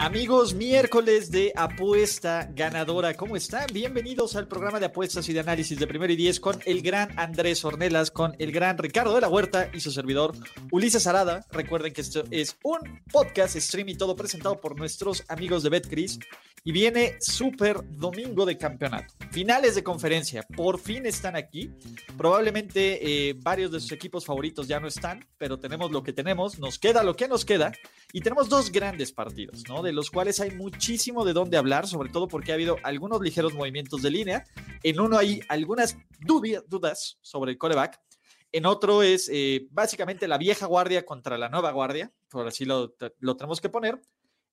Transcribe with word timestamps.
Amigos, 0.00 0.54
miércoles 0.54 1.32
de 1.32 1.52
apuesta 1.56 2.48
ganadora. 2.54 3.14
¿Cómo 3.14 3.34
están? 3.34 3.66
Bienvenidos 3.72 4.36
al 4.36 4.46
programa 4.46 4.78
de 4.78 4.86
apuestas 4.86 5.28
y 5.28 5.32
de 5.32 5.40
análisis 5.40 5.76
de 5.76 5.88
primero 5.88 6.12
y 6.12 6.16
diez 6.16 6.38
con 6.38 6.60
el 6.66 6.82
gran 6.82 7.18
Andrés 7.18 7.64
Ornelas, 7.64 8.12
con 8.12 8.36
el 8.38 8.52
gran 8.52 8.78
Ricardo 8.78 9.12
de 9.16 9.22
la 9.22 9.28
Huerta 9.28 9.70
y 9.74 9.80
su 9.80 9.90
servidor 9.90 10.36
Ulises 10.70 11.08
Arada. 11.08 11.44
Recuerden 11.50 11.92
que 11.92 12.02
esto 12.02 12.22
es 12.30 12.56
un 12.62 12.78
podcast, 13.10 13.56
stream 13.56 13.88
y 13.88 13.96
todo 13.96 14.14
presentado 14.14 14.60
por 14.60 14.78
nuestros 14.78 15.24
amigos 15.26 15.64
de 15.64 15.70
BetCris. 15.70 16.20
Y 16.68 16.72
viene 16.72 17.16
súper 17.18 17.78
domingo 17.96 18.44
de 18.44 18.58
campeonato. 18.58 19.14
Finales 19.30 19.74
de 19.74 19.82
conferencia. 19.82 20.42
Por 20.54 20.78
fin 20.78 21.06
están 21.06 21.34
aquí. 21.34 21.72
Probablemente 22.18 23.30
eh, 23.30 23.34
varios 23.42 23.72
de 23.72 23.80
sus 23.80 23.92
equipos 23.92 24.26
favoritos 24.26 24.68
ya 24.68 24.78
no 24.78 24.86
están, 24.86 25.26
pero 25.38 25.58
tenemos 25.58 25.90
lo 25.90 26.02
que 26.02 26.12
tenemos. 26.12 26.58
Nos 26.58 26.78
queda 26.78 27.02
lo 27.02 27.16
que 27.16 27.26
nos 27.26 27.46
queda. 27.46 27.72
Y 28.12 28.20
tenemos 28.20 28.50
dos 28.50 28.70
grandes 28.70 29.12
partidos, 29.12 29.66
¿no? 29.66 29.82
De 29.82 29.92
los 29.92 30.10
cuales 30.10 30.40
hay 30.40 30.50
muchísimo 30.50 31.24
de 31.24 31.32
dónde 31.32 31.56
hablar, 31.56 31.86
sobre 31.86 32.10
todo 32.10 32.28
porque 32.28 32.52
ha 32.52 32.56
habido 32.56 32.76
algunos 32.82 33.22
ligeros 33.22 33.54
movimientos 33.54 34.02
de 34.02 34.10
línea. 34.10 34.44
En 34.82 35.00
uno 35.00 35.16
hay 35.16 35.40
algunas 35.48 35.96
dudas 36.20 37.16
sobre 37.22 37.52
el 37.52 37.56
coreback. 37.56 37.98
En 38.52 38.66
otro 38.66 39.02
es 39.02 39.30
eh, 39.32 39.68
básicamente 39.70 40.28
la 40.28 40.36
vieja 40.36 40.66
guardia 40.66 41.06
contra 41.06 41.38
la 41.38 41.48
nueva 41.48 41.72
guardia, 41.72 42.12
por 42.28 42.46
así 42.46 42.66
lo, 42.66 42.94
lo 43.20 43.36
tenemos 43.38 43.62
que 43.62 43.70
poner. 43.70 44.02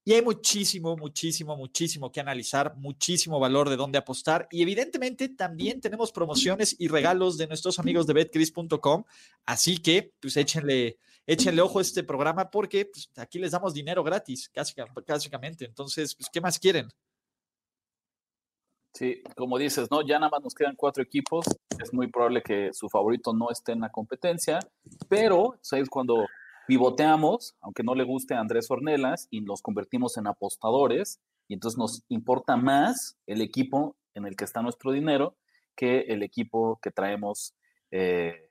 Y 0.07 0.13
hay 0.13 0.21
muchísimo, 0.21 0.95
muchísimo, 0.95 1.57
muchísimo 1.57 2.11
que 2.11 2.19
analizar, 2.19 2.75
muchísimo 2.77 3.39
valor 3.39 3.69
de 3.69 3.75
dónde 3.75 3.97
apostar. 3.97 4.47
Y 4.51 4.61
evidentemente 4.61 5.29
también 5.29 5.81
tenemos 5.81 6.11
promociones 6.11 6.75
y 6.77 6.87
regalos 6.89 7.39
de 7.39 7.47
nuestros 7.47 7.79
amigos 7.79 8.05
de 8.05 8.13
betcris.com. 8.13 9.03
Así 9.47 9.79
que, 9.79 10.13
pues 10.19 10.37
échenle, 10.37 10.99
échenle 11.25 11.59
ojo 11.63 11.79
a 11.79 11.81
este 11.81 12.03
programa 12.03 12.51
porque 12.51 12.85
pues, 12.85 13.09
aquí 13.15 13.39
les 13.39 13.53
damos 13.53 13.73
dinero 13.73 14.03
gratis, 14.03 14.47
casi, 14.49 14.75
básicamente. 15.07 15.65
Entonces, 15.65 16.13
pues, 16.13 16.29
¿qué 16.29 16.39
más 16.39 16.59
quieren? 16.59 16.87
Sí, 18.93 19.23
como 19.35 19.57
dices, 19.57 19.89
¿no? 19.89 20.03
Ya 20.03 20.19
nada 20.19 20.29
más 20.29 20.43
nos 20.43 20.53
quedan 20.53 20.75
cuatro 20.75 21.01
equipos. 21.01 21.47
Es 21.81 21.91
muy 21.91 22.11
probable 22.11 22.43
que 22.43 22.69
su 22.73 22.89
favorito 22.89 23.33
no 23.33 23.49
esté 23.49 23.71
en 23.71 23.81
la 23.81 23.91
competencia, 23.91 24.59
pero 25.09 25.57
¿sabes? 25.61 25.89
cuando 25.89 26.27
pivoteamos, 26.67 27.55
aunque 27.61 27.83
no 27.83 27.95
le 27.95 28.03
guste 28.03 28.33
a 28.33 28.39
Andrés 28.39 28.69
Ornelas, 28.69 29.27
y 29.31 29.41
nos 29.41 29.61
convertimos 29.61 30.17
en 30.17 30.27
apostadores, 30.27 31.19
y 31.47 31.53
entonces 31.53 31.77
nos 31.77 32.03
importa 32.09 32.57
más 32.57 33.17
el 33.27 33.41
equipo 33.41 33.95
en 34.13 34.25
el 34.25 34.35
que 34.35 34.45
está 34.45 34.61
nuestro 34.61 34.91
dinero 34.91 35.35
que 35.75 36.01
el 36.07 36.23
equipo 36.23 36.79
que 36.81 36.89
traemos 36.89 37.53
eh, 37.91 38.49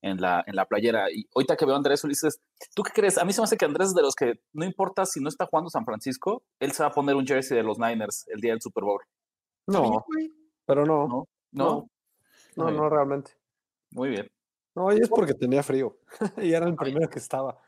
en, 0.00 0.20
la, 0.20 0.42
en 0.46 0.56
la 0.56 0.66
playera. 0.66 1.10
Y 1.12 1.28
ahorita 1.34 1.56
que 1.56 1.64
veo 1.64 1.74
a 1.74 1.78
Andrés 1.78 2.02
Ulises, 2.02 2.40
¿tú 2.74 2.82
qué 2.82 2.92
crees? 2.92 3.18
A 3.18 3.24
mí 3.24 3.32
se 3.32 3.40
me 3.40 3.44
hace 3.44 3.56
que 3.56 3.64
Andrés 3.64 3.88
es 3.88 3.94
de 3.94 4.02
los 4.02 4.14
que 4.14 4.40
no 4.52 4.64
importa 4.64 5.06
si 5.06 5.20
no 5.20 5.28
está 5.28 5.46
jugando 5.46 5.70
San 5.70 5.84
Francisco, 5.84 6.42
él 6.58 6.72
se 6.72 6.82
va 6.82 6.88
a 6.88 6.92
poner 6.92 7.14
un 7.14 7.26
jersey 7.26 7.56
de 7.56 7.62
los 7.62 7.78
Niners 7.78 8.26
el 8.28 8.40
día 8.40 8.52
del 8.52 8.60
Super 8.60 8.84
Bowl. 8.84 9.02
No, 9.66 10.04
pero 10.66 10.84
no. 10.84 11.06
No, 11.06 11.28
no, 11.52 11.88
no, 12.56 12.70
no, 12.70 12.88
realmente. 12.88 13.32
Muy 13.90 14.08
bien. 14.08 14.30
No, 14.74 14.92
y 14.92 14.98
es 15.00 15.08
porque 15.08 15.34
tenía 15.34 15.62
frío 15.62 15.98
y 16.42 16.52
era 16.52 16.66
el 16.66 16.76
primero 16.76 17.08
que 17.10 17.18
estaba. 17.18 17.58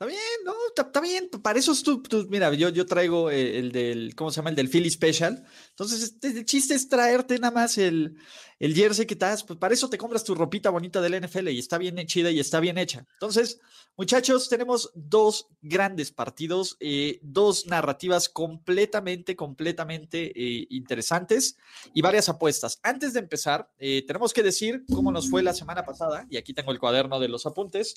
Está 0.00 0.06
bien, 0.06 0.20
no, 0.44 0.54
está, 0.76 1.00
bien. 1.00 1.28
Para 1.42 1.58
eso 1.58 1.72
es 1.72 1.82
tú, 1.82 2.00
mira, 2.30 2.54
yo, 2.54 2.68
yo 2.68 2.86
traigo 2.86 3.32
eh, 3.32 3.58
el, 3.58 3.72
del, 3.72 4.14
¿cómo 4.14 4.30
se 4.30 4.36
llama? 4.36 4.50
El 4.50 4.54
del 4.54 4.68
Philly 4.68 4.88
Special. 4.88 5.44
Entonces, 5.70 6.04
este, 6.04 6.28
el 6.28 6.44
chiste 6.44 6.74
es 6.74 6.88
traerte 6.88 7.36
nada 7.40 7.52
más 7.52 7.78
el, 7.78 8.16
el 8.60 8.76
jersey 8.76 9.06
que 9.06 9.14
estás, 9.14 9.42
pues 9.42 9.58
para 9.58 9.74
eso 9.74 9.90
te 9.90 9.98
compras 9.98 10.22
tu 10.22 10.36
ropita 10.36 10.70
bonita 10.70 11.00
del 11.00 11.20
NFL 11.20 11.48
y 11.48 11.58
está 11.58 11.78
bien 11.78 11.96
chida 12.06 12.30
y 12.30 12.38
está 12.38 12.60
bien 12.60 12.78
hecha. 12.78 13.08
Entonces, 13.14 13.58
muchachos, 13.96 14.48
tenemos 14.48 14.92
dos 14.94 15.48
grandes 15.62 16.12
partidos, 16.12 16.76
eh, 16.78 17.18
dos 17.20 17.66
narrativas 17.66 18.28
completamente, 18.28 19.34
completamente 19.34 20.26
eh, 20.26 20.68
interesantes 20.70 21.58
y 21.92 22.02
varias 22.02 22.28
apuestas. 22.28 22.78
Antes 22.84 23.14
de 23.14 23.18
empezar, 23.18 23.68
tenemos 23.76 24.32
que 24.32 24.44
decir 24.44 24.84
cómo 24.94 25.10
nos 25.10 25.28
fue 25.28 25.42
la 25.42 25.54
semana 25.54 25.84
pasada, 25.84 26.24
y 26.30 26.36
aquí 26.36 26.54
tengo 26.54 26.70
el 26.70 26.78
cuaderno 26.78 27.18
de 27.18 27.26
los 27.26 27.46
apuntes 27.46 27.96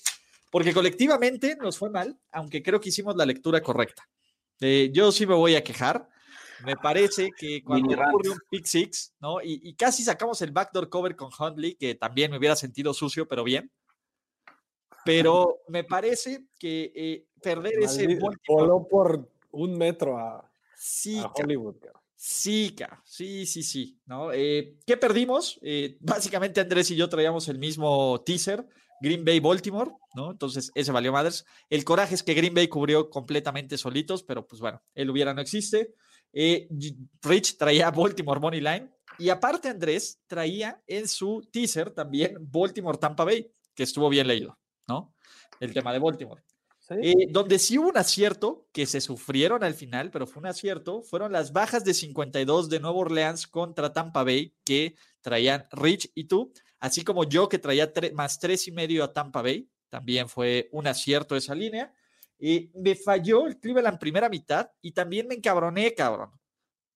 porque 0.52 0.74
colectivamente 0.74 1.56
nos 1.56 1.78
fue 1.78 1.88
mal, 1.88 2.20
aunque 2.30 2.62
creo 2.62 2.78
que 2.78 2.90
hicimos 2.90 3.16
la 3.16 3.24
lectura 3.24 3.62
correcta. 3.62 4.06
Eh, 4.60 4.90
yo 4.92 5.10
sí 5.10 5.26
me 5.26 5.34
voy 5.34 5.54
a 5.54 5.64
quejar. 5.64 6.06
Me 6.66 6.76
parece 6.76 7.30
que 7.36 7.64
cuando 7.64 7.94
ocurre 7.94 8.28
un 8.28 8.38
pick 8.50 8.66
six, 8.66 9.14
¿no? 9.18 9.38
Y, 9.42 9.74
casi 9.74 10.04
sacamos 10.04 10.42
el 10.42 10.52
backdoor 10.52 10.90
cover 10.90 11.16
con 11.16 11.30
Huntley, 11.36 11.74
que 11.76 11.94
también 11.94 12.30
me 12.30 12.36
hubiera 12.36 12.54
sentido 12.54 12.92
sucio, 12.92 13.26
pero 13.26 13.44
bien. 13.44 13.72
Pero 15.06 15.62
me 15.68 15.84
parece 15.84 16.44
que 16.58 16.92
eh, 16.94 17.26
perder 17.42 17.72
ese 17.80 18.06
voló 18.46 18.86
por 18.86 19.26
un 19.52 19.78
metro 19.78 20.18
a, 20.18 20.52
sí, 20.76 21.18
Hollywood. 21.34 21.76
Sí, 22.14 22.76
sí, 23.04 23.46
sí, 23.46 23.62
sí. 23.62 23.98
¿no? 24.04 24.34
Eh, 24.34 24.76
¿Qué 24.86 24.98
perdimos? 24.98 25.58
básicamente 25.98 26.60
Andrés 26.60 26.90
y 26.90 26.96
yo 26.96 27.08
traíamos 27.08 27.48
el 27.48 27.58
mismo 27.58 28.20
teaser. 28.20 28.68
Green 29.02 29.24
Bay 29.24 29.40
Baltimore, 29.40 29.90
¿no? 30.14 30.30
Entonces, 30.30 30.70
ese 30.74 30.92
valió 30.92 31.12
madres. 31.12 31.44
El 31.68 31.84
coraje 31.84 32.14
es 32.14 32.22
que 32.22 32.34
Green 32.34 32.54
Bay 32.54 32.68
cubrió 32.68 33.10
completamente 33.10 33.76
solitos, 33.76 34.22
pero 34.22 34.46
pues 34.46 34.60
bueno, 34.60 34.80
él 34.94 35.10
hubiera 35.10 35.34
no 35.34 35.40
existe. 35.40 35.94
Eh, 36.32 36.68
Rich 37.20 37.58
traía 37.58 37.90
Baltimore 37.90 38.40
Money 38.40 38.60
Line. 38.60 38.90
Y 39.18 39.28
aparte, 39.28 39.68
Andrés 39.68 40.20
traía 40.26 40.80
en 40.86 41.08
su 41.08 41.46
teaser 41.52 41.90
también 41.90 42.36
Baltimore 42.40 42.96
Tampa 42.96 43.24
Bay, 43.24 43.50
que 43.74 43.82
estuvo 43.82 44.08
bien 44.08 44.26
leído, 44.26 44.56
¿no? 44.86 45.14
El 45.60 45.74
tema 45.74 45.92
de 45.92 45.98
Baltimore. 45.98 46.42
Eh, 46.90 47.28
donde 47.30 47.58
sí 47.58 47.78
hubo 47.78 47.88
un 47.88 47.96
acierto 47.96 48.68
que 48.72 48.86
se 48.86 49.00
sufrieron 49.00 49.62
al 49.64 49.74
final, 49.74 50.10
pero 50.10 50.26
fue 50.26 50.40
un 50.40 50.46
acierto, 50.46 51.02
fueron 51.02 51.32
las 51.32 51.52
bajas 51.52 51.84
de 51.84 51.94
52 51.94 52.68
de 52.68 52.80
Nueva 52.80 52.98
Orleans 52.98 53.46
contra 53.46 53.92
Tampa 53.92 54.24
Bay 54.24 54.54
que 54.64 54.96
traían 55.20 55.64
Rich 55.70 56.10
y 56.14 56.24
tú 56.24 56.52
así 56.82 57.04
como 57.04 57.22
yo 57.22 57.48
que 57.48 57.60
traía 57.60 57.90
más 58.12 58.40
tres 58.40 58.66
y 58.66 58.72
medio 58.72 59.04
a 59.04 59.12
Tampa 59.12 59.40
Bay, 59.40 59.70
también 59.88 60.28
fue 60.28 60.68
un 60.72 60.88
acierto 60.88 61.36
esa 61.36 61.54
línea. 61.54 61.94
Y 62.40 62.72
me 62.74 62.96
falló 62.96 63.46
el 63.46 63.60
Cleveland 63.60 64.00
primera 64.00 64.28
mitad 64.28 64.68
y 64.80 64.90
también 64.90 65.28
me 65.28 65.36
encabroné, 65.36 65.94
cabrón. 65.94 66.32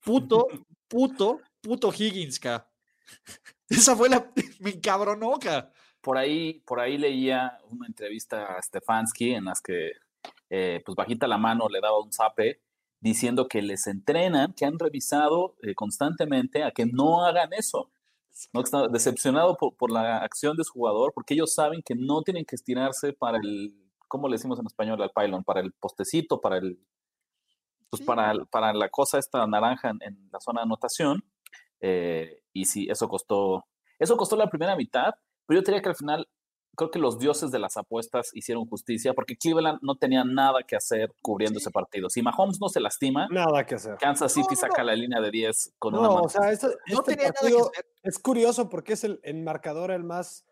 Puto, 0.01 0.49
puto, 0.89 1.41
puto 1.61 1.93
Higgins, 1.97 2.41
ca. 2.41 2.69
Esa 3.69 3.95
fue 3.95 4.09
la. 4.09 4.29
Me 4.61 4.71
encabronó, 4.71 5.39
ca. 5.39 5.73
Por 6.01 6.19
ahí, 6.19 6.63
por 6.67 6.81
ahí 6.81 6.99
leía 6.99 7.59
una 7.71 7.87
entrevista 7.87 8.57
a 8.57 8.63
Stefanski 8.63 9.35
en 9.35 9.45
las 9.45 9.61
que, 9.61 9.93
eh, 10.51 10.83
pues 10.85 10.97
bajita 10.97 11.29
la 11.29 11.39
mano, 11.39 11.69
le 11.69 11.81
daba 11.81 12.01
un 12.01 12.13
zape 12.13 12.61
diciendo 13.01 13.47
que 13.47 13.63
les 13.63 13.87
entrenan, 13.87 14.53
que 14.53 14.65
han 14.65 14.79
revisado 14.79 15.57
eh, 15.63 15.75
constantemente 15.75 16.65
a 16.65 16.73
que 16.73 16.87
no 16.87 17.25
hagan 17.25 17.53
eso 17.53 17.91
¿no? 18.53 18.61
Está 18.61 18.89
decepcionado 18.89 19.57
por, 19.57 19.91
la 19.91 20.19
acción 20.19 20.57
de 20.57 20.65
su 20.65 20.73
jugador, 20.73 21.13
porque 21.15 21.35
ellos 21.35 21.55
saben 21.55 21.83
que 21.83 21.95
no 21.95 22.23
tienen 22.23 22.45
que 22.45 22.57
estirarse 22.57 23.13
para 23.13 23.39
el, 23.39 23.75
¿cómo 24.09 24.29
le 24.29 24.35
decimos 24.35 24.59
en 24.59 24.67
español 24.67 25.03
al 25.03 25.11
pylon? 25.11 25.45
Para 25.45 25.61
el 25.61 25.73
postecito, 25.73 26.41
para 26.41 26.59
el, 26.59 26.79
pues 27.91 28.03
para, 28.03 28.35
para 28.47 28.73
la 28.73 28.89
cosa 28.89 29.19
esta 29.19 29.47
naranja 29.47 29.91
en, 29.91 30.29
la 30.33 30.41
zona 30.41 30.61
de 30.61 30.65
anotación. 30.65 31.25
Eh, 31.81 32.43
y 32.53 32.65
sí, 32.65 32.87
eso 32.91 33.09
costó, 33.09 33.67
eso 33.99 34.17
costó 34.17 34.37
la 34.37 34.49
primera 34.49 34.77
mitad, 34.77 35.15
pero 35.47 35.61
yo 35.61 35.65
diría 35.65 35.83
que 35.83 35.91
al 35.91 35.97
final 35.97 36.29
creo 36.77 36.91
que 36.91 36.99
los 36.99 37.19
dioses 37.19 37.51
de 37.51 37.59
las 37.59 37.77
apuestas 37.77 38.31
hicieron 38.35 38.67
justicia 38.67 39.15
porque 39.15 39.37
Cleveland 39.37 39.79
no 39.83 39.97
tenía 39.97 40.25
nada 40.25 40.61
que 40.67 40.77
hacer 40.77 41.13
cubriendo 41.23 41.59
ese 41.59 41.71
partido. 41.71 42.09
Si 42.09 42.23
Mahomes 42.23 42.61
no 42.61 42.69
se 42.69 42.81
lastima, 42.81 43.27
nada 43.31 43.65
que 43.65 43.75
hacer. 43.75 43.97
Kansas 43.99 44.33
City 44.33 44.55
saca 44.55 44.85
la 44.85 44.95
línea 44.95 45.21
de 45.21 45.31
10 45.31 45.75
con 45.79 45.95
una 45.95 46.09
mano. 46.09 46.23
o 46.23 46.29
sea, 46.29 46.53
este 46.53 46.69
partido 46.87 47.71
es 48.03 48.19
curioso 48.19 48.69
porque 48.69 48.93
es 48.93 49.05
el 49.05 49.43
marcador 49.43 49.91
el 49.91 50.05
más 50.05 50.45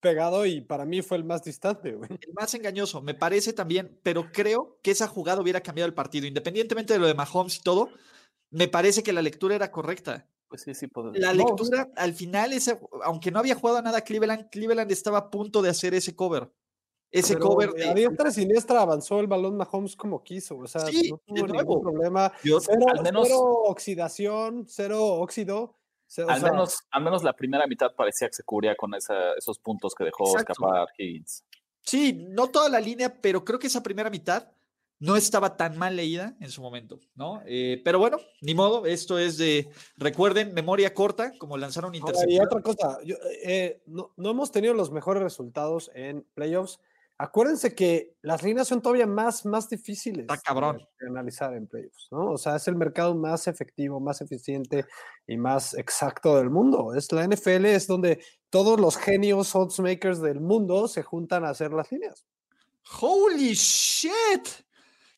pegado 0.00 0.46
y 0.46 0.60
para 0.60 0.84
mí 0.84 1.02
fue 1.02 1.18
el 1.18 1.24
más 1.24 1.44
distante. 1.44 1.90
El 1.90 2.32
más 2.34 2.52
engañoso, 2.54 3.00
me 3.02 3.14
parece 3.14 3.52
también, 3.52 3.98
pero 4.02 4.32
creo 4.32 4.78
que 4.82 4.90
esa 4.90 5.06
jugada 5.06 5.40
hubiera 5.40 5.60
cambiado 5.60 5.86
el 5.86 5.94
partido, 5.94 6.26
independientemente 6.26 6.94
de 6.94 6.98
lo 6.98 7.06
de 7.06 7.14
Mahomes 7.14 7.58
y 7.58 7.62
todo. 7.62 7.90
Me 8.50 8.66
parece 8.66 9.02
que 9.02 9.12
la 9.12 9.22
lectura 9.22 9.54
era 9.54 9.70
correcta. 9.70 10.26
Pues 10.50 10.62
sí, 10.62 10.74
sí, 10.74 10.88
La 11.14 11.32
lectura, 11.32 11.88
al 11.94 12.12
final, 12.12 12.52
ese, 12.52 12.76
aunque 13.04 13.30
no 13.30 13.38
había 13.38 13.54
jugado 13.54 13.80
nada 13.82 14.00
Cleveland, 14.00 14.50
Cleveland 14.50 14.90
estaba 14.90 15.18
a 15.18 15.30
punto 15.30 15.62
de 15.62 15.70
hacer 15.70 15.94
ese 15.94 16.16
cover. 16.16 16.52
Ese 17.08 17.38
cover. 17.38 17.70
De... 17.70 18.04
A 18.04 18.10
otra 18.10 18.32
siniestra 18.32 18.82
avanzó 18.82 19.20
el 19.20 19.28
balón 19.28 19.56
Mahomes 19.56 19.94
como 19.94 20.24
quiso. 20.24 20.58
O 20.58 20.66
sea, 20.66 20.82
no 20.82 21.20
tuvo 21.28 21.46
ningún 21.46 21.80
problema. 21.80 22.32
cero, 22.42 23.30
oxidación, 23.64 24.66
cero 24.66 25.04
óxido. 25.04 25.78
al, 26.26 26.42
menos, 26.42 26.80
al 26.90 27.04
menos 27.04 27.22
la 27.22 27.36
primera 27.36 27.68
mitad 27.68 27.94
parecía 27.96 28.26
que 28.26 28.34
se 28.34 28.42
cubría 28.42 28.74
con 28.74 28.92
esos 28.94 29.58
puntos 29.60 29.94
que 29.94 30.02
dejó 30.02 30.36
escapar 30.36 30.88
Higgins. 30.98 31.44
Sí, 31.82 32.26
no 32.28 32.48
toda 32.48 32.68
la 32.68 32.80
línea, 32.80 33.20
pero 33.20 33.44
creo 33.44 33.60
que 33.60 33.68
esa 33.68 33.84
primera 33.84 34.10
mitad 34.10 34.50
no 35.00 35.16
estaba 35.16 35.56
tan 35.56 35.76
mal 35.76 35.96
leída 35.96 36.36
en 36.40 36.50
su 36.50 36.62
momento, 36.62 37.00
¿no? 37.16 37.42
Eh, 37.46 37.80
pero 37.84 37.98
bueno, 37.98 38.18
ni 38.40 38.54
modo, 38.54 38.86
esto 38.86 39.18
es 39.18 39.36
de, 39.38 39.68
recuerden, 39.96 40.54
memoria 40.54 40.94
corta, 40.94 41.32
como 41.38 41.58
lanzaron 41.58 41.94
intercepción. 41.94 42.30
Y 42.30 42.38
otra 42.38 42.62
cosa, 42.62 42.98
eh, 43.42 43.82
no, 43.86 44.12
no, 44.16 44.30
hemos 44.30 44.52
tenido 44.52 44.74
los 44.74 44.92
mejores 44.92 45.22
resultados 45.22 45.90
en 45.94 46.24
playoffs 46.34 46.78
Acuérdense 47.22 47.74
que 47.74 48.16
las 48.22 48.42
líneas 48.42 48.66
son 48.66 48.80
todavía 48.80 49.06
más, 49.06 49.44
más 49.44 49.68
difíciles 49.68 50.26
de 50.26 51.06
analizar 51.06 51.52
en 51.52 51.66
playoffs, 51.66 52.08
¿no? 52.10 52.30
O 52.30 52.38
sea, 52.38 52.56
es 52.56 52.66
el 52.66 52.76
mercado 52.76 53.14
más 53.14 53.46
efectivo, 53.46 54.00
más 54.00 54.22
eficiente 54.22 54.86
y 55.26 55.36
más 55.36 55.74
exacto 55.74 56.38
del 56.38 56.48
mundo. 56.48 56.94
Es 56.94 57.12
la 57.12 57.26
NFL, 57.26 57.66
es 57.66 57.86
donde 57.86 58.24
todos 58.48 58.80
los 58.80 58.96
genios 58.96 59.54
oddsmakers 59.54 60.22
del 60.22 60.40
mundo 60.40 60.88
se 60.88 61.02
juntan 61.02 61.44
a 61.44 61.50
hacer 61.50 61.74
las 61.74 61.92
líneas. 61.92 62.24
¡Holy 63.02 63.52
shit! 63.52 64.48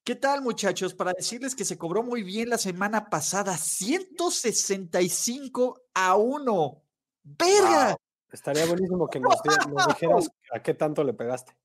¿Qué 0.04 0.16
tal, 0.16 0.42
muchachos? 0.42 0.94
Para 0.94 1.12
decirles 1.12 1.54
que 1.54 1.64
se 1.64 1.78
cobró 1.78 2.02
muy 2.02 2.24
bien 2.24 2.48
la 2.48 2.58
semana 2.58 3.08
pasada, 3.08 3.56
165 3.56 5.80
a 5.94 6.16
1. 6.16 6.82
¡Verga! 7.22 7.96
Estaría 8.32 8.66
buenísimo 8.66 9.08
que 9.08 9.20
nos 9.20 9.36
dijeras 9.86 10.28
a 10.52 10.60
qué 10.60 10.74
tanto 10.74 11.04
le 11.04 11.14
pegaste. 11.14 11.56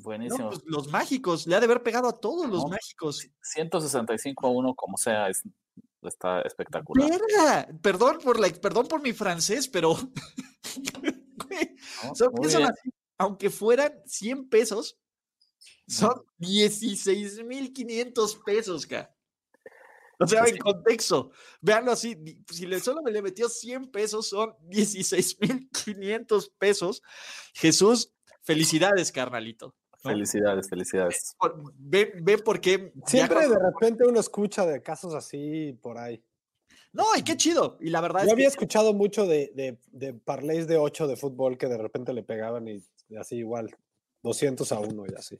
Buenísimo. 0.00 0.48
Pues, 0.48 0.64
los 0.64 0.88
mágicos, 0.88 1.46
le 1.46 1.54
ha 1.54 1.60
de 1.60 1.66
haber 1.66 1.84
pegado 1.84 2.08
a 2.08 2.18
todos 2.18 2.48
los 2.48 2.68
mágicos. 2.68 3.28
165 3.40 4.48
a 4.48 4.50
1, 4.50 4.74
como 4.74 4.96
sea, 4.96 5.28
está 6.02 6.42
espectacular. 6.42 7.20
Perdón 7.80 8.18
por, 8.18 8.40
la, 8.40 8.48
perdón 8.48 8.88
por 8.88 9.00
mi 9.00 9.12
francés, 9.12 9.68
pero. 9.68 9.94
Aunque 13.18 13.48
fueran 13.48 13.92
100 14.06 14.48
pesos, 14.48 14.98
son 15.86 16.22
16,500 16.38 18.36
pesos, 18.44 18.86
ca. 18.86 19.12
O 20.18 20.26
sea, 20.26 20.44
en 20.44 20.56
contexto, 20.56 21.30
véanlo 21.60 21.92
así, 21.92 22.16
si 22.50 22.66
le 22.66 22.80
solo 22.80 23.02
me 23.02 23.10
le 23.10 23.20
metió 23.20 23.50
100 23.50 23.90
pesos, 23.90 24.28
son 24.28 24.54
16,500 24.62 26.50
pesos. 26.58 27.02
Jesús 27.52 28.16
Felicidades, 28.46 29.10
carnalito. 29.10 29.74
Felicidades, 30.00 30.68
felicidades. 30.68 31.36
Ve, 31.78 32.12
ve 32.22 32.38
por 32.38 32.60
qué. 32.60 32.92
Siempre 33.06 33.48
de 33.48 33.58
repente 33.58 34.06
uno 34.06 34.20
escucha 34.20 34.64
de 34.64 34.80
casos 34.80 35.14
así 35.14 35.76
por 35.82 35.98
ahí. 35.98 36.22
No, 36.92 37.04
y 37.18 37.22
qué 37.22 37.36
chido. 37.36 37.76
Y 37.80 37.90
la 37.90 38.00
verdad 38.00 38.24
Yo 38.24 38.30
había 38.30 38.46
escuchado 38.46 38.94
mucho 38.94 39.26
de, 39.26 39.50
de, 39.56 39.80
de 39.88 40.14
parlays 40.14 40.68
de 40.68 40.76
8 40.76 41.08
de 41.08 41.16
fútbol 41.16 41.58
que 41.58 41.66
de 41.66 41.76
repente 41.76 42.12
le 42.12 42.22
pegaban 42.22 42.68
y 42.68 42.80
así 43.18 43.38
igual, 43.38 43.76
200 44.26 44.70
a 44.72 44.80
1 44.80 45.04
y 45.06 45.14
así. 45.16 45.38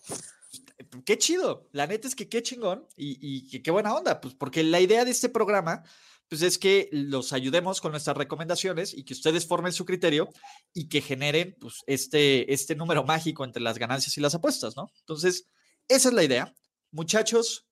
Qué 1.04 1.18
chido. 1.18 1.68
La 1.72 1.86
neta 1.86 2.08
es 2.08 2.14
que 2.14 2.28
qué 2.28 2.42
chingón 2.42 2.86
y, 2.96 3.60
qué 3.60 3.70
buena 3.70 3.94
onda. 3.94 4.20
Pues 4.20 4.34
porque 4.34 4.62
la 4.62 4.80
idea 4.80 5.04
de 5.04 5.10
este 5.10 5.28
programa 5.28 5.82
pues 6.28 6.42
es 6.42 6.58
que 6.58 6.88
los 6.90 7.32
ayudemos 7.32 7.80
con 7.80 7.92
nuestras 7.92 8.16
recomendaciones 8.16 8.94
y 8.94 9.04
que 9.04 9.14
ustedes 9.14 9.46
formen 9.46 9.72
su 9.72 9.84
criterio 9.84 10.28
y 10.74 10.88
que 10.88 11.00
generen 11.00 11.56
pues, 11.60 11.84
este, 11.86 12.52
este 12.52 12.74
número 12.74 13.04
mágico 13.04 13.44
entre 13.44 13.62
las 13.62 13.78
ganancias 13.78 14.16
y 14.16 14.20
las 14.20 14.34
apuestas, 14.34 14.76
¿no? 14.76 14.90
Entonces, 14.98 15.46
esa 15.86 16.08
es 16.08 16.14
la 16.14 16.24
idea. 16.24 16.52
Muchachos, 16.90 17.68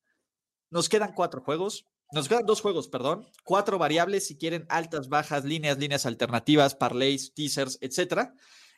nos 0.71 0.89
quedan 0.89 1.15
cuatro 1.15 1.41
juegos. 1.41 1.87
Nos 2.13 2.29
quedan 2.29 2.47
dos 2.47 2.61
juegos, 2.61 2.87
perdón. 2.87 3.27
Cuatro 3.43 3.77
variables 3.77 4.27
si 4.29 4.37
quieren 4.37 4.67
altas, 4.69 5.09
bajas, 5.09 5.45
líneas, 5.45 5.79
líneas 5.79 6.07
alternativas, 6.07 6.77
parlays, 6.77 7.35
teasers, 7.35 7.79
etcétera. 7.81 8.35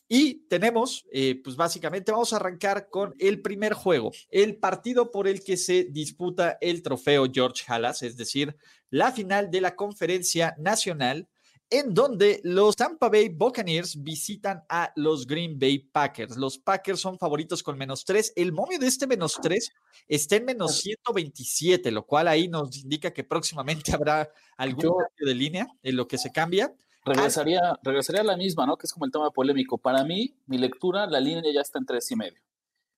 Y 0.08 0.46
tenemos, 0.48 1.04
eh, 1.10 1.40
pues 1.42 1.56
básicamente 1.56 2.12
vamos 2.12 2.32
a 2.32 2.36
arrancar 2.36 2.88
con 2.90 3.14
el 3.18 3.42
primer 3.42 3.72
juego, 3.72 4.12
el 4.30 4.56
partido 4.56 5.10
por 5.10 5.26
el 5.26 5.42
que 5.42 5.56
se 5.56 5.84
disputa 5.84 6.58
el 6.60 6.82
trofeo 6.82 7.26
George 7.32 7.64
Halas, 7.66 8.02
es 8.02 8.16
decir, 8.16 8.56
la 8.88 9.10
final 9.10 9.50
de 9.50 9.60
la 9.60 9.74
conferencia 9.74 10.54
nacional, 10.58 11.28
en 11.70 11.92
donde 11.94 12.40
los 12.44 12.76
Tampa 12.76 13.08
Bay 13.08 13.28
Buccaneers 13.28 14.00
visitan 14.00 14.62
a 14.68 14.92
los 14.94 15.26
Green 15.26 15.58
Bay 15.58 15.78
Packers. 15.78 16.36
Los 16.36 16.58
Packers 16.58 17.00
son 17.00 17.18
favoritos 17.18 17.62
con 17.62 17.76
menos 17.76 18.04
tres. 18.04 18.32
El 18.36 18.52
momio 18.52 18.78
de 18.78 18.86
este 18.86 19.08
menos 19.08 19.36
tres 19.42 19.72
está 20.06 20.36
en 20.36 20.44
menos 20.44 20.76
127, 20.78 21.90
lo 21.90 22.06
cual 22.06 22.28
ahí 22.28 22.46
nos 22.46 22.76
indica 22.76 23.12
que 23.12 23.24
próximamente 23.24 23.92
habrá 23.94 24.30
algún 24.56 24.82
cambio 24.82 25.26
de 25.26 25.34
línea 25.34 25.66
en 25.82 25.96
lo 25.96 26.06
que 26.06 26.18
se 26.18 26.30
cambia. 26.30 26.72
Regresaría, 27.06 27.78
regresaría 27.82 28.22
a 28.22 28.24
la 28.24 28.36
misma, 28.36 28.66
¿no? 28.66 28.76
Que 28.76 28.86
es 28.86 28.92
como 28.92 29.06
el 29.06 29.12
tema 29.12 29.30
polémico. 29.30 29.78
Para 29.78 30.04
mí, 30.04 30.36
mi 30.46 30.58
lectura, 30.58 31.06
la 31.06 31.20
línea 31.20 31.52
ya 31.54 31.60
está 31.60 31.78
en 31.78 31.86
tres 31.86 32.10
y 32.10 32.16
medio. 32.16 32.40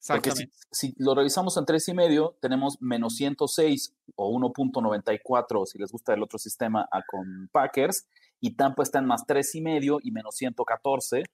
Porque 0.06 0.30
si, 0.70 0.94
lo 0.96 1.14
revisamos 1.14 1.56
en 1.58 1.66
tres 1.66 1.86
y 1.88 1.94
medio, 1.94 2.38
tenemos 2.40 2.80
menos 2.80 3.16
106 3.16 3.94
o 4.16 4.32
1.94, 4.32 5.66
si 5.66 5.78
les 5.78 5.92
gusta 5.92 6.14
el 6.14 6.22
otro 6.22 6.38
sistema, 6.38 6.88
a 6.90 7.02
con 7.02 7.50
Packers, 7.52 8.08
y 8.40 8.56
Tampa 8.56 8.82
está 8.82 8.98
en 9.00 9.06
más 9.06 9.26
tres 9.26 9.54
y 9.54 9.60
medio 9.60 9.98
y 10.02 10.10
menos 10.10 10.36
114. 10.36 11.24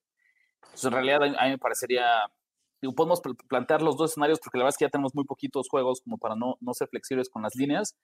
Entonces, 0.63 0.85
en 0.85 0.93
realidad, 0.93 1.23
a 1.23 1.45
mí 1.45 1.51
me 1.51 1.59
parecería, 1.59 2.07
podemos 2.97 3.21
plantear 3.49 3.83
los 3.83 3.97
dos 3.97 4.11
escenarios 4.11 4.41
porque 4.41 4.59
la 4.59 4.65
verdad 4.65 4.75
es 4.75 4.79
que 4.79 4.87
ya 4.87 4.91
tenemos 4.91 5.15
muy 5.15 5.25
poquitos 5.25 5.69
juegos 5.69 6.01
como 6.01 6.19
para 6.19 6.35
no, 6.35 6.57
no 6.61 6.75
ser 6.75 6.89
flexibles 6.89 7.29
con 7.29 7.43
las 7.43 7.55
líneas, 7.55 7.95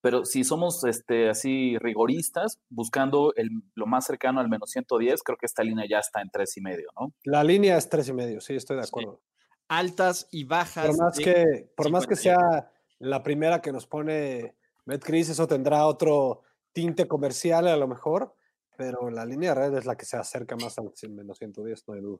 pero 0.00 0.24
si 0.24 0.44
somos 0.44 0.84
este, 0.84 1.28
así 1.28 1.76
rigoristas, 1.78 2.60
buscando 2.68 3.32
el, 3.36 3.50
lo 3.74 3.86
más 3.86 4.06
cercano 4.06 4.40
al 4.40 4.48
menos 4.48 4.70
110, 4.70 5.22
creo 5.22 5.36
que 5.36 5.46
esta 5.46 5.62
línea 5.62 5.86
ya 5.88 5.98
está 5.98 6.22
en 6.22 6.30
tres 6.30 6.56
y 6.56 6.60
medio, 6.60 6.88
¿no? 6.98 7.12
La 7.24 7.44
línea 7.44 7.76
es 7.76 7.88
tres 7.88 8.08
y 8.08 8.12
medio, 8.12 8.40
sí, 8.40 8.54
estoy 8.54 8.76
de 8.76 8.84
acuerdo. 8.84 9.20
Altas 9.68 10.26
y 10.32 10.44
bajas. 10.44 10.86
Por 10.86 10.98
más, 10.98 11.18
que, 11.18 11.70
por 11.76 11.90
más 11.90 12.06
que 12.06 12.16
sea 12.16 12.70
la 12.98 13.22
primera 13.22 13.60
que 13.60 13.72
nos 13.72 13.86
pone 13.86 14.56
BetCris, 14.86 15.28
eso 15.28 15.46
tendrá 15.46 15.86
otro 15.86 16.42
tinte 16.72 17.06
comercial 17.06 17.68
a 17.68 17.76
lo 17.76 17.86
mejor, 17.86 18.34
pero 18.76 19.10
la 19.10 19.24
línea 19.26 19.54
red 19.54 19.74
es 19.74 19.84
la 19.84 19.96
que 19.96 20.06
se 20.06 20.16
acerca 20.16 20.56
más 20.56 20.78
al 20.78 20.90
menos 21.10 21.38
110, 21.38 21.84
no 21.86 21.94
hay 21.94 22.00
duda. 22.00 22.18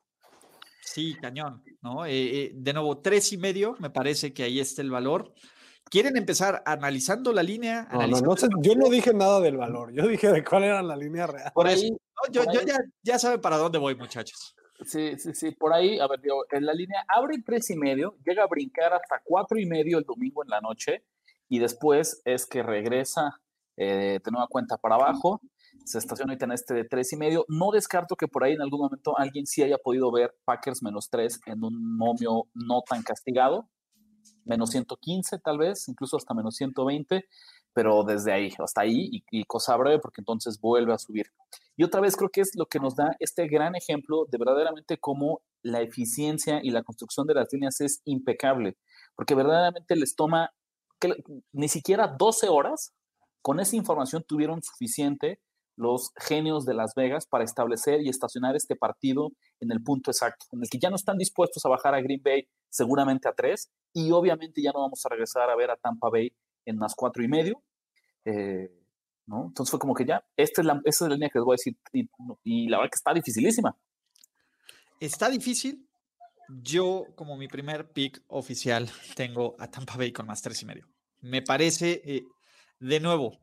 Sí, 0.82 1.14
cañón, 1.20 1.62
¿no? 1.82 2.06
Eh, 2.06 2.12
eh, 2.12 2.52
de 2.54 2.72
nuevo, 2.72 2.98
tres 2.98 3.32
y 3.32 3.38
medio, 3.38 3.76
me 3.78 3.90
parece 3.90 4.32
que 4.32 4.44
ahí 4.44 4.60
está 4.60 4.82
el 4.82 4.90
valor. 4.90 5.32
¿Quieren 5.84 6.16
empezar 6.16 6.62
analizando 6.66 7.32
la 7.32 7.42
línea? 7.42 7.88
No, 7.92 8.06
no, 8.06 8.36
yo 8.62 8.74
no 8.76 8.88
dije 8.88 9.12
nada 9.12 9.40
del 9.40 9.56
valor, 9.56 9.92
yo 9.92 10.06
dije 10.06 10.30
de 10.30 10.44
cuál 10.44 10.64
era 10.64 10.82
la 10.82 10.96
línea 10.96 11.26
real. 11.26 11.50
Por 11.52 11.66
ahí, 11.66 11.90
yo, 12.30 12.44
ya, 12.44 12.76
ya 13.02 13.18
saben 13.18 13.40
para 13.40 13.56
dónde 13.56 13.78
voy, 13.78 13.96
muchachos. 13.96 14.54
Sí, 14.84 15.18
sí, 15.18 15.34
sí, 15.34 15.50
por 15.50 15.72
ahí, 15.72 15.98
a 15.98 16.06
ver, 16.06 16.20
en 16.52 16.64
la 16.64 16.72
línea 16.72 17.04
abre 17.08 17.42
tres 17.44 17.68
y 17.70 17.76
medio, 17.76 18.16
llega 18.24 18.44
a 18.44 18.46
brincar 18.46 18.92
hasta 18.94 19.20
cuatro 19.22 19.58
y 19.58 19.66
medio 19.66 19.98
el 19.98 20.04
domingo 20.04 20.42
en 20.42 20.48
la 20.48 20.60
noche 20.60 21.04
y 21.48 21.58
después 21.58 22.22
es 22.24 22.46
que 22.46 22.62
regresa 22.62 23.40
eh, 23.76 24.20
de 24.24 24.30
nueva 24.30 24.46
cuenta 24.48 24.78
para 24.78 24.94
abajo, 24.94 25.40
se 25.84 25.98
estaciona 25.98 26.32
ahorita 26.32 26.46
en 26.46 26.52
este 26.52 26.74
de 26.74 26.84
tres 26.84 27.12
y 27.12 27.16
medio. 27.16 27.44
No 27.48 27.72
descarto 27.72 28.16
que 28.16 28.28
por 28.28 28.44
ahí 28.44 28.54
en 28.54 28.62
algún 28.62 28.80
momento 28.80 29.18
alguien 29.18 29.46
sí 29.46 29.62
haya 29.62 29.78
podido 29.78 30.10
ver 30.10 30.34
Packers 30.44 30.82
menos 30.82 31.10
tres 31.10 31.40
en 31.46 31.64
un 31.64 31.96
momio 31.96 32.46
no 32.54 32.82
tan 32.88 33.02
castigado, 33.02 33.68
menos 34.44 34.70
115 34.70 35.38
tal 35.38 35.58
vez, 35.58 35.88
incluso 35.88 36.16
hasta 36.16 36.34
menos 36.34 36.56
120, 36.56 37.24
pero 37.72 38.02
desde 38.04 38.32
ahí, 38.32 38.52
hasta 38.58 38.82
ahí 38.82 39.22
y, 39.30 39.44
cosa 39.44 39.76
breve 39.76 39.98
porque 40.00 40.20
entonces 40.20 40.60
vuelve 40.60 40.92
a 40.92 40.98
subir. 40.98 41.26
Y 41.76 41.84
otra 41.84 42.00
vez 42.00 42.16
creo 42.16 42.30
que 42.30 42.40
es 42.40 42.50
lo 42.54 42.66
que 42.66 42.80
nos 42.80 42.96
da 42.96 43.16
este 43.20 43.46
gran 43.48 43.76
ejemplo 43.76 44.26
de 44.30 44.38
verdaderamente 44.38 44.98
cómo 44.98 45.42
la 45.62 45.80
eficiencia 45.80 46.60
y 46.62 46.70
la 46.70 46.82
construcción 46.82 47.26
de 47.26 47.34
las 47.34 47.52
líneas 47.52 47.80
es 47.80 48.02
impecable, 48.04 48.76
porque 49.14 49.34
verdaderamente 49.34 49.96
les 49.96 50.16
toma 50.16 50.50
ni 51.52 51.68
siquiera 51.68 52.08
12 52.08 52.48
horas, 52.48 52.92
con 53.42 53.60
esa 53.60 53.76
información 53.76 54.22
tuvieron 54.26 54.62
suficiente 54.62 55.40
los 55.76 56.12
genios 56.16 56.66
de 56.66 56.74
Las 56.74 56.94
Vegas 56.94 57.26
para 57.26 57.44
establecer 57.44 58.02
y 58.02 58.10
estacionar 58.10 58.54
este 58.54 58.76
partido 58.76 59.30
en 59.60 59.72
el 59.72 59.82
punto 59.82 60.10
exacto, 60.10 60.44
en 60.52 60.60
el 60.62 60.68
que 60.68 60.78
ya 60.78 60.90
no 60.90 60.96
están 60.96 61.16
dispuestos 61.16 61.64
a 61.64 61.70
bajar 61.70 61.94
a 61.94 62.02
Green 62.02 62.20
Bay 62.22 62.46
seguramente 62.70 63.28
a 63.28 63.32
tres, 63.32 63.70
y 63.92 64.10
obviamente 64.12 64.62
ya 64.62 64.72
no 64.72 64.80
vamos 64.80 65.04
a 65.04 65.08
regresar 65.08 65.50
a 65.50 65.56
ver 65.56 65.70
a 65.70 65.76
Tampa 65.76 66.08
Bay 66.08 66.32
en 66.64 66.78
más 66.78 66.94
cuatro 66.94 67.22
y 67.22 67.28
medio. 67.28 67.62
Eh, 68.24 68.70
¿no? 69.26 69.46
Entonces 69.46 69.70
fue 69.70 69.78
como 69.78 69.94
que 69.94 70.04
ya, 70.04 70.24
esta 70.36 70.60
es, 70.60 70.66
la, 70.66 70.80
esta 70.84 71.04
es 71.04 71.08
la 71.08 71.14
línea 71.14 71.30
que 71.30 71.38
les 71.38 71.44
voy 71.44 71.54
a 71.54 71.58
decir, 71.58 71.76
y, 72.44 72.68
la 72.68 72.78
verdad 72.78 72.90
que 72.90 72.96
está 72.96 73.14
dificilísima. 73.14 73.76
Está 74.98 75.30
difícil. 75.30 75.86
Yo, 76.48 77.06
como 77.14 77.36
mi 77.36 77.46
primer 77.46 77.92
pick 77.92 78.22
oficial, 78.26 78.90
tengo 79.16 79.54
a 79.58 79.70
Tampa 79.70 79.96
Bay 79.96 80.12
con 80.12 80.26
más 80.26 80.42
tres 80.42 80.62
y 80.62 80.66
medio. 80.66 80.88
Me 81.20 81.42
parece, 81.42 82.02
eh, 82.04 82.24
de 82.80 82.98
nuevo, 82.98 83.38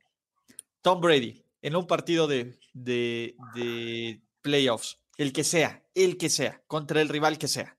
Tom 0.81 0.99
Brady, 0.99 1.43
en 1.61 1.75
un 1.75 1.87
partido 1.87 2.27
de, 2.27 2.59
de, 2.73 4.21
playoffs, 4.41 4.99
el 5.17 5.33
que 5.33 5.43
sea, 5.43 5.83
el 5.95 6.17
que 6.17 6.29
sea, 6.29 6.61
contra 6.67 7.01
el 7.01 7.09
rival 7.09 7.37
que 7.37 7.47
sea, 7.47 7.76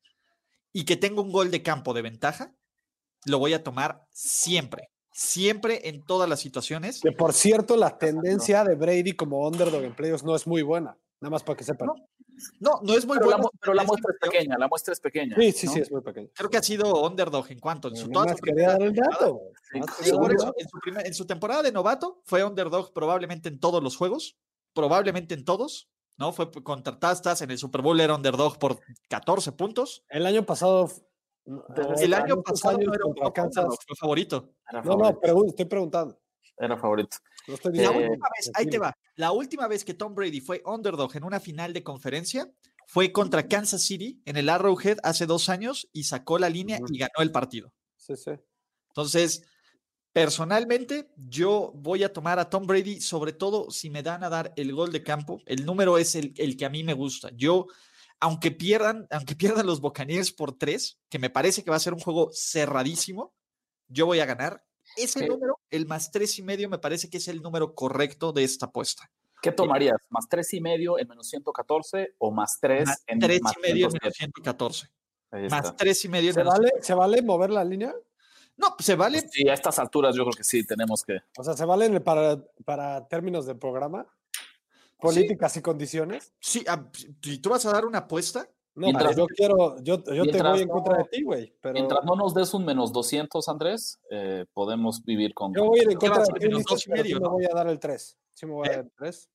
y 0.79 0.85
que 0.85 0.97
tenga 0.97 1.21
un 1.21 1.33
gol 1.33 1.51
de 1.51 1.61
campo 1.61 1.93
de 1.93 2.03
ventaja, 2.03 2.55
lo 3.25 3.41
voy 3.41 3.53
a 3.53 3.65
tomar 3.65 4.07
siempre, 4.13 4.91
siempre 5.11 5.89
en 5.89 6.05
todas 6.05 6.29
las 6.29 6.39
situaciones. 6.39 7.01
Que 7.01 7.11
por 7.11 7.33
cierto, 7.33 7.77
la 7.77 7.99
tendencia 7.99 8.63
de 8.63 8.77
Brady 8.77 9.15
como 9.15 9.45
underdog 9.45 9.83
en 9.83 9.97
playoffs 9.97 10.23
no 10.23 10.37
es 10.37 10.47
muy 10.47 10.63
buena. 10.63 10.97
Nada 11.21 11.31
más 11.33 11.43
para 11.43 11.57
que 11.57 11.65
sepan. 11.65 11.89
No, 12.61 12.81
no, 12.85 12.95
es 12.95 13.05
muy 13.05 13.19
pero 13.19 13.27
buena. 13.27 13.43
La, 13.43 13.51
pero 13.61 13.75
la 13.75 13.83
muestra 13.83 14.13
es 14.13 14.21
pequeña, 14.21 14.57
la 14.57 14.69
muestra 14.69 14.93
es 14.93 15.01
pequeña. 15.01 15.35
Sí, 15.35 15.51
sí, 15.51 15.67
¿no? 15.67 15.73
sí, 15.73 15.81
es 15.81 15.91
muy 15.91 16.01
pequeña. 16.01 16.29
Creo 16.33 16.49
que 16.49 16.59
ha 16.59 16.63
sido 16.63 17.05
underdog 17.05 17.51
en 17.51 17.59
cuanto. 17.59 17.89
En 17.89 17.97
su, 17.97 18.09
toda 18.09 18.37
su 18.37 18.41
quería 18.41 18.69
dar 18.69 18.83
el 18.83 18.95
dato. 18.95 19.41
Sí, 19.73 19.81
sí, 19.99 20.11
eso, 20.11 20.55
en, 20.57 20.69
su 20.69 20.79
primer, 20.79 21.07
en 21.09 21.15
su 21.15 21.27
temporada 21.27 21.65
de 21.65 21.73
novato 21.73 22.23
fue 22.25 22.45
underdog 22.45 22.93
probablemente 22.93 23.49
en 23.49 23.59
todos 23.59 23.83
los 23.83 23.97
juegos, 23.97 24.37
probablemente 24.75 25.35
en 25.35 25.45
todos. 25.45 25.89
¿No? 26.19 26.33
Fue 26.33 26.51
contra 26.51 26.99
Tastas, 26.99 27.41
en 27.43 27.51
el 27.51 27.59
Super 27.59 27.81
Bowl 27.81 27.99
era 28.01 28.15
underdog 28.15 28.59
por 28.59 28.81
14 29.09 29.53
puntos. 29.53 30.05
El 30.09 30.27
año 30.27 30.45
pasado. 30.45 30.91
El 31.99 32.13
año 32.13 32.43
pasado 32.43 32.77
no 32.77 32.93
era 32.93 33.07
un 33.07 33.15
Kansas. 33.33 33.65
fue 33.87 33.97
favorito. 33.97 34.51
Era 34.69 34.83
no, 34.83 34.93
favorito. 34.99 35.35
no, 35.35 35.47
estoy 35.47 35.65
preguntando. 35.65 36.21
Era 36.59 36.77
favorito. 36.77 37.17
No 37.47 37.55
estoy 37.55 37.79
la 37.79 37.91
última 37.91 38.29
vez, 38.37 38.51
ahí 38.55 38.67
te 38.67 38.79
va. 38.79 38.95
La 39.15 39.33
última 39.33 39.67
vez 39.69 39.85
que 39.85 39.95
Tom 39.95 40.15
Brady 40.15 40.41
fue 40.41 40.61
underdog 40.67 41.17
en 41.17 41.25
una 41.25 41.41
final 41.41 41.73
de 41.73 41.83
conferencia 41.83 42.53
fue 42.87 43.13
contra 43.13 43.47
Kansas 43.49 43.83
City 43.83 44.21
en 44.27 44.37
el 44.37 44.49
Arrowhead 44.49 44.99
hace 45.03 45.25
dos 45.25 45.49
años 45.49 45.89
y 45.93 46.05
sacó 46.05 46.39
la 46.39 46.51
línea 46.51 46.79
y 46.89 46.99
ganó 46.99 47.21
el 47.21 47.31
partido. 47.31 47.73
Sí, 47.97 48.17
sí. 48.17 48.33
Entonces, 48.89 49.47
Personalmente, 50.19 51.11
yo 51.17 51.71
voy 51.77 52.03
a 52.03 52.13
tomar 52.13 52.41
a 52.41 52.51
Tom 52.51 52.67
Brady, 52.67 53.01
sobre 53.01 53.33
todo 53.33 53.71
si 53.71 53.89
me 53.89 54.03
dan 54.03 54.25
a 54.25 54.29
dar 54.29 54.53
el 54.57 54.73
gol 54.75 54.91
de 54.91 55.05
campo. 55.05 55.41
El 55.47 55.65
número 55.65 55.97
es 55.97 56.17
el, 56.17 56.35
el 56.39 56.57
que 56.57 56.65
a 56.65 56.71
mí 56.71 56.83
me 56.83 56.93
gusta. 56.93 57.31
Yo, 57.37 57.67
aunque 58.19 58.51
pierdan, 58.51 59.07
aunque 59.11 59.37
pierdan 59.37 59.67
los 59.67 59.81
Buccaneers 59.81 60.33
por 60.33 60.59
tres, 60.59 60.99
que 61.09 61.21
me 61.21 61.31
parece 61.31 61.63
que 61.63 61.71
va 61.71 61.77
a 61.77 61.81
ser 61.81 61.95
un 61.95 62.01
juego 62.01 62.31
cerradísimo, 62.33 63.33
yo 63.87 64.07
voy 64.07 64.19
a 64.19 64.27
ganar. 64.27 64.65
Ese 64.97 65.21
¿Qué? 65.21 65.29
número, 65.29 65.61
el 65.71 65.87
más 65.87 66.11
tres 66.11 66.37
y 66.39 66.43
medio, 66.43 66.69
me 66.69 66.79
parece 66.79 67.09
que 67.09 67.19
es 67.19 67.29
el 67.29 67.41
número 67.41 67.77
correcto 67.77 68.33
de 68.33 68.43
esta 68.43 68.67
apuesta. 68.67 69.09
¿Qué 69.41 69.53
tomarías? 69.53 69.99
¿Más 70.09 70.29
tres 70.29 70.53
y 70.53 70.61
medio 70.61 70.99
en 70.99 71.07
menos 71.07 71.29
114 71.29 72.15
o 72.19 72.33
más 72.33 72.59
tres 72.61 72.87
Más 72.87 73.05
en 73.07 73.21
tres 73.21 73.41
más 73.41 73.55
y 73.57 73.61
medio 73.61 73.85
en 73.87 73.93
107? 73.93 74.03
menos 74.03 74.17
114. 74.17 74.89
Ahí 75.31 75.49
Más 75.49 75.77
tres 75.77 76.05
y 76.05 76.09
medio 76.09 76.31
en 76.31 76.35
¿Se 76.35 76.41
menos 76.41 76.55
vale, 76.55 76.71
¿Se 76.81 76.95
vale 76.95 77.23
mover 77.23 77.51
la 77.51 77.63
línea? 77.63 77.95
No, 78.59 78.75
se 78.79 78.95
vale. 78.97 79.21
Sí, 79.31 79.49
a 79.49 79.55
estas 79.55 79.79
alturas 79.79 80.15
yo 80.15 80.25
creo 80.25 80.35
que 80.37 80.45
sí, 80.45 80.67
tenemos 80.67 81.03
que. 81.05 81.19
O 81.39 81.43
sea, 81.45 81.55
¿se 81.55 81.65
vale 81.65 81.87
en 81.87 81.95
el- 81.95 82.03
para, 82.03 82.37
para 82.65 83.07
términos 83.09 83.47
del 83.47 83.57
programa? 83.59 84.07
¿Políticas 84.99 85.57
y 85.57 85.63
condiciones? 85.63 86.35
Sí, 86.41 86.65
ah, 86.69 86.85
si 87.23 87.39
tú 87.39 87.51
vas 87.51 87.65
a 87.67 87.73
dar 87.73 87.87
una 87.87 87.99
apuesta, 87.99 88.49
No, 88.75 88.87
Mientras- 88.87 89.17
yo 89.17 89.27
quiero, 89.27 89.77
yo, 89.83 90.05
yo 90.05 90.25
te 90.31 90.41
voy 90.41 90.61
en 90.63 90.69
contra 90.69 90.99
no- 90.99 91.03
de 91.03 91.09
ti, 91.11 91.25
güey. 91.25 91.53
Pero 91.61 91.73
Mientras 91.75 92.05
no 92.05 92.15
nos 92.15 92.33
des 92.33 92.55
un 92.55 92.65
menos 92.65 92.93
200, 92.93 93.49
Andrés, 93.49 93.99
eh, 94.09 94.45
podemos 94.55 95.03
vivir 95.05 95.35
con. 95.35 95.53
yo 95.53 95.65
voy 95.65 95.81
a 95.81 95.83
ir 95.83 95.91
en 95.93 95.99
¿Qué 95.99 96.09
va 96.09 96.17
contra 96.19 96.35
de 96.35 96.39
ti, 96.41 96.47
Menos 96.47 96.63
dos 96.65 96.87
y 96.87 96.91
medio, 96.91 97.05
sí 97.05 97.13
¿no? 97.15 97.21
me 97.23 97.29
voy 97.29 97.45
a 97.47 97.55
dar 97.57 97.67
el 97.67 97.81
3. 97.81 98.17
Sí 98.35 98.47
me 98.47 98.53
voy 98.53 98.69
a 98.69 98.71
dar 98.71 98.81
el 98.85 98.93
3. 98.97 99.29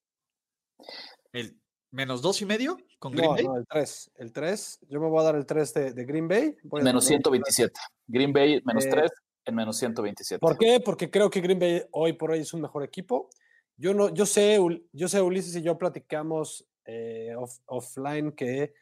el 1.34 1.60
menos 1.94 2.22
dos 2.22 2.42
y 2.42 2.46
medio 2.46 2.78
con 3.00 3.12
Green 3.14 3.26
No, 3.30 3.36
Bay. 3.36 3.46
no, 3.46 3.58
el 3.58 3.66
3. 3.68 4.12
El 4.16 4.34
3. 4.34 4.80
Yo 4.90 5.00
me 5.00 5.08
voy 5.08 5.20
a 5.22 5.24
dar 5.24 5.36
el 5.36 5.46
3 5.46 5.74
de, 5.74 5.94
de 5.94 6.06
Green 6.06 6.28
Bay. 6.28 6.56
Voy 6.64 6.82
menos 6.82 7.06
poner- 7.06 7.20
127. 7.22 7.80
Green 8.08 8.34
Bay 8.34 8.62
menos 8.66 8.86
Eh, 8.86 8.90
3 8.90 9.12
en 9.46 9.56
menos 9.56 9.78
127. 9.78 10.40
¿Por 10.40 10.58
qué? 10.58 10.80
Porque 10.84 11.10
creo 11.12 11.30
que 11.30 11.40
Green 11.42 11.60
Bay 11.60 11.84
hoy 11.92 12.14
por 12.14 12.32
hoy 12.32 12.40
es 12.40 12.54
un 12.54 12.62
mejor 12.62 12.84
equipo. 12.84 13.30
Yo 13.78 13.94
no, 13.94 14.10
yo 14.14 14.26
sé, 14.26 14.60
yo 14.92 15.08
sé, 15.08 15.22
Ulises 15.22 15.56
y 15.56 15.62
yo 15.62 15.78
platicamos 15.78 16.66
eh, 16.86 17.34
off- 17.38 17.60
offline 17.68 18.32
que 18.34 18.74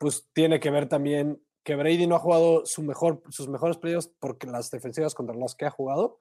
pues 0.00 0.28
tiene 0.32 0.60
que 0.60 0.70
ver 0.70 0.88
también 0.88 1.42
que 1.64 1.74
Brady 1.74 2.06
no 2.06 2.16
ha 2.16 2.20
jugado 2.20 2.64
su 2.66 2.82
mejor, 2.82 3.22
sus 3.30 3.48
mejores 3.48 3.76
playoffs 3.78 4.10
porque 4.20 4.46
las 4.46 4.70
defensivas 4.70 5.14
contra 5.14 5.34
las 5.36 5.54
que 5.54 5.66
ha 5.66 5.70
jugado, 5.70 6.20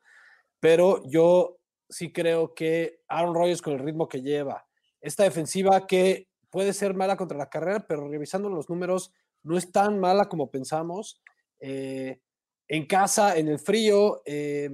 pero 0.60 1.04
yo 1.06 1.58
sí 1.90 2.12
creo 2.12 2.54
que 2.54 3.02
Aaron 3.08 3.36
Rodgers 3.36 3.62
con 3.62 3.74
el 3.74 3.80
ritmo 3.80 4.08
que 4.10 4.22
lleva, 4.22 4.66
esta 5.00 5.24
defensiva 5.24 5.86
que 5.88 6.28
puede 6.50 6.74
ser 6.74 6.94
mala 6.94 7.18
contra 7.18 7.38
la 7.38 7.50
carrera, 7.50 7.86
pero 7.88 8.08
revisando 8.08 8.50
los 8.50 8.70
números 8.70 9.14
no 9.44 9.58
es 9.58 9.72
tan 9.72 10.00
mala 10.00 10.30
como 10.30 10.52
pensamos. 10.52 11.22
Eh, 11.60 12.22
en 12.68 12.86
casa, 12.86 13.38
en 13.38 13.48
el 13.48 13.60
frío, 13.60 14.22
eh, 14.26 14.70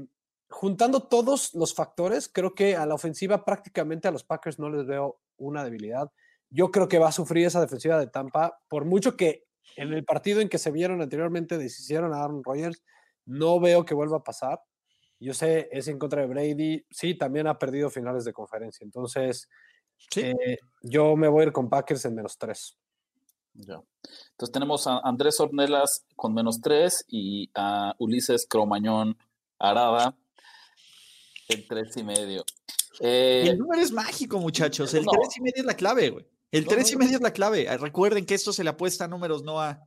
juntando 0.49 1.07
todos 1.07 1.53
los 1.53 1.73
factores, 1.73 2.29
creo 2.29 2.53
que 2.53 2.75
a 2.75 2.85
la 2.85 2.95
ofensiva 2.95 3.45
prácticamente 3.45 4.07
a 4.07 4.11
los 4.11 4.23
Packers 4.23 4.59
no 4.59 4.69
les 4.69 4.85
veo 4.85 5.19
una 5.37 5.63
debilidad. 5.63 6.11
Yo 6.49 6.71
creo 6.71 6.87
que 6.87 6.99
va 6.99 7.09
a 7.09 7.13
sufrir 7.13 7.45
esa 7.45 7.61
defensiva 7.61 7.99
de 7.99 8.07
Tampa, 8.07 8.59
por 8.67 8.85
mucho 8.85 9.17
que 9.17 9.45
en 9.75 9.93
el 9.93 10.05
partido 10.05 10.41
en 10.41 10.49
que 10.49 10.57
se 10.57 10.71
vieron 10.71 11.01
anteriormente 11.01 11.57
deshicieron 11.57 12.13
a 12.13 12.23
Aaron 12.23 12.43
Rodgers, 12.43 12.83
no 13.25 13.59
veo 13.59 13.85
que 13.85 13.95
vuelva 13.95 14.17
a 14.17 14.23
pasar. 14.23 14.61
Yo 15.19 15.33
sé, 15.33 15.69
es 15.71 15.87
en 15.87 15.97
contra 15.97 16.21
de 16.21 16.27
Brady, 16.27 16.85
sí, 16.89 17.15
también 17.15 17.47
ha 17.47 17.57
perdido 17.57 17.89
finales 17.89 18.25
de 18.25 18.33
conferencia, 18.33 18.83
entonces 18.83 19.49
Sí. 19.97 20.21
eh, 20.21 20.57
yo 20.81 21.15
me 21.15 21.27
voy 21.27 21.43
a 21.43 21.47
ir 21.47 21.53
con 21.53 21.69
Packers 21.69 22.05
en 22.05 22.15
menos 22.15 22.37
tres. 22.37 22.77
Ya. 23.55 23.81
Entonces 24.31 24.51
tenemos 24.51 24.87
a 24.87 24.97
Andrés 25.03 25.39
Ornelas 25.39 26.05
con 26.15 26.33
menos 26.33 26.59
3 26.59 27.05
y 27.07 27.49
a 27.53 27.93
Ulises 27.99 28.47
Cromañón 28.49 29.15
Arada 29.59 30.15
en 31.47 31.67
3 31.67 31.97
y 31.97 32.03
medio. 32.03 32.43
Y 32.99 33.05
Eh, 33.05 33.47
el 33.49 33.59
número 33.59 33.81
es 33.81 33.91
mágico, 33.91 34.39
muchachos. 34.39 34.93
El 34.93 35.05
no. 35.05 35.11
tres 35.11 35.37
y 35.37 35.41
medio 35.41 35.55
es 35.57 35.65
la 35.65 35.75
clave, 35.75 36.09
güey. 36.09 36.25
El 36.51 36.65
No, 36.65 36.71
y 36.73 36.91
no. 36.93 36.97
medio 36.99 37.15
es 37.17 37.21
la 37.21 37.31
clave. 37.31 37.67
Ah, 37.69 37.77
Recuerden 37.77 38.25
que 38.25 38.33
esto 38.35 38.53
se 38.53 38.63
le 38.63 38.69
apuesta 38.71 39.05
a 39.05 39.07
números, 39.07 39.43
no 39.43 39.59
a. 39.61 39.79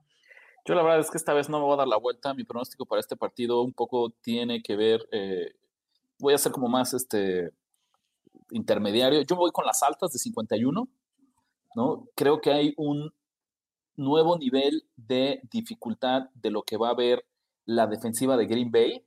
Yo 0.65 0.75
la 0.75 0.83
verdad 0.83 1.01
es 1.01 1.11
que 1.11 1.17
esta 1.19 1.33
vez 1.35 1.49
no 1.49 1.59
me 1.59 1.65
voy 1.65 1.75
a 1.75 1.79
dar 1.79 1.89
la 1.89 1.97
vuelta. 1.99 2.35
Mi 2.35 2.45
pronóstico 2.45 2.87
para 2.87 3.01
este 3.01 3.17
partido 3.17 3.63
un 3.63 3.73
poco 3.73 4.11
tiene 4.23 4.63
que 4.63 4.75
ver, 4.77 5.07
eh, 5.13 5.55
voy 6.19 6.35
a 6.35 6.39
ser 6.39 6.51
como 6.53 6.69
más 6.69 6.95
este 6.95 7.51
intermediario. 8.51 9.23
Yo 9.23 9.37
voy 9.37 9.51
con 9.51 9.67
las 9.67 9.83
altas 9.83 10.13
de 10.13 10.19
51, 10.19 10.89
¿no? 11.75 12.09
Creo 12.15 12.41
que 12.41 12.53
hay 12.53 12.75
un 12.77 13.13
nuevo 13.97 14.39
nivel 14.39 14.89
de 14.97 15.41
dificultad 15.51 16.29
de 16.35 16.51
lo 16.51 16.63
que 16.63 16.77
va 16.77 16.91
a 16.91 16.95
ver 16.95 17.27
la 17.65 17.87
defensiva 17.87 18.37
de 18.37 18.47
Green 18.47 18.71
Bay, 18.71 19.05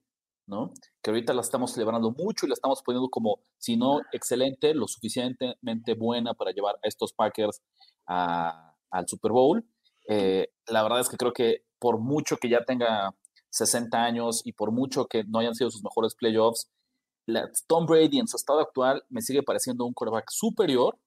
¿no? 0.47 0.73
Que 1.01 1.11
ahorita 1.11 1.33
la 1.33 1.41
estamos 1.41 1.71
celebrando 1.71 2.11
mucho 2.11 2.45
y 2.45 2.49
la 2.49 2.53
estamos 2.53 2.81
poniendo 2.81 3.09
como, 3.09 3.39
si 3.57 3.77
no 3.77 4.01
excelente, 4.11 4.73
lo 4.73 4.87
suficientemente 4.87 5.93
buena 5.93 6.33
para 6.33 6.51
llevar 6.51 6.75
a 6.75 6.87
estos 6.87 7.13
Packers 7.13 7.61
al 8.05 9.07
Super 9.07 9.31
Bowl. 9.31 9.65
Eh, 10.07 10.49
la 10.67 10.81
verdad 10.83 10.99
es 10.99 11.09
que 11.09 11.17
creo 11.17 11.33
que 11.33 11.63
por 11.77 11.99
mucho 11.99 12.37
que 12.37 12.49
ya 12.49 12.65
tenga 12.65 13.15
60 13.51 14.03
años 14.03 14.41
y 14.43 14.53
por 14.53 14.71
mucho 14.71 15.05
que 15.05 15.23
no 15.23 15.39
hayan 15.39 15.55
sido 15.55 15.69
sus 15.71 15.83
mejores 15.83 16.15
playoffs, 16.15 16.69
la- 17.29 17.49
Tom 17.67 17.85
Brady 17.85 18.19
en 18.19 18.27
su 18.27 18.37
estado 18.37 18.59
actual 18.59 19.03
me 19.09 19.21
sigue 19.21 19.43
pareciendo 19.43 19.85
un 19.85 19.93
quarterback 19.93 20.29
superior 20.31 20.97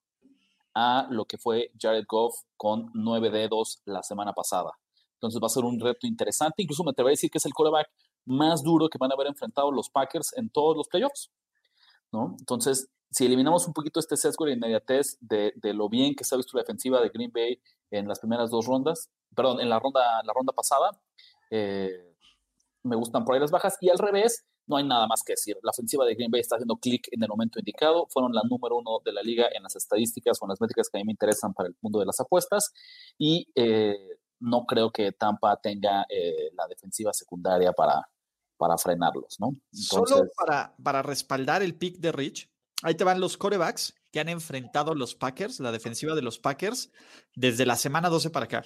a 0.75 1.07
lo 1.11 1.25
que 1.27 1.37
fue 1.39 1.71
Jared 1.79 2.05
Goff 2.09 2.35
con 2.57 2.91
nueve 2.95 3.31
dedos 3.31 3.83
la 3.85 4.03
semana 4.03 4.33
pasada. 4.33 4.71
Entonces 5.15 5.41
va 5.41 5.47
a 5.47 5.51
ser 5.51 5.65
un 5.65 5.79
reto 5.79 6.07
interesante. 6.07 6.63
Incluso 6.63 6.83
me 6.83 6.91
atrevería 6.91 7.13
a 7.13 7.19
decir 7.19 7.31
que 7.31 7.39
es 7.39 7.47
el 7.47 7.53
quarterback 7.53 7.89
más 8.25 8.63
duro 8.63 8.89
que 8.89 8.99
van 8.99 9.11
a 9.11 9.15
haber 9.15 9.27
enfrentado 9.27 9.71
los 9.71 9.91
Packers 9.91 10.33
en 10.37 10.49
todos 10.49 10.77
los 10.77 10.89
playoffs. 10.89 11.31
¿no? 12.11 12.37
Entonces, 12.39 12.89
si 13.11 13.27
eliminamos 13.27 13.67
un 13.67 13.73
poquito 13.75 14.01
este 14.01 14.17
sesgo 14.17 14.47
de 14.47 14.53
inmediatez 14.53 15.19
de, 15.21 15.53
de 15.57 15.75
lo 15.75 15.89
bien 15.89 16.15
que 16.15 16.25
se 16.25 16.35
ha 16.35 16.39
visto 16.39 16.57
la 16.57 16.63
defensiva 16.63 17.01
de 17.01 17.11
Green 17.11 17.31
Bay 17.33 17.61
en 17.91 18.09
las 18.09 18.21
primeras 18.21 18.51
dos 18.51 18.67
rondas, 18.67 19.11
perdón, 19.35 19.61
en 19.61 19.69
la 19.69 19.79
ronda, 19.79 20.23
la 20.25 20.33
ronda 20.33 20.53
pasada, 20.53 20.91
eh, 21.51 22.15
me 22.83 22.97
gustan 22.97 23.25
por 23.25 23.35
ahí 23.35 23.41
las 23.41 23.51
bajas. 23.51 23.77
Y 23.81 23.91
al 23.91 23.99
revés, 23.99 24.45
no 24.67 24.77
hay 24.77 24.85
nada 24.85 25.07
más 25.07 25.23
que 25.25 25.33
decir. 25.33 25.57
La 25.63 25.71
ofensiva 25.71 26.05
de 26.05 26.15
Green 26.15 26.31
Bay 26.31 26.41
está 26.41 26.57
haciendo 26.57 26.77
clic 26.77 27.09
en 27.11 27.23
el 27.23 27.29
momento 27.29 27.59
indicado. 27.59 28.07
Fueron 28.11 28.33
la 28.33 28.43
número 28.49 28.77
uno 28.77 29.01
de 29.05 29.13
la 29.13 29.23
liga 29.23 29.47
en 29.53 29.63
las 29.63 29.77
estadísticas 29.77 30.39
o 30.41 30.45
en 30.45 30.51
las 30.51 30.61
métricas 30.61 30.89
que 30.89 30.99
a 30.99 31.01
mí 31.01 31.05
me 31.05 31.13
interesan 31.13 31.53
para 31.55 31.69
el 31.69 31.77
mundo 31.81 31.99
de 32.01 32.07
las 32.07 32.21
apuestas. 32.21 32.73
Y 33.19 33.49
eh, 33.55 33.97
no 34.41 34.65
creo 34.67 34.91
que 34.91 35.13
Tampa 35.13 35.57
tenga 35.61 36.05
eh, 36.09 36.51
la 36.55 36.67
defensiva 36.67 37.13
secundaria 37.13 37.73
para, 37.73 38.09
para 38.57 38.77
frenarlos, 38.79 39.39
¿no? 39.41 39.57
Solo 39.73 40.25
para, 40.37 40.75
para 40.83 41.03
respaldar 41.03 41.63
el 41.63 41.77
pick 41.77 41.99
de 41.99 42.13
Rich, 42.13 42.51
ahí 42.83 42.95
te 42.95 43.05
van 43.05 43.21
los 43.21 43.37
corebacks 43.37 43.95
que 44.11 44.21
han 44.21 44.29
enfrentado 44.29 44.95
los 44.95 45.15
Packers, 45.15 45.61
la 45.61 45.73
defensiva 45.73 46.15
de 46.15 46.23
los 46.23 46.39
Packers, 46.39 46.91
desde 47.35 47.65
la 47.65 47.77
semana 47.77 48.11
12 48.11 48.31
para 48.31 48.45
acá. 48.45 48.65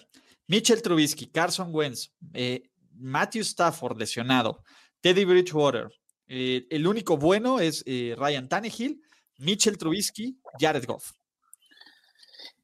Mitchell 0.48 0.82
Trubisky, 0.82 1.26
Carson 1.26 1.68
Wentz, 1.72 2.12
eh, 2.34 2.70
Matthew 2.94 3.42
Stafford 3.42 3.98
lesionado, 3.98 4.62
Teddy 5.06 5.24
Bridgewater. 5.24 5.88
eh, 6.26 6.66
el 6.68 6.84
único 6.84 7.16
bueno 7.16 7.60
es 7.60 7.84
eh, 7.86 8.16
Ryan 8.18 8.48
Tannehill, 8.48 9.00
Mitchell 9.38 9.78
Trubisky, 9.78 10.36
Jared 10.58 10.84
Goff. 10.84 11.12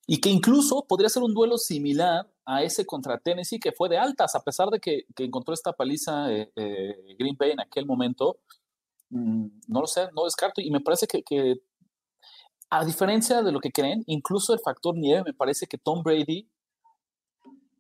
y 0.09 0.21
que 0.21 0.29
incluso 0.29 0.85
podría 0.89 1.09
ser 1.09 1.23
un 1.23 1.33
duelo 1.33 1.57
similar 1.57 2.29
a 2.45 2.65
ese 2.65 2.85
contra 2.85 3.17
Tennessee 3.21 3.61
que 3.61 3.71
fue 3.71 3.89
de 3.89 3.97
altas, 3.97 4.35
a 4.35 4.43
pesar 4.43 4.71
de 4.71 4.81
que, 4.81 5.05
que 5.15 5.23
encontró 5.23 5.55
esta 5.55 5.73
paliza 5.73 6.33
eh, 6.33 7.15
Green 7.17 7.37
Bay 7.39 7.53
en 7.53 7.61
aquel 7.61 7.87
momento. 7.87 8.41
mm, 9.11 9.47
no 9.69 9.81
lo 9.81 9.87
sé, 9.87 10.09
no 10.13 10.25
descarto. 10.25 10.61
Y 10.61 10.73
me 10.73 10.81
parece 10.81 11.07
que, 11.07 11.23
que, 11.23 11.63
a 12.71 12.85
diferencia 12.85 13.43
de 13.43 13.53
lo 13.53 13.61
que 13.61 13.71
creen, 13.71 14.03
incluso 14.07 14.53
el 14.53 14.59
factor 14.59 14.97
nieve, 14.97 15.23
me 15.27 15.35
parece 15.35 15.69
que 15.69 15.79
Tom 15.79 16.03
Brady 16.03 16.51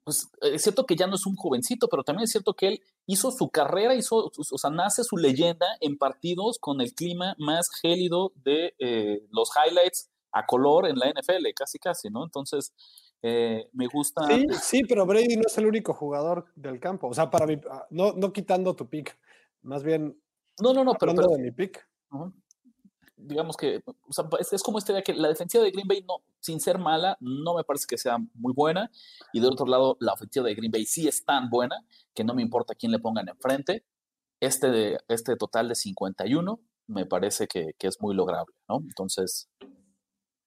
pues 0.05 0.29
es 0.41 0.63
cierto 0.63 0.85
que 0.85 0.97
ya 0.97 1.07
no 1.07 1.15
es 1.15 1.27
un 1.27 1.37
jovencito, 1.37 1.89
pero 1.89 2.03
también 2.03 2.25
es 2.25 2.31
cierto 2.31 2.55
que 2.55 2.69
él 2.69 2.81
hizo 3.07 3.31
su 3.31 3.51
carrera, 3.51 3.95
hizo, 3.95 4.31
o 4.37 4.59
sea, 4.59 4.71
nace 4.71 5.05
su 5.05 5.17
leyenda 5.17 5.67
en 5.81 5.97
partidos 5.97 6.59
con 6.61 6.81
el 6.81 6.93
clima 6.93 7.35
más 7.39 7.69
gélido 7.81 8.33
de 8.37 8.75
eh, 8.79 9.27
los 9.31 9.51
highlights 9.57 10.11
a 10.33 10.47
color 10.47 10.89
en 10.89 10.99
la 10.99 11.11
NFL, 11.11 11.47
casi 11.55 11.79
casi, 11.79 12.09
¿no? 12.11 12.25
Entonces, 12.25 12.73
eh, 13.23 13.69
me 13.73 13.87
gusta. 13.87 14.27
Sí, 14.27 14.47
sí, 14.61 14.83
pero 14.89 15.07
Brady 15.07 15.37
no 15.37 15.45
es 15.47 15.57
el 15.59 15.67
único 15.67 15.95
jugador 15.95 16.47
del 16.57 16.81
campo. 16.81 17.09
O 17.09 17.15
sea, 17.15 17.31
para 17.31 17.47
mí, 17.47 17.61
ah, 17.71 17.87
no, 17.91 18.13
no 18.13 18.33
quitando 18.33 18.75
tu 18.75 18.89
pick, 18.89 19.17
más 19.63 19.85
bien. 19.85 20.21
No, 20.61 20.73
no, 20.73 20.85
no, 20.85 20.95
pero. 20.95 21.15
pero 21.15 21.29
de 21.29 21.39
mi 21.39 21.51
pick. 21.53 21.87
Digamos 23.23 23.57
que 23.57 23.83
o 23.87 24.13
sea, 24.13 24.25
es, 24.39 24.63
como 24.63 24.79
este 24.79 25.03
que 25.03 25.15
la 25.15 25.29
defensiva 25.29 25.65
de 25.65 25.71
Green 25.71 25.89
Bay, 25.89 26.05
no, 26.07 26.23
sin 26.41 26.61
ser 26.61 26.79
mala, 26.79 27.17
no 27.21 27.55
me 27.55 27.65
parece 27.65 27.87
que 27.89 27.99
sea 27.99 28.19
muy 28.35 28.53
buena. 28.53 28.91
Y 29.33 29.41
del 29.41 29.53
otro 29.53 29.67
lado, 29.67 29.97
la 30.01 30.13
ofensiva 30.13 30.47
de 30.47 30.55
Green 30.55 30.73
Bay 30.73 30.85
sí 30.85 31.09
es 31.09 31.25
tan 31.25 31.51
buena 31.51 31.77
que 32.15 32.25
no 32.25 32.35
me 32.35 32.43
importa 32.43 32.75
quién 32.75 32.93
le 32.93 32.99
pongan 32.99 33.29
enfrente. 33.29 33.85
Este, 34.41 34.71
de, 34.71 34.99
este 35.09 35.37
total 35.37 35.69
de 35.69 35.77
51 35.77 36.61
me 36.89 37.07
parece 37.07 37.47
que, 37.47 37.75
que 37.79 37.87
es 37.87 38.01
muy 38.01 38.15
lograble, 38.15 38.55
¿no? 38.69 38.79
Entonces, 38.81 39.49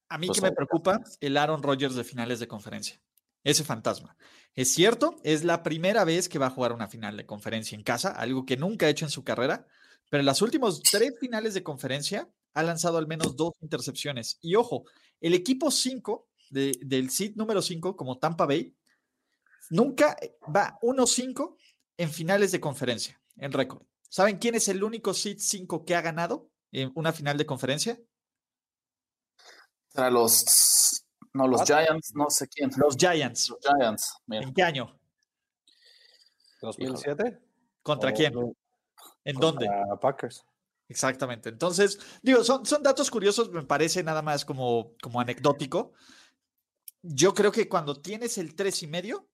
a 0.08 0.18
mí 0.18 0.28
que 0.28 0.40
me 0.40 0.52
preocupa 0.52 1.00
el 1.20 1.36
Aaron 1.36 1.62
Rodgers 1.62 1.94
de 1.94 2.04
finales 2.04 2.38
de 2.38 2.46
conferencia. 2.46 3.00
Ese 3.42 3.64
fantasma. 3.64 4.16
Es 4.54 4.72
cierto, 4.72 5.16
es 5.22 5.44
la 5.44 5.62
primera 5.62 6.04
vez 6.04 6.28
que 6.28 6.38
va 6.38 6.46
a 6.46 6.50
jugar 6.50 6.72
una 6.72 6.88
final 6.88 7.16
de 7.16 7.26
conferencia 7.26 7.76
en 7.76 7.82
casa, 7.82 8.10
algo 8.10 8.44
que 8.44 8.56
nunca 8.56 8.86
ha 8.86 8.88
hecho 8.88 9.04
en 9.04 9.10
su 9.10 9.24
carrera, 9.24 9.66
pero 10.10 10.20
en 10.20 10.26
las 10.26 10.42
últimas 10.42 10.80
tres 10.80 11.14
finales 11.20 11.54
de 11.54 11.62
conferencia 11.62 12.28
ha 12.56 12.62
lanzado 12.62 12.96
al 12.96 13.06
menos 13.06 13.36
dos 13.36 13.52
intercepciones. 13.60 14.38
Y 14.40 14.54
ojo, 14.54 14.84
el 15.20 15.34
equipo 15.34 15.70
5 15.70 16.26
del 16.48 17.10
seed 17.10 17.36
número 17.36 17.60
5, 17.60 17.94
como 17.96 18.18
Tampa 18.18 18.46
Bay, 18.46 18.74
nunca 19.68 20.16
va 20.44 20.78
1-5 20.80 21.54
en 21.98 22.10
finales 22.10 22.52
de 22.52 22.60
conferencia, 22.60 23.20
en 23.36 23.52
récord. 23.52 23.82
¿Saben 24.08 24.38
quién 24.38 24.54
es 24.54 24.68
el 24.68 24.82
único 24.82 25.12
seed 25.12 25.36
5 25.38 25.84
que 25.84 25.94
ha 25.94 26.00
ganado 26.00 26.48
en 26.72 26.92
una 26.94 27.12
final 27.12 27.36
de 27.36 27.44
conferencia? 27.44 28.00
los. 30.10 31.04
No, 31.34 31.46
los 31.46 31.62
Giants, 31.62 32.14
no 32.14 32.30
sé 32.30 32.48
quién. 32.48 32.70
Los 32.78 32.96
Giants. 32.96 33.50
Los 33.50 33.58
Giants. 33.60 34.16
¿En 34.28 34.54
qué 34.54 34.62
año? 34.62 34.98
¿2007? 36.62 37.38
¿Contra 37.82 38.12
quién? 38.12 38.32
¿En 39.24 39.36
dónde? 39.36 39.68
Packers. 40.00 40.42
Exactamente. 40.88 41.48
Entonces, 41.48 41.98
digo, 42.22 42.44
son, 42.44 42.64
son 42.64 42.82
datos 42.82 43.10
curiosos, 43.10 43.50
me 43.50 43.64
parece 43.64 44.02
nada 44.02 44.22
más 44.22 44.44
como, 44.44 44.94
como 45.02 45.20
anecdótico. 45.20 45.92
Yo 47.02 47.34
creo 47.34 47.52
que 47.52 47.68
cuando 47.68 48.00
tienes 48.00 48.38
el 48.38 48.54
tres 48.54 48.82
y 48.82 48.86
medio, 48.86 49.28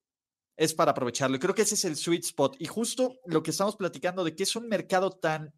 es 0.57 0.75
para 0.75 0.93
aprovecharlo. 0.93 1.39
Creo 1.39 1.55
que 1.55 1.63
ese 1.63 1.75
es 1.75 1.85
el 1.85 1.97
sweet 1.97 2.25
spot. 2.25 2.57
Y 2.59 2.67
justo 2.67 3.17
lo 3.27 3.43
que 3.43 3.51
estamos 3.51 3.77
platicando 3.77 4.25
de 4.25 4.35
que 4.35 4.43
es 4.43 4.57
un 4.57 4.69
mercado 4.69 5.11
tan, 5.11 5.55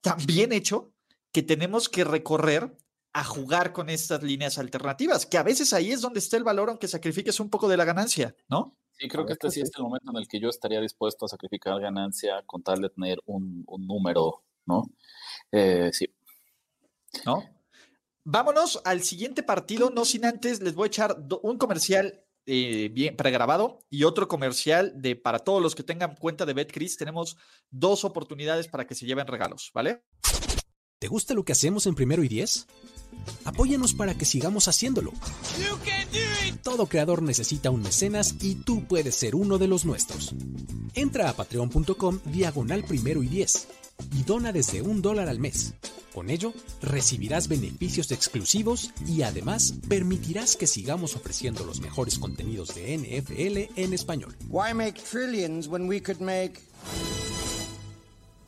tan 0.00 0.18
bien 0.26 0.52
hecho 0.52 0.92
que 1.32 1.42
tenemos 1.42 1.88
que 1.88 2.04
recorrer 2.04 2.76
a 3.12 3.22
jugar 3.22 3.72
con 3.72 3.90
estas 3.90 4.22
líneas 4.22 4.58
alternativas, 4.58 5.24
que 5.24 5.38
a 5.38 5.44
veces 5.44 5.72
ahí 5.72 5.92
es 5.92 6.00
donde 6.00 6.18
está 6.18 6.36
el 6.36 6.42
valor, 6.42 6.68
aunque 6.68 6.88
sacrifiques 6.88 7.38
un 7.38 7.48
poco 7.48 7.68
de 7.68 7.76
la 7.76 7.84
ganancia, 7.84 8.34
¿no? 8.48 8.76
Sí, 8.90 9.08
creo 9.08 9.24
que 9.24 9.34
este 9.34 9.50
sí 9.50 9.60
es 9.60 9.70
el 9.76 9.84
momento 9.84 10.10
en 10.10 10.16
el 10.16 10.28
que 10.28 10.40
yo 10.40 10.48
estaría 10.48 10.80
dispuesto 10.80 11.24
a 11.24 11.28
sacrificar 11.28 11.80
ganancia 11.80 12.42
con 12.46 12.62
tal 12.62 12.80
de 12.80 12.90
tener 12.90 13.20
un, 13.26 13.64
número, 13.78 14.42
¿no? 14.66 14.84
Eh, 15.52 15.90
sí. 15.92 16.06
¿No? 17.24 17.42
Vámonos 18.24 18.80
al 18.84 19.02
siguiente 19.02 19.42
partido, 19.42 19.90
no 19.90 20.04
sin 20.04 20.24
antes 20.24 20.62
les 20.62 20.74
voy 20.74 20.86
a 20.86 20.88
echar 20.88 21.16
un 21.42 21.58
comercial 21.58 22.24
eh, 22.46 22.90
bien 22.92 23.16
pregrabado 23.16 23.80
y 23.88 24.04
otro 24.04 24.28
comercial 24.28 24.92
de 24.96 25.16
para 25.16 25.38
todos 25.38 25.62
los 25.62 25.74
que 25.74 25.82
tengan 25.82 26.16
cuenta 26.16 26.46
de 26.46 26.54
BetCris. 26.54 26.96
Tenemos 26.96 27.36
dos 27.70 28.04
oportunidades 28.04 28.68
para 28.68 28.86
que 28.86 28.94
se 28.94 29.06
lleven 29.06 29.26
regalos, 29.26 29.70
¿vale? 29.74 30.02
¿Te 30.98 31.08
gusta 31.08 31.34
lo 31.34 31.44
que 31.44 31.52
hacemos 31.52 31.86
en 31.86 31.94
primero 31.94 32.24
y 32.24 32.28
diez? 32.28 32.66
Apóyanos 33.44 33.92
para 33.92 34.14
que 34.14 34.24
sigamos 34.24 34.68
haciéndolo. 34.68 35.12
Todo 36.62 36.86
creador 36.86 37.22
necesita 37.22 37.70
un 37.70 37.82
mecenas 37.82 38.34
y 38.40 38.54
tú 38.54 38.86
puedes 38.86 39.14
ser 39.14 39.34
uno 39.34 39.58
de 39.58 39.68
los 39.68 39.84
nuestros. 39.84 40.34
Entra 40.94 41.28
a 41.28 41.34
patreon.com 41.34 42.20
diagonal 42.24 42.84
primero 42.84 43.22
y 43.22 43.28
diez 43.28 43.68
y 44.12 44.22
dona 44.22 44.52
desde 44.52 44.82
un 44.82 45.02
dólar 45.02 45.28
al 45.28 45.38
mes. 45.38 45.74
Con 46.14 46.30
ello, 46.30 46.52
recibirás 46.80 47.48
beneficios 47.48 48.12
exclusivos 48.12 48.92
y 49.06 49.22
además 49.22 49.74
permitirás 49.88 50.54
que 50.54 50.68
sigamos 50.68 51.16
ofreciendo 51.16 51.64
los 51.64 51.80
mejores 51.80 52.18
contenidos 52.20 52.74
de 52.74 52.96
NFL 52.96 53.80
en 53.80 53.92
español. 53.92 54.36
Why 54.48 54.72
make 54.74 55.00
trillions 55.02 55.66
when 55.66 55.88
we 55.88 56.00
could 56.00 56.20
make 56.20 56.60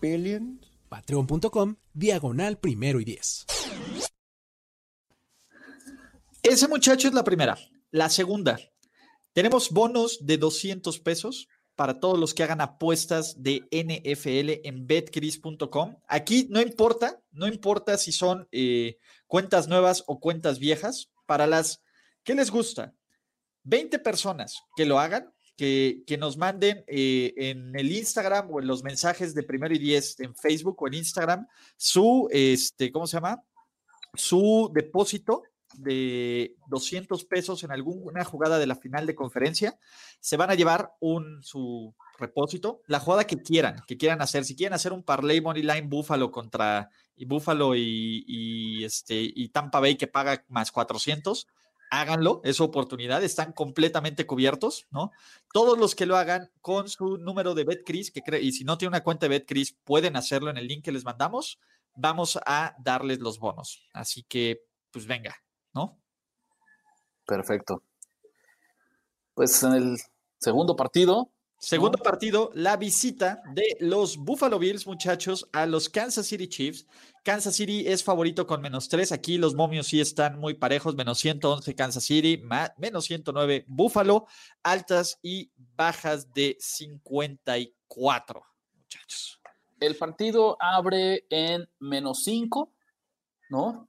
billions? 0.00 0.61
Patreon.com 0.88 1.74
diagonal 1.92 2.59
primero 2.59 3.00
y 3.00 3.04
diez. 3.04 3.46
Ese 6.42 6.68
muchacho 6.68 7.09
es 7.09 7.14
la 7.14 7.24
primera. 7.24 7.59
La 7.90 8.09
segunda, 8.09 8.61
tenemos 9.32 9.70
bonos 9.70 10.24
de 10.24 10.38
200 10.38 11.00
pesos 11.00 11.48
para 11.76 12.00
todos 12.00 12.18
los 12.18 12.34
que 12.34 12.42
hagan 12.42 12.62
apuestas 12.62 13.42
de 13.42 13.68
NFL 13.70 14.66
en 14.66 14.86
betcris.com. 14.86 15.96
Aquí 16.08 16.48
no 16.50 16.60
importa, 16.60 17.20
no 17.30 17.46
importa 17.46 17.98
si 17.98 18.12
son 18.12 18.48
eh, 18.50 18.98
cuentas 19.26 19.68
nuevas 19.68 20.02
o 20.06 20.18
cuentas 20.18 20.58
viejas, 20.58 21.10
para 21.26 21.46
las 21.46 21.82
que 22.24 22.34
les 22.34 22.50
gusta, 22.50 22.94
20 23.64 23.98
personas 23.98 24.62
que 24.74 24.86
lo 24.86 24.98
hagan, 24.98 25.32
que, 25.56 26.02
que 26.06 26.16
nos 26.16 26.36
manden 26.36 26.84
eh, 26.86 27.34
en 27.36 27.76
el 27.78 27.92
Instagram 27.92 28.50
o 28.50 28.60
en 28.60 28.66
los 28.66 28.82
mensajes 28.82 29.34
de 29.34 29.42
primero 29.42 29.74
y 29.74 29.78
diez 29.78 30.18
en 30.20 30.34
Facebook 30.34 30.82
o 30.82 30.86
en 30.86 30.94
Instagram 30.94 31.46
su, 31.76 32.28
este, 32.30 32.90
¿cómo 32.90 33.06
se 33.06 33.16
llama? 33.16 33.42
Su 34.14 34.70
depósito 34.74 35.42
de 35.82 36.56
200 36.68 37.24
pesos 37.24 37.64
en 37.64 37.72
alguna 37.72 38.24
jugada 38.24 38.58
de 38.58 38.66
la 38.66 38.76
final 38.76 39.06
de 39.06 39.14
conferencia, 39.14 39.78
se 40.20 40.36
van 40.36 40.50
a 40.50 40.54
llevar 40.54 40.92
un 41.00 41.42
su 41.42 41.94
repósito, 42.18 42.82
la 42.86 43.00
jugada 43.00 43.26
que 43.26 43.42
quieran, 43.42 43.82
que 43.86 43.96
quieran 43.96 44.22
hacer. 44.22 44.44
Si 44.44 44.56
quieren 44.56 44.74
hacer 44.74 44.92
un 44.92 45.02
parlay 45.02 45.40
money 45.40 45.62
line 45.62 45.88
Buffalo 45.88 46.30
contra 46.30 46.90
y 47.14 47.24
Buffalo 47.24 47.74
y, 47.74 48.84
este, 48.84 49.20
y 49.20 49.48
Tampa 49.48 49.80
Bay 49.80 49.96
que 49.96 50.06
paga 50.06 50.44
más 50.48 50.72
400, 50.72 51.46
háganlo, 51.90 52.40
es 52.44 52.60
oportunidad, 52.60 53.22
están 53.22 53.52
completamente 53.52 54.26
cubiertos, 54.26 54.86
¿no? 54.90 55.12
Todos 55.52 55.78
los 55.78 55.94
que 55.94 56.06
lo 56.06 56.16
hagan 56.16 56.50
con 56.60 56.88
su 56.88 57.18
número 57.18 57.54
de 57.54 57.64
BetCris, 57.64 58.10
que 58.10 58.22
y 58.40 58.52
si 58.52 58.64
no 58.64 58.76
tienen 58.78 58.92
una 58.92 59.04
cuenta 59.04 59.26
de 59.26 59.38
BetCris, 59.38 59.76
pueden 59.84 60.16
hacerlo 60.16 60.50
en 60.50 60.58
el 60.58 60.66
link 60.66 60.84
que 60.84 60.92
les 60.92 61.04
mandamos, 61.04 61.58
vamos 61.94 62.38
a 62.44 62.74
darles 62.78 63.20
los 63.20 63.38
bonos. 63.38 63.88
Así 63.92 64.22
que, 64.22 64.62
pues 64.90 65.06
venga, 65.06 65.36
¿no? 65.76 65.96
Perfecto. 67.26 67.82
Pues 69.34 69.62
en 69.62 69.74
el 69.74 69.98
segundo 70.38 70.74
partido. 70.74 71.30
Segundo 71.58 71.96
partido, 71.98 72.50
la 72.54 72.76
visita 72.76 73.42
de 73.54 73.78
los 73.80 74.18
Buffalo 74.18 74.58
Bills, 74.58 74.86
muchachos, 74.86 75.48
a 75.52 75.64
los 75.64 75.88
Kansas 75.88 76.26
City 76.26 76.48
Chiefs. 76.48 76.86
Kansas 77.24 77.56
City 77.56 77.88
es 77.88 78.04
favorito 78.04 78.46
con 78.46 78.60
menos 78.60 78.88
3. 78.88 79.10
Aquí 79.12 79.38
los 79.38 79.54
momios 79.54 79.86
sí 79.86 80.00
están 80.00 80.38
muy 80.38 80.54
parejos. 80.54 80.94
Menos 80.94 81.18
111 81.18 81.74
Kansas 81.74 82.04
City, 82.04 82.42
menos 82.76 83.06
109 83.06 83.64
Buffalo. 83.66 84.26
Altas 84.62 85.18
y 85.22 85.50
bajas 85.56 86.32
de 86.32 86.56
54, 86.60 88.42
muchachos. 88.74 89.40
El 89.80 89.96
partido 89.96 90.56
abre 90.60 91.26
en 91.30 91.68
menos 91.80 92.22
5, 92.22 92.72
¿no? 93.48 93.88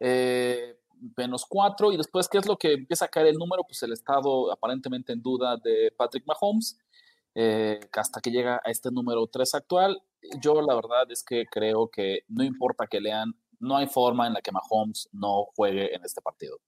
Eh, 0.00 0.77
menos 1.16 1.44
4 1.48 1.92
y 1.92 1.96
después, 1.96 2.28
¿qué 2.28 2.38
es 2.38 2.46
lo 2.46 2.56
que 2.56 2.72
empieza 2.72 3.06
a 3.06 3.08
caer 3.08 3.28
el 3.28 3.36
número? 3.36 3.64
Pues 3.64 3.82
el 3.82 3.92
estado 3.92 4.52
aparentemente 4.52 5.12
en 5.12 5.22
duda 5.22 5.56
de 5.56 5.92
Patrick 5.96 6.26
Mahomes, 6.26 6.78
eh, 7.34 7.80
hasta 7.92 8.20
que 8.20 8.30
llega 8.30 8.60
a 8.64 8.70
este 8.70 8.90
número 8.90 9.26
3 9.26 9.54
actual. 9.54 10.02
Yo 10.40 10.60
la 10.60 10.74
verdad 10.74 11.10
es 11.10 11.22
que 11.22 11.46
creo 11.46 11.88
que 11.88 12.20
no 12.28 12.44
importa 12.44 12.86
que 12.86 13.00
lean, 13.00 13.32
no 13.60 13.76
hay 13.76 13.86
forma 13.86 14.26
en 14.26 14.34
la 14.34 14.40
que 14.40 14.52
Mahomes 14.52 15.08
no 15.12 15.46
juegue 15.54 15.94
en 15.94 16.04
este 16.04 16.20
partido. 16.20 16.58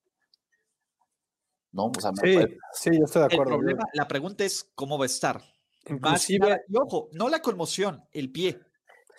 ¿No? 1.72 1.86
O 1.86 2.00
sea, 2.00 2.10
sí, 2.20 2.38
sí, 2.72 2.90
yo 2.98 3.04
estoy 3.04 3.28
de 3.28 3.34
acuerdo. 3.34 3.58
la 3.92 4.08
pregunta 4.08 4.44
es 4.44 4.68
cómo 4.74 4.98
va 4.98 5.04
a 5.04 5.06
estar. 5.06 5.40
Inclusive, 5.86 6.64
y 6.68 6.76
ojo, 6.76 7.08
no 7.12 7.28
la 7.28 7.40
conmoción, 7.40 8.04
el 8.12 8.30
pie. 8.30 8.60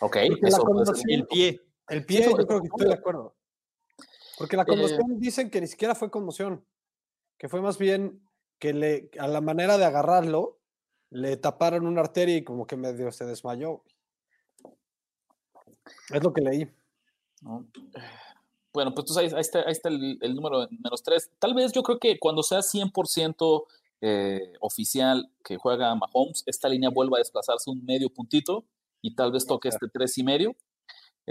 Ok, 0.02 0.18
eso, 0.42 0.64
el 1.08 1.26
pie. 1.28 1.62
El 1.88 2.06
pie, 2.06 2.24
yo 2.24 2.32
creo 2.34 2.62
que 2.62 2.68
estoy 2.68 2.88
de 2.88 2.94
acuerdo. 2.94 3.36
Porque 4.42 4.58
la 4.58 4.64
eh, 4.64 4.66
conmoción 4.66 5.20
dicen 5.20 5.52
que 5.52 5.62
ni 5.62 5.68
siquiera 5.68 5.94
fue 5.94 6.10
conmoción, 6.10 6.66
que 7.38 7.48
fue 7.48 7.62
más 7.62 7.78
bien 7.78 8.28
que 8.58 8.74
le, 8.74 9.12
a 9.20 9.28
la 9.28 9.40
manera 9.40 9.78
de 9.78 9.86
agarrarlo, 9.86 10.58
le 11.12 11.38
taparon 11.38 11.86
una 11.86 12.02
arteria 12.02 12.38
y 12.38 12.44
como 12.44 12.66
que 12.66 12.76
medio 12.76 13.12
se 13.12 13.26
desmayó. 13.26 13.84
Es 16.10 16.24
lo 16.24 16.34
que 16.34 16.42
leí. 16.42 16.68
Bueno, 18.74 18.96
pues 18.96 19.16
ahí, 19.16 19.28
ahí, 19.28 19.42
está, 19.42 19.60
ahí 19.60 19.74
está 19.74 19.90
el, 19.90 20.34
número 20.34 20.68
menos 20.72 21.04
3. 21.04 21.34
Tal 21.38 21.54
vez 21.54 21.72
yo 21.72 21.84
creo 21.84 22.00
que 22.00 22.18
cuando 22.18 22.42
sea 22.42 22.62
100% 22.62 23.66
eh, 24.02 24.54
oficial 24.60 25.32
que 25.44 25.58
juega 25.58 25.94
Mahomes, 25.94 26.42
esta 26.48 26.68
línea 26.68 26.90
vuelva 26.90 27.18
a 27.18 27.20
desplazarse 27.20 27.70
un 27.70 27.86
medio 27.86 28.10
puntito 28.10 28.66
y 29.04 29.14
tal 29.14 29.32
vez 29.32 29.46
toque 29.46 29.70
este 29.70 29.88
tres 29.88 30.18
y 30.18 30.24
medio. 30.24 30.56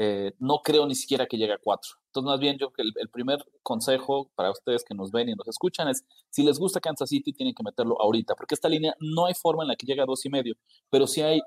Eh, 0.03 0.33
no 0.39 0.63
creo 0.65 0.87
ni 0.87 0.95
siquiera 0.95 1.27
que 1.27 1.37
llegue 1.37 1.53
a 1.53 1.59
cuatro. 1.59 1.91
Entonces, 2.07 2.27
más 2.27 2.41
bien, 2.41 2.57
yo 2.57 2.73
que 2.73 2.81
el, 2.81 3.11
primer 3.11 3.45
consejo 3.63 4.31
para 4.35 4.51
ustedes 4.51 4.83
que 4.83 4.95
nos 4.95 5.11
ven 5.11 5.29
y 5.29 5.35
nos 5.35 5.47
escuchan 5.47 5.89
es, 5.89 6.07
si 6.31 6.43
les 6.43 6.59
gusta 6.59 6.81
Kansas 6.81 7.11
City, 7.11 7.35
tienen 7.35 7.55
que 7.55 7.63
meterlo 7.63 8.01
ahorita, 8.01 8.35
porque 8.35 8.55
esta 8.55 8.71
línea 8.71 8.95
no 8.99 9.27
hay 9.27 9.35
forma 9.35 9.63
en 9.63 9.69
la 9.69 9.77
que 9.77 9.85
llegue 9.85 10.01
a 10.01 10.07
dos 10.07 10.25
y 10.25 10.31
medio, 10.31 10.55
pero 10.89 11.07
sí 11.07 11.21
hay 11.21 11.43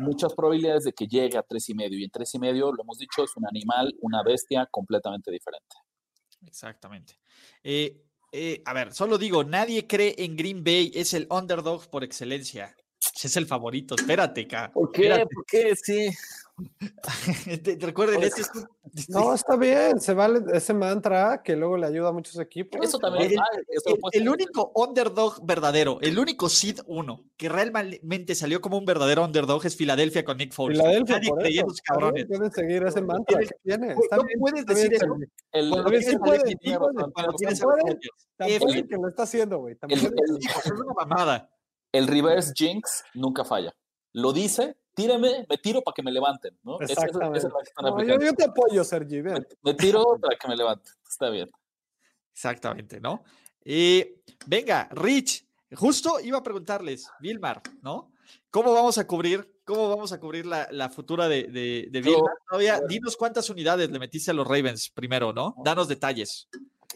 muchas 0.00 0.34
probabilidades 0.34 0.82
de 0.82 0.92
que 0.92 1.06
llegue 1.06 1.38
a 1.38 1.44
tres 1.44 1.68
y 1.68 1.74
medio. 1.74 1.96
Y 1.96 2.02
en 2.02 2.10
tres 2.10 2.34
y 2.34 2.40
medio, 2.40 2.72
lo 2.72 2.82
hemos 2.82 2.98
dicho, 2.98 3.22
es 3.22 3.36
un 3.36 3.46
animal, 3.46 3.94
una 4.00 4.24
bestia 4.24 4.66
completamente 4.68 5.30
diferente. 5.30 5.76
Exactamente. 6.44 7.20
Eh, 7.62 8.02
eh, 8.32 8.62
a 8.64 8.72
ver, 8.72 8.92
solo 8.92 9.16
digo, 9.16 9.44
nadie 9.44 9.86
cree 9.86 10.16
en 10.18 10.36
Green 10.36 10.64
Bay, 10.64 10.90
es 10.92 11.14
el 11.14 11.28
underdog 11.30 11.88
por 11.88 12.02
excelencia. 12.02 12.74
Es 13.22 13.36
el 13.36 13.46
favorito, 13.46 13.94
espérate, 13.94 14.46
ca. 14.46 14.72
¿Por 14.72 14.90
qué? 14.92 15.26
¿Por 15.32 15.46
qué? 15.46 15.76
Sí. 15.76 16.10
Recuerden, 17.80 18.22
este 18.22 18.42
No, 19.08 19.34
está 19.34 19.56
bien, 19.56 20.00
se 20.00 20.14
vale 20.14 20.40
ese 20.52 20.74
mantra 20.74 21.42
que 21.42 21.56
luego 21.56 21.76
le 21.76 21.86
ayuda 21.86 22.08
a 22.08 22.12
muchos 22.12 22.38
equipos. 22.38 22.80
Eso 22.82 22.98
también. 22.98 23.32
El, 23.32 23.98
el, 24.12 24.28
único 24.28 24.72
underdog 24.74 25.44
verdadero, 25.44 25.98
el 26.00 26.18
único 26.18 26.48
seed 26.48 26.80
1 26.86 27.24
que 27.36 27.48
realmente 27.48 28.34
salió 28.34 28.60
como 28.60 28.78
un 28.78 28.84
verdadero 28.84 29.24
underdog 29.24 29.64
es 29.66 29.76
Filadelfia 29.76 30.24
con 30.24 30.36
Nick 30.36 30.52
Foles. 30.52 30.78
Filadelfia, 30.78 31.16
Nadie 31.16 31.30
por 31.30 31.46
eso, 31.46 31.66
cabrones. 31.84 32.26
Pueden 32.26 32.52
seguir 32.52 32.82
ese 32.82 33.00
mantra 33.02 33.38
que 33.40 33.48
tiene. 33.62 33.92
Está 33.92 34.16
no 34.16 34.24
puedes 34.38 34.66
decir 34.66 34.94
eso. 34.94 35.16
El, 35.52 35.72
sí 36.02 36.18
puede, 36.18 36.56
También 38.36 38.88
que 38.88 38.96
lo 38.96 39.08
está 39.08 39.22
haciendo, 39.24 39.58
güey. 39.58 39.76
Es 39.88 40.02
una 40.02 40.94
mamada. 40.94 41.50
El 41.92 42.06
reverse 42.06 42.52
jinx 42.54 43.04
nunca 43.14 43.44
falla. 43.44 43.74
Lo 44.12 44.32
dice, 44.32 44.76
tírame, 44.94 45.46
me 45.48 45.58
tiro 45.58 45.82
para 45.82 45.94
que 45.94 46.02
me 46.02 46.10
levanten, 46.10 46.58
¿no? 46.62 46.80
Exactamente. 46.80 47.48
yo, 48.20 48.32
te 48.34 48.44
apoyo, 48.44 48.84
Sergi. 48.84 49.22
Me, 49.22 49.74
tiro 49.74 50.18
para 50.20 50.36
que 50.36 50.48
me 50.48 50.56
levanten. 50.56 50.92
Está 51.08 51.30
bien. 51.30 51.50
Exactamente, 52.32 53.00
¿no? 53.00 53.22
Y 53.64 54.04
venga, 54.46 54.88
Rich, 54.92 55.46
justo 55.72 56.18
iba 56.20 56.38
a 56.38 56.42
preguntarles, 56.42 57.08
Vilmar, 57.20 57.62
¿no? 57.82 58.12
¿Cómo 58.50 58.72
vamos 58.72 58.98
a 58.98 59.06
cubrir, 59.06 59.60
cómo 59.64 59.88
vamos 59.88 60.12
a 60.12 60.18
cubrir 60.18 60.46
la, 60.46 60.88
futura 60.88 61.28
de, 61.28 61.44
de, 61.44 62.00
Vilmar? 62.00 62.34
Todavía, 62.48 62.80
dinos 62.88 63.16
cuántas 63.16 63.48
unidades 63.50 63.90
le 63.90 63.98
metiste 63.98 64.30
a 64.30 64.34
los 64.34 64.46
Ravens 64.46 64.90
primero, 64.90 65.32
¿no? 65.32 65.54
Danos 65.64 65.88
detalles. 65.88 66.48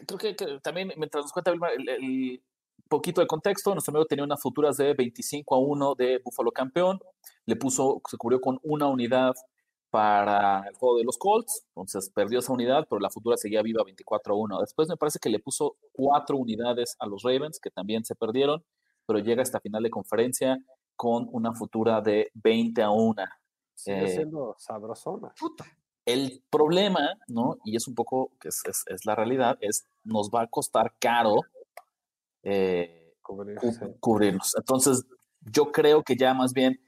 Creo 0.05 0.17
que, 0.17 0.59
también, 0.61 0.91
mientras 0.97 1.23
nos 1.23 1.31
cuenta 1.31 1.51
Vilmar, 1.51 1.71
el 1.73 2.41
poquito 2.87 3.21
de 3.21 3.27
contexto, 3.27 3.73
nuestro 3.73 3.91
amigo 3.91 4.05
tenía 4.05 4.23
unas 4.23 4.41
futuras 4.41 4.77
de 4.77 4.93
25 4.93 5.55
a 5.55 5.59
1 5.59 5.95
de 5.95 6.21
Buffalo 6.23 6.51
campeón, 6.51 6.99
le 7.45 7.55
puso, 7.55 8.01
se 8.09 8.17
cubrió 8.17 8.39
con 8.41 8.59
una 8.63 8.87
unidad 8.87 9.33
para 9.89 10.67
el 10.67 10.75
juego 10.75 10.97
de 10.97 11.03
los 11.05 11.17
Colts, 11.17 11.65
entonces 11.69 12.09
perdió 12.09 12.39
esa 12.39 12.51
unidad, 12.51 12.85
pero 12.89 12.99
la 12.99 13.09
futura 13.09 13.37
seguía 13.37 13.61
viva 13.61 13.83
24 13.83 14.33
a 14.33 14.37
1. 14.37 14.59
Después 14.59 14.89
me 14.89 14.97
parece 14.97 15.19
que 15.19 15.29
le 15.29 15.39
puso 15.39 15.77
cuatro 15.93 16.37
unidades 16.37 16.95
a 16.99 17.07
los 17.07 17.23
Ravens, 17.23 17.59
que 17.59 17.71
también 17.71 18.03
se 18.03 18.15
perdieron, 18.15 18.63
pero 19.05 19.19
llega 19.19 19.41
hasta 19.41 19.61
final 19.61 19.83
de 19.83 19.89
conferencia 19.89 20.59
con 20.95 21.29
una 21.31 21.53
futura 21.53 22.01
de 22.01 22.29
20 22.33 22.81
a 22.81 22.89
1. 22.89 23.23
Sigue 23.73 24.03
eh, 24.03 24.09
siendo 24.09 24.55
sabrosona. 24.57 25.33
El 26.05 26.43
problema, 26.49 27.13
¿no? 27.27 27.57
Y 27.63 27.75
es 27.75 27.87
un 27.87 27.95
poco, 27.95 28.31
que 28.39 28.49
es, 28.49 28.61
es, 28.65 28.83
es, 28.87 29.05
la 29.05 29.15
realidad, 29.15 29.57
es 29.61 29.87
nos 30.03 30.29
va 30.29 30.41
a 30.41 30.47
costar 30.47 30.93
caro 30.99 31.41
eh, 32.45 33.15
cubrirnos. 33.99 34.55
Entonces, 34.55 35.03
yo 35.41 35.71
creo 35.71 36.03
que 36.03 36.15
ya 36.15 36.33
más 36.33 36.53
bien, 36.53 36.79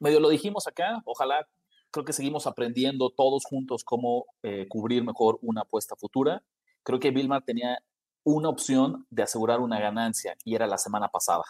medio 0.00 0.20
lo 0.20 0.30
dijimos 0.30 0.66
acá, 0.66 1.00
ojalá, 1.04 1.46
creo 1.90 2.04
que 2.04 2.12
seguimos 2.12 2.46
aprendiendo 2.46 3.10
todos 3.10 3.44
juntos 3.44 3.84
cómo 3.84 4.24
eh, 4.42 4.66
cubrir 4.68 5.04
mejor 5.04 5.38
una 5.42 5.60
apuesta 5.60 5.94
futura. 5.94 6.42
Creo 6.82 6.98
que 6.98 7.10
Vilmar 7.10 7.44
tenía 7.44 7.78
una 8.24 8.48
opción 8.48 9.06
de 9.10 9.22
asegurar 9.22 9.60
una 9.60 9.78
ganancia 9.78 10.34
y 10.44 10.54
era 10.54 10.66
la 10.66 10.78
semana 10.78 11.08
pasada. 11.08 11.44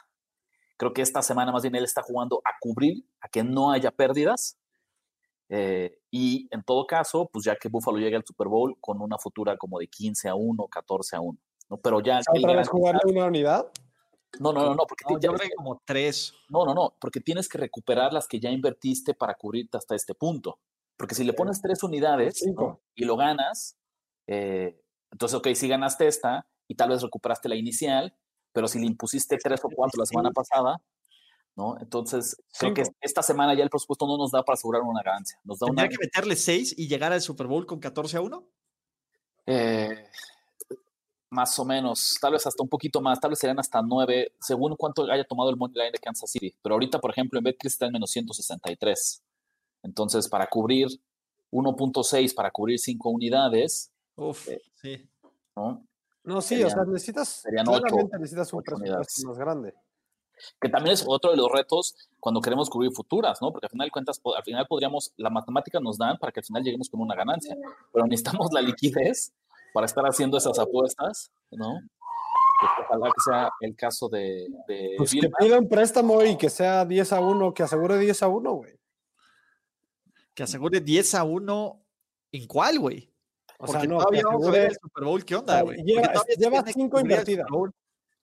Creo 0.77 0.93
que 0.93 1.03
esta 1.03 1.23
semana 1.23 1.53
más 1.53 1.63
bien 1.63 1.77
él 1.77 1.85
está 1.85 2.03
jugando 2.03 2.43
a 2.45 2.51
cubrir, 2.61 3.05
a 3.21 3.29
que 3.29 3.45
no 3.45 3.71
haya 3.71 3.93
pérdidas. 3.93 4.59
Eh, 5.49 5.99
y 6.11 6.49
en 6.51 6.65
todo 6.65 6.87
caso, 6.87 7.29
pues 7.33 7.45
ya 7.45 7.57
que 7.57 7.69
Buffalo 7.69 7.99
llegue 7.99 8.17
al 8.17 8.25
Super 8.27 8.49
Bowl 8.49 8.77
con 8.81 9.01
una 9.01 9.19
futura 9.19 9.57
como 9.57 9.79
de 9.79 9.87
15 9.87 10.29
a 10.29 10.35
1, 10.35 10.67
14 10.67 11.17
a 11.17 11.21
1. 11.21 11.39
Pero 11.79 12.01
ya. 12.01 12.21
¿Otra 12.35 12.57
vez 12.57 12.69
jugarle 12.69 13.01
una 13.07 13.27
unidad? 13.27 13.67
No, 14.39 14.53
no, 14.53 14.65
no, 14.65 14.75
no, 14.75 14.87
porque 14.87 15.05
ya 15.21 15.31
como 15.57 15.83
tres. 15.85 16.33
No, 16.49 16.65
no, 16.65 16.75
no, 16.75 16.95
porque 16.99 17.21
tienes 17.21 17.49
que 17.49 17.59
recuperar 17.59 18.13
las 18.13 18.27
que 18.27 18.41
ya 18.41 18.51
invertiste 18.51 19.15
para 19.15 19.35
cubrirte 19.35 19.77
hasta 19.77 19.95
este 19.95 20.15
punto. 20.15 20.59
Porque 20.97 21.15
si 21.15 21.25
le 21.25 21.33
pones 21.33 21.61
tres 21.61 21.83
unidades 21.83 22.43
y 22.95 23.05
lo 23.05 23.17
ganas, 23.17 23.77
eh, 24.27 24.81
entonces, 25.11 25.39
ok, 25.39 25.49
si 25.55 25.69
ganaste 25.69 26.07
esta 26.07 26.47
y 26.69 26.75
tal 26.75 26.91
vez 26.91 27.03
recuperaste 27.03 27.49
la 27.49 27.57
inicial, 27.57 28.15
pero 28.53 28.69
si 28.69 28.79
le 28.79 28.87
impusiste 28.87 29.37
tres 29.37 29.61
o 29.65 29.69
cuatro 29.75 29.99
la 29.99 30.07
semana 30.07 30.31
pasada, 30.31 30.81
¿no? 31.57 31.77
Entonces, 31.81 32.37
creo 32.59 32.73
que 32.73 32.85
esta 33.01 33.23
semana 33.23 33.55
ya 33.55 33.65
el 33.65 33.71
presupuesto 33.71 34.07
no 34.07 34.17
nos 34.17 34.31
da 34.31 34.43
para 34.43 34.55
asegurar 34.55 34.83
una 34.83 35.03
ganancia. 35.03 35.39
Nos 35.45 35.59
da 35.59 35.67
¿Tendría 35.67 35.89
que 35.89 35.99
meterle 36.01 36.37
seis 36.37 36.75
y 36.77 36.89
llegar 36.89 37.13
al 37.13 37.21
Super 37.21 37.47
Bowl 37.47 37.67
con 37.67 37.81
14 37.81 38.17
a 38.17 38.21
1? 38.23 38.49
Eh, 39.47 40.07
más 41.33 41.59
o 41.59 41.65
menos, 41.65 42.19
tal 42.21 42.33
vez 42.33 42.47
hasta 42.47 42.63
un 42.63 42.69
poquito 42.69 43.01
más, 43.01 43.19
tal 43.19 43.31
vez 43.31 43.39
serían 43.39 43.59
hasta 43.59 43.81
9, 43.81 44.35
según 44.39 44.77
cuánto 44.77 45.11
haya 45.11 45.25
tomado 45.25 45.49
el 45.49 45.57
money 45.57 45.75
line 45.75 45.91
de 45.91 45.99
Kansas 45.99 46.31
City. 46.31 46.55
Pero 46.63 46.75
ahorita, 46.75 47.01
por 47.01 47.11
ejemplo, 47.11 47.39
en 47.39 47.45
Betcris 47.45 47.73
está 47.73 47.87
en 47.87 47.93
menos 47.93 48.11
163. 48.11 49.23
Entonces, 49.83 50.29
para 50.29 50.47
cubrir 50.47 50.89
1.6, 51.51 52.35
para 52.35 52.51
cubrir 52.51 52.79
5 52.79 53.09
unidades. 53.09 53.91
Uf, 54.15 54.47
eh, 54.51 54.61
sí. 54.75 55.09
¿no? 55.57 55.83
No, 56.23 56.43
sí, 56.43 56.63
o 56.63 56.69
sea, 56.69 56.85
necesitas, 56.85 57.43
claramente 57.49 58.19
necesitas 58.19 58.53
un 58.53 58.63
presupuesto 58.63 59.29
más 59.29 59.39
grande. 59.39 59.75
Que 60.61 60.69
también 60.69 60.93
es 60.93 61.05
otro 61.07 61.31
de 61.31 61.39
los 61.39 61.51
retos 61.51 61.95
cuando 62.21 62.43
queremos 62.43 62.69
cubrir 62.69 62.93
futuras, 62.93 63.41
¿no? 63.41 63.51
Porque 63.53 63.67
al 63.67 63.71
final 63.71 63.87
de 63.87 63.91
cuentas, 63.91 64.21
al 64.37 64.43
final 64.45 64.67
podríamos, 64.69 65.13
la 65.17 65.31
matemática 65.31 65.81
nos 65.81 65.97
dan 65.97 66.19
para 66.19 66.31
que 66.31 66.41
al 66.41 66.45
final 66.45 66.63
lleguemos 66.63 66.91
con 66.91 67.01
una 67.01 67.15
ganancia, 67.15 67.57
pero 67.91 68.07
necesitamos 68.07 68.53
la 68.53 68.61
liquidez 68.61 69.33
para 69.73 69.87
estar 69.87 70.05
haciendo 70.05 70.39
esas 70.39 70.59
apuestas, 70.59 71.31
¿no? 71.51 71.81
Pues, 72.63 72.87
ojalá 72.87 73.07
que 73.07 73.21
sea 73.25 73.51
el 73.61 73.75
caso 73.75 74.09
de. 74.09 74.47
de 74.69 74.95
pues 74.97 75.13
que 75.13 75.29
pida 75.39 75.59
un 75.59 75.69
préstamo 75.69 76.23
y 76.23 76.37
que 76.37 76.49
sea 76.49 76.85
10 76.85 77.13
a 77.13 77.21
1, 77.21 77.55
que 77.55 77.63
asegure 77.65 77.99
10 77.99 78.23
a 78.23 78.29
1, 78.29 78.53
güey. 78.53 78.79
Que 80.35 80.45
asegure 80.45 80.81
10 80.81 81.15
a 81.17 81.25
1, 81.25 81.85
¿en 82.33 82.47
cuál, 82.47 82.79
güey? 82.79 83.13
O 83.59 83.67
sea, 83.67 83.83
no, 83.85 83.99
que 84.07 84.19
asegure... 84.19 84.67
el 84.67 84.77
Super 84.81 85.05
Bowl, 85.05 85.25
¿qué 85.25 85.35
onda, 85.35 85.63
güey? 85.63 85.83
Lleva 86.39 86.65
5 86.65 87.01
invertidas. 87.01 87.47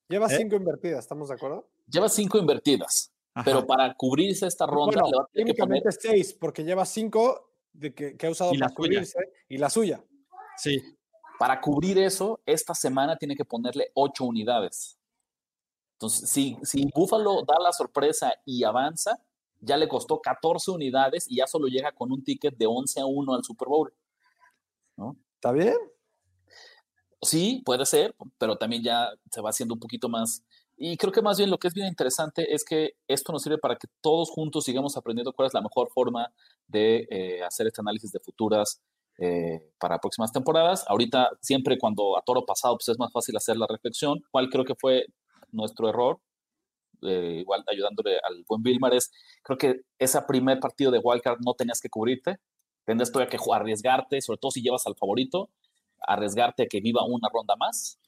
Lleva 0.07 0.29
5 0.29 0.55
¿Eh? 0.55 0.57
invertidas, 0.57 0.99
¿estamos 0.99 1.29
de 1.29 1.35
acuerdo? 1.35 1.67
Lleva 1.87 2.09
5 2.09 2.37
invertidas. 2.37 3.11
Pero 3.45 3.65
para 3.65 3.93
cubrirse 3.93 4.47
esta 4.47 4.65
ronda, 4.65 5.01
bueno, 5.01 5.29
técnicamente 5.31 5.91
6, 5.91 6.37
porque 6.39 6.63
lleva 6.63 6.85
5 6.85 7.51
que, 7.95 8.17
que, 8.17 8.27
ha 8.27 8.31
usado 8.31 8.51
para 8.59 8.73
cubrirse 8.73 9.19
y 9.47 9.57
la 9.57 9.69
suya. 9.69 10.03
Sí. 10.57 10.81
Para 11.39 11.61
cubrir 11.61 11.97
eso, 11.97 12.41
esta 12.45 12.75
semana 12.75 13.15
tiene 13.15 13.33
que 13.33 13.45
ponerle 13.45 13.91
8 13.93 14.25
unidades. 14.25 14.99
Entonces, 15.93 16.29
si, 16.29 16.57
si 16.63 16.85
Buffalo 16.93 17.43
da 17.47 17.55
la 17.63 17.71
sorpresa 17.71 18.33
y 18.43 18.65
avanza, 18.65 19.23
ya 19.61 19.77
le 19.77 19.87
costó 19.87 20.19
14 20.19 20.71
unidades 20.71 21.31
y 21.31 21.37
ya 21.37 21.47
solo 21.47 21.67
llega 21.67 21.93
con 21.93 22.11
un 22.11 22.25
ticket 22.25 22.57
de 22.57 22.67
11 22.67 22.99
a 22.99 23.05
1 23.05 23.33
al 23.33 23.43
Super 23.45 23.69
Bowl. 23.69 23.93
¿no? 24.97 25.15
¿Está 25.35 25.53
bien? 25.53 25.77
Sí, 27.21 27.61
puede 27.65 27.85
ser, 27.85 28.13
pero 28.37 28.57
también 28.57 28.83
ya 28.83 29.09
se 29.31 29.39
va 29.39 29.51
haciendo 29.51 29.75
un 29.75 29.79
poquito 29.79 30.09
más. 30.09 30.43
Y 30.75 30.97
creo 30.97 31.13
que 31.13 31.21
más 31.21 31.37
bien 31.37 31.49
lo 31.49 31.57
que 31.57 31.69
es 31.69 31.73
bien 31.73 31.87
interesante 31.87 32.53
es 32.53 32.65
que 32.65 32.97
esto 33.07 33.31
nos 33.31 33.43
sirve 33.43 33.57
para 33.57 33.77
que 33.77 33.87
todos 34.01 34.29
juntos 34.29 34.65
sigamos 34.65 34.97
aprendiendo 34.97 35.31
cuál 35.31 35.47
es 35.47 35.53
la 35.53 35.61
mejor 35.61 35.89
forma 35.89 36.33
de 36.67 37.07
eh, 37.09 37.43
hacer 37.43 37.67
este 37.67 37.79
análisis 37.79 38.11
de 38.11 38.19
futuras 38.19 38.81
eh, 39.21 39.59
para 39.79 39.99
próximas 39.99 40.31
temporadas. 40.31 40.85
Ahorita, 40.87 41.29
siempre 41.41 41.77
cuando 41.77 42.17
a 42.17 42.21
toro 42.21 42.45
pasado, 42.45 42.77
pues 42.77 42.87
es 42.89 42.97
más 42.97 43.11
fácil 43.11 43.35
hacer 43.35 43.57
la 43.57 43.67
reflexión. 43.67 44.21
¿Cuál 44.31 44.49
creo 44.49 44.63
que 44.63 44.75
fue 44.75 45.05
nuestro 45.51 45.89
error? 45.89 46.19
Eh, 47.01 47.37
igual 47.41 47.63
ayudándole 47.71 48.17
al 48.17 48.43
buen 48.47 48.61
Vilmar 48.61 48.93
es, 48.93 49.11
creo 49.43 49.57
que 49.57 49.81
ese 49.97 50.21
primer 50.23 50.59
partido 50.59 50.91
de 50.91 50.99
Wildcard 50.99 51.39
no 51.45 51.53
tenías 51.53 51.79
que 51.79 51.89
cubrirte, 51.89 52.39
tendrías 52.85 53.11
todavía 53.11 53.29
que 53.29 53.37
arriesgarte, 53.53 54.21
sobre 54.21 54.37
todo 54.37 54.51
si 54.51 54.61
llevas 54.61 54.85
al 54.85 54.95
favorito, 54.95 55.49
arriesgarte 56.01 56.63
a 56.63 56.67
que 56.67 56.81
viva 56.81 57.05
una 57.05 57.29
ronda 57.31 57.55
más. 57.57 57.99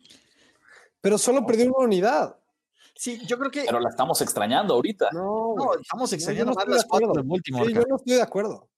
Pero 1.02 1.18
solo 1.18 1.46
perdió 1.46 1.66
una 1.74 1.86
unidad. 1.86 2.38
Sí, 2.96 3.20
yo 3.26 3.38
creo 3.38 3.52
que. 3.52 3.64
Pero 3.66 3.80
la 3.80 3.90
estamos 3.90 4.22
extrañando 4.22 4.76
ahorita. 4.76 5.10
No, 5.14 5.56
estamos 5.80 6.12
extrañando 6.14 6.54
más 6.54 6.68
las 6.68 6.86
cuatro 6.86 7.14
del 7.14 7.26
último. 7.30 7.66
Sí, 7.66 7.74
yo 7.74 7.84
no 7.88 7.96
estoy 7.96 8.16
de 8.16 8.22
acuerdo. 8.22 8.70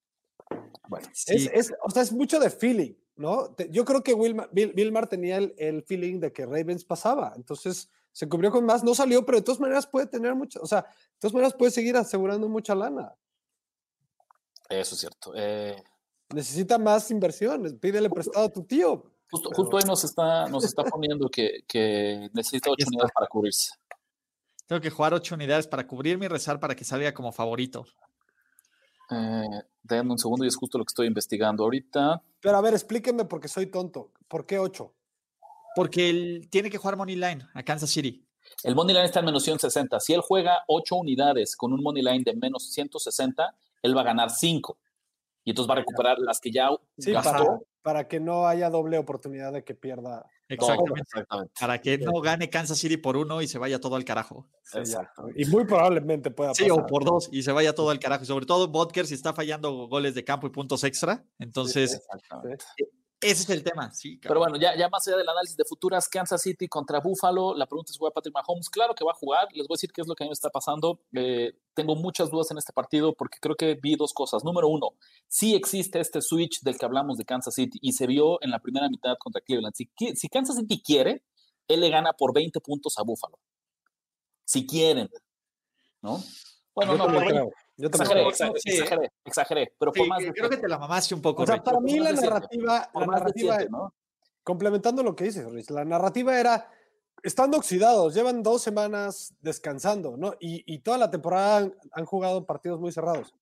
Bueno, 0.88 1.08
es, 1.28 1.74
o 1.84 1.90
sea, 1.90 2.04
es 2.04 2.12
mucho 2.12 2.40
de 2.40 2.50
feeling, 2.50 2.94
¿no? 3.16 3.56
Yo 3.70 3.86
creo 3.86 4.04
que 4.04 4.14
Wilmar, 4.14 4.50
Vilmar 4.52 5.08
tenía 5.08 5.38
el, 5.38 5.84
feeling 5.84 6.20
de 6.20 6.32
que 6.32 6.46
Ravens 6.46 6.84
pasaba, 6.84 7.34
entonces 7.36 7.90
se 8.12 8.28
cubrió 8.28 8.52
con 8.52 8.66
más, 8.66 8.84
no 8.84 8.94
salió, 8.94 9.26
pero 9.26 9.40
de 9.40 9.44
todas 9.44 9.60
maneras 9.60 9.88
puede 9.88 10.08
tener 10.08 10.36
mucho, 10.36 10.60
o 10.62 10.68
sea, 10.68 10.82
de 10.82 11.20
todas 11.20 11.34
maneras 11.34 11.54
puede 11.54 11.72
seguir 11.72 11.96
asegurando 11.98 12.48
mucha 12.48 12.76
lana. 12.76 13.16
Eso 14.70 14.96
es 14.96 15.02
cierto. 15.02 15.34
Eh, 15.36 15.76
Necesita 16.34 16.78
más 16.78 17.12
inversión, 17.12 17.78
pídele 17.80 18.10
prestado 18.10 18.46
a 18.46 18.52
tu 18.52 18.64
tío. 18.64 19.04
justo, 19.30 19.50
justo 19.54 19.78
ahí 19.78 19.84
nos 19.86 20.04
está, 20.04 20.48
nos 20.48 20.64
está 20.64 20.84
poniendo 20.84 21.30
que, 21.30 21.64
que 21.68 22.30
necesita 22.34 22.72
ocho 22.72 22.88
unidades 22.88 23.12
para 23.14 23.28
cubrirse. 23.28 23.74
Tengo 24.66 24.82
que 24.82 24.90
jugar 24.90 25.14
ocho 25.14 25.36
unidades 25.36 25.68
para 25.68 25.86
cubrirme 25.86 26.26
y 26.26 26.30
rezar 26.30 26.60
para 26.60 26.76
que 26.76 26.84
salga 26.84 27.14
como 27.14 27.32
favorito. 27.32 27.86
Eh, 29.12 29.62
denme 29.84 30.12
un 30.12 30.18
segundo 30.18 30.46
y 30.46 30.48
es 30.48 30.56
justo 30.56 30.78
lo 30.78 30.86
que 30.86 30.92
estoy 30.92 31.08
investigando 31.08 31.64
ahorita. 31.64 32.22
Pero 32.40 32.58
a 32.58 32.62
ver, 32.62 32.74
explíquenme 32.74 33.26
porque 33.26 33.48
soy 33.48 33.68
tonto. 33.68 34.12
¿Por 34.28 34.46
qué 34.46 34.60
8? 34.60 34.94
Porque 35.76 36.10
él 36.10 36.48
tiene 36.50 36.70
que 36.70 36.78
jugar 36.78 36.96
Money 36.98 37.16
Line 37.16 37.48
a 37.54 37.64
Kansas 37.64 37.90
City. 37.90 38.26
El 38.64 38.76
money 38.76 38.94
line 38.94 39.06
está 39.06 39.20
en 39.20 39.26
menos 39.26 39.44
160. 39.44 40.00
Si 40.00 40.14
él 40.14 40.22
juega 40.22 40.64
8 40.68 40.96
unidades 40.96 41.56
con 41.56 41.74
un 41.74 41.82
money 41.82 42.04
line 42.04 42.24
de 42.24 42.36
menos 42.36 42.72
160, 42.74 43.56
él 43.82 43.98
va 43.98 44.02
a 44.02 44.04
ganar 44.04 44.30
5. 44.30 44.78
Y 45.46 45.52
entonces 45.52 45.70
va 45.70 45.74
a 45.74 45.78
recuperar 45.78 46.20
las 46.20 46.40
que 46.40 46.52
ya 46.52 46.70
Sí, 46.98 47.12
gastó. 47.12 47.32
para, 47.32 47.60
para 47.82 48.08
que 48.08 48.20
no 48.20 48.46
haya 48.48 48.70
doble 48.70 48.98
oportunidad 48.98 49.54
de 49.54 49.64
que 49.64 49.74
pierda. 49.76 50.26
Exactamente. 50.50 51.02
Exactamente. 51.02 51.54
Para 51.60 51.80
que 51.82 51.98
no 51.98 52.20
gane 52.22 52.50
Kansas 52.50 52.78
City 52.78 52.98
por 52.98 53.18
uno 53.18 53.42
y 53.42 53.48
se 53.48 53.58
vaya 53.58 53.80
todo 53.80 53.96
al 53.96 54.06
carajo. 54.06 54.48
Sí. 54.64 54.80
Exacto. 54.80 55.28
Y 55.36 55.46
muy 55.46 55.66
probablemente 55.66 56.32
pueda 56.32 56.54
Sí, 56.54 56.64
pasar. 56.68 56.84
o 56.84 56.86
por 56.86 57.06
dos 57.06 57.30
y 57.32 57.44
se 57.44 57.52
vaya 57.52 57.74
todo 57.74 57.90
al 57.90 58.00
carajo. 58.00 58.24
Y 58.24 58.28
sobre 58.28 58.46
todo 58.46 58.68
Vodker 58.68 59.08
si 59.08 59.14
está 59.14 59.34
fallando 59.34 59.88
goles 59.88 60.16
de 60.16 60.24
campo 60.24 60.48
y 60.48 60.50
puntos 60.52 60.84
extra. 60.84 61.24
Entonces, 61.40 61.94
Exactamente. 61.96 62.64
Ese 63.24 63.44
es 63.44 63.50
el 63.50 63.64
tema. 63.64 63.92
Sí, 63.92 64.18
Pero 64.22 64.40
bueno, 64.40 64.58
ya, 64.58 64.76
ya 64.76 64.90
más 64.90 65.08
allá 65.08 65.18
del 65.18 65.30
análisis 65.30 65.58
de 65.58 65.66
futuras, 65.66 66.08
Kansas 66.08 66.42
City 66.42 66.68
contra 66.68 67.00
Buffalo, 67.00 67.56
la 67.56 67.66
pregunta 67.66 67.92
es, 67.92 67.98
¿juega 67.98 68.14
Patrick 68.14 68.34
Mahomes? 68.34 68.70
Claro 68.70 68.94
que 68.94 69.04
va 69.04 69.12
a 69.12 69.16
jugar, 69.16 69.48
les 69.54 69.68
voy 69.68 69.76
a 69.76 69.78
decir 69.78 69.92
qué 69.92 70.02
es 70.02 70.08
lo 70.08 70.16
que 70.16 70.24
a 70.24 70.26
mí 70.26 70.30
me 70.30 70.34
está 70.34 70.50
pasando. 70.50 71.00
Eh, 71.14 71.54
tengo 71.74 71.96
muchas 71.96 72.30
dudas 72.30 72.52
en 72.52 72.58
este 72.58 72.74
partido 72.74 73.14
porque 73.14 73.38
creo 73.40 73.56
que 73.56 73.76
vi 73.76 73.96
dos 73.96 74.14
cosas. 74.14 74.44
Número 74.44 74.68
uno, 74.68 74.92
sí 75.28 75.56
existe 75.56 76.00
este 76.00 76.22
switch 76.22 76.62
del 76.62 76.78
que 76.78 76.86
hablamos 76.86 77.18
de 77.18 77.26
Kansas 77.26 77.56
City 77.56 77.80
y 77.82 77.94
se 77.94 78.08
vio 78.08 78.42
en 78.42 78.52
la 78.52 78.60
primera 78.60 78.90
mitad 78.90 79.16
contra 79.18 79.42
Cleveland. 79.42 79.74
Si, 79.76 80.30
Kansas 80.30 80.58
City 80.58 80.82
quiere, 80.84 81.24
él 81.68 81.82
le 81.82 81.90
gana 81.90 82.14
por 82.14 82.34
20 82.34 82.60
puntos 82.60 82.98
a 82.98 83.04
Buffalo. 83.04 83.40
Si 84.46 84.68
quieren, 84.68 85.10
¿no? 86.02 86.22
Bueno, 86.76 86.98
no, 86.98 87.06
por 87.06 87.20
20. 87.20 87.54
Yo 87.76 87.90
también 87.90 88.28
Exageré, 88.28 88.30
exageré, 88.30 88.60
Sí. 88.60 88.70
exageré, 88.72 89.12
exageré, 89.26 89.74
pero 89.80 89.92
Sí, 89.94 90.00
por 90.00 90.08
más 90.10 90.20
de 90.20 90.32
creo 90.34 90.50
que 90.50 90.58
te 90.58 90.68
la 90.68 90.78
mamaste 90.78 91.16
un 91.16 91.22
poco. 91.22 91.44
O 91.44 91.46
sea, 91.46 91.56
Rich. 91.56 91.64
para 91.64 91.80
mí 91.80 92.00
más 92.00 92.14
la 92.16 92.22
narrativa, 92.22 92.90
la 92.94 93.00
más 93.00 93.08
narrativa, 93.08 93.56
siete, 93.58 93.72
¿no? 93.72 93.94
complementando 94.44 95.02
lo 95.04 95.16
que 95.16 95.24
dices, 95.26 95.50
Rich, 95.52 95.70
la 95.72 95.84
narrativa 95.86 96.40
era, 96.40 96.70
estando 97.24 97.58
oxidados, 97.58 98.14
llevan 98.14 98.44
dos 98.44 98.62
semanas 98.62 99.34
descansando, 99.40 100.18
¿no? 100.18 100.34
Y, 100.40 100.64
y 100.72 100.80
toda 100.80 100.98
la 100.98 101.10
temporada 101.10 101.58
han, 101.58 101.76
han 101.94 102.06
jugado 102.06 102.46
partidos 102.46 102.80
muy 102.80 102.92
cerrados. 102.92 103.34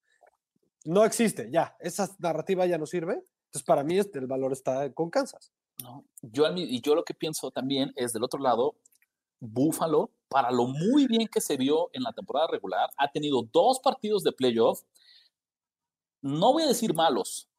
No 0.86 1.04
existe, 1.04 1.50
ya, 1.52 1.76
esa 1.80 2.10
narrativa 2.20 2.66
ya 2.66 2.78
no 2.78 2.86
sirve. 2.86 3.14
Entonces, 3.48 3.64
para 3.66 3.84
mí 3.84 3.98
este, 4.00 4.20
el 4.20 4.28
valor 4.28 4.54
está 4.54 4.92
con 4.94 5.10
Kansas. 5.10 5.52
¿no? 5.84 6.06
Yo, 6.22 6.46
al 6.46 6.54
mi- 6.54 6.64
y 6.64 6.80
yo 6.82 6.96
lo 6.96 7.04
que 7.04 7.14
pienso 7.14 7.52
también 7.52 7.92
es 7.96 8.14
del 8.14 8.24
otro 8.24 8.40
lado, 8.40 8.76
Buffalo, 9.42 10.12
para 10.30 10.50
lo 10.52 10.66
muy 10.68 11.08
bien 11.08 11.28
que 11.28 11.42
se 11.42 11.58
vio 11.58 11.90
en 11.92 12.04
la 12.04 12.14
temporada 12.14 12.48
regular, 12.48 12.90
ha 12.96 13.12
tenido 13.12 13.42
dos 13.52 13.80
partidos 13.80 14.24
de 14.24 14.32
playoff, 14.32 14.82
no 16.22 16.54
voy 16.54 16.64
a 16.64 16.68
decir 16.68 16.94
malos, 16.94 17.50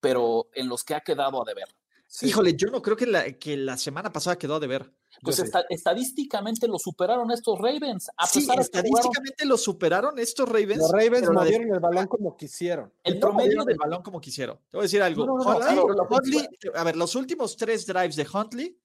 pero 0.00 0.48
en 0.54 0.68
los 0.68 0.82
que 0.82 0.94
ha 0.94 1.00
quedado 1.00 1.40
a 1.40 1.44
deber. 1.44 1.66
Sí, 2.06 2.26
Híjole, 2.26 2.54
yo 2.56 2.68
no 2.68 2.82
creo 2.82 2.96
que 2.96 3.06
la, 3.06 3.32
que 3.32 3.56
la 3.56 3.76
semana 3.78 4.12
pasada 4.12 4.36
quedó 4.36 4.60
de 4.60 4.66
ver. 4.66 4.92
Pues 5.22 5.38
esta- 5.38 5.64
estadísticamente 5.70 6.66
lo 6.68 6.78
superaron 6.78 7.30
estos 7.30 7.58
Ravens, 7.58 8.10
a 8.16 8.26
Sí, 8.26 8.40
pesar 8.40 8.56
de 8.58 8.62
que 8.64 8.68
jugaron 8.68 8.86
estadísticamente 8.90 9.44
lo 9.46 9.56
superaron 9.56 10.18
estos 10.18 10.48
Ravens. 10.48 10.78
Los 10.78 10.90
Ravens 10.90 11.30
movieron 11.30 11.72
el 11.74 11.80
balón 11.80 12.06
como 12.08 12.36
quisieron. 12.36 12.92
el 13.04 13.14
no 13.14 13.20
promedio 13.20 13.44
movieron 13.46 13.66
de 13.66 13.72
el 13.72 13.78
balón 13.78 14.02
como 14.02 14.20
quisieron. 14.20 14.56
Te 14.70 14.76
voy 14.76 14.80
a 14.80 14.84
decir 14.84 15.02
algo. 15.02 15.24
No, 15.26 15.38
no, 15.38 15.44
no, 15.44 15.50
Huntley- 15.50 15.74
claro, 15.74 16.08
Huntley- 16.10 16.48
a 16.74 16.84
ver, 16.84 16.96
los 16.96 17.14
últimos 17.14 17.56
tres 17.56 17.86
drives 17.86 18.16
de 18.16 18.26
Huntley 18.32 18.78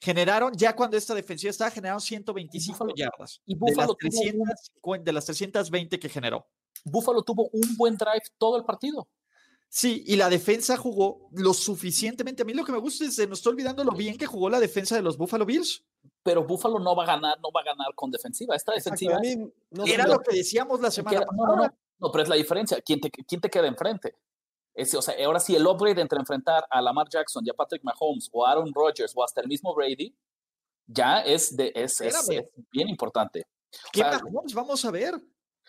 generaron, 0.00 0.52
ya 0.56 0.74
cuando 0.76 0.96
esta 0.96 1.14
defensiva 1.14 1.50
estaba, 1.50 1.70
generaron 1.70 2.00
125 2.00 2.78
Búfalo- 2.84 2.94
yardas. 2.96 3.40
y 3.46 3.54
de, 3.54 3.58
Búfalo 3.58 3.76
las 3.82 3.90
un- 3.90 3.96
350 3.98 5.04
de 5.04 5.12
las 5.12 5.24
320 5.26 5.98
que 5.98 6.08
generó. 6.08 6.46
Buffalo 6.84 7.22
tuvo 7.22 7.48
un 7.52 7.76
buen 7.76 7.96
drive 7.96 8.22
todo 8.38 8.56
el 8.56 8.64
partido. 8.64 9.08
Sí, 9.68 10.04
y 10.06 10.16
la 10.16 10.28
defensa 10.30 10.76
jugó 10.76 11.28
lo 11.32 11.52
suficientemente. 11.52 12.42
A 12.42 12.44
mí 12.46 12.52
lo 12.54 12.64
que 12.64 12.70
me 12.72 12.78
gusta 12.78 13.04
es, 13.04 13.16
se 13.16 13.26
nos 13.26 13.38
está 13.40 13.50
olvidando 13.50 13.82
lo 13.82 13.90
bien 13.92 14.16
que 14.16 14.26
jugó 14.26 14.48
la 14.48 14.60
defensa 14.60 14.94
de 14.94 15.02
los 15.02 15.16
Buffalo 15.18 15.44
Bills. 15.44 15.84
Pero 16.22 16.44
Buffalo 16.44 16.78
no 16.78 16.94
va 16.94 17.02
a 17.02 17.06
ganar, 17.06 17.38
no 17.40 17.50
va 17.50 17.60
a 17.62 17.64
ganar 17.64 17.88
con 17.94 18.10
defensiva. 18.10 18.54
Esta 18.54 18.72
Exacto, 18.74 18.96
defensiva 19.04 19.16
a 19.16 19.20
mí 19.20 19.52
no 19.70 19.84
Era 19.86 20.06
lo 20.06 20.20
que 20.20 20.36
decíamos 20.36 20.80
la 20.80 20.90
semana 20.90 21.20
pasada. 21.20 21.36
no, 21.36 21.56
no, 21.56 21.74
no, 21.98 22.12
pero 22.12 22.22
es 22.22 22.28
la 22.28 22.36
diferencia. 22.36 22.80
¿Quién 22.80 23.00
te, 23.00 23.10
quién 23.10 23.40
te 23.40 23.50
queda 23.50 23.66
enfrente? 23.66 24.14
Ese, 24.76 24.96
o 24.96 25.02
sea, 25.02 25.14
ahora 25.24 25.40
sí, 25.40 25.56
el 25.56 25.66
upgrade 25.66 26.00
entre 26.02 26.18
enfrentar 26.20 26.64
a 26.70 26.80
Lamar 26.82 27.08
Jackson 27.08 27.42
y 27.46 27.50
a 27.50 27.54
Patrick 27.54 27.82
Mahomes 27.82 28.28
o 28.32 28.46
a 28.46 28.52
Aaron 28.52 28.72
Rodgers 28.74 29.12
o 29.16 29.24
hasta 29.24 29.40
el 29.40 29.48
mismo 29.48 29.74
Brady, 29.74 30.14
ya 30.86 31.20
es, 31.22 31.56
de, 31.56 31.72
es, 31.74 32.00
es- 32.00 32.28
bien 32.70 32.88
importante. 32.88 33.46
¿Qué 33.92 34.02
O 34.02 34.10
sea, 34.10 34.20
Mahomes 34.22 34.54
vamos 34.54 34.84
a 34.84 34.90
ver? 34.90 35.20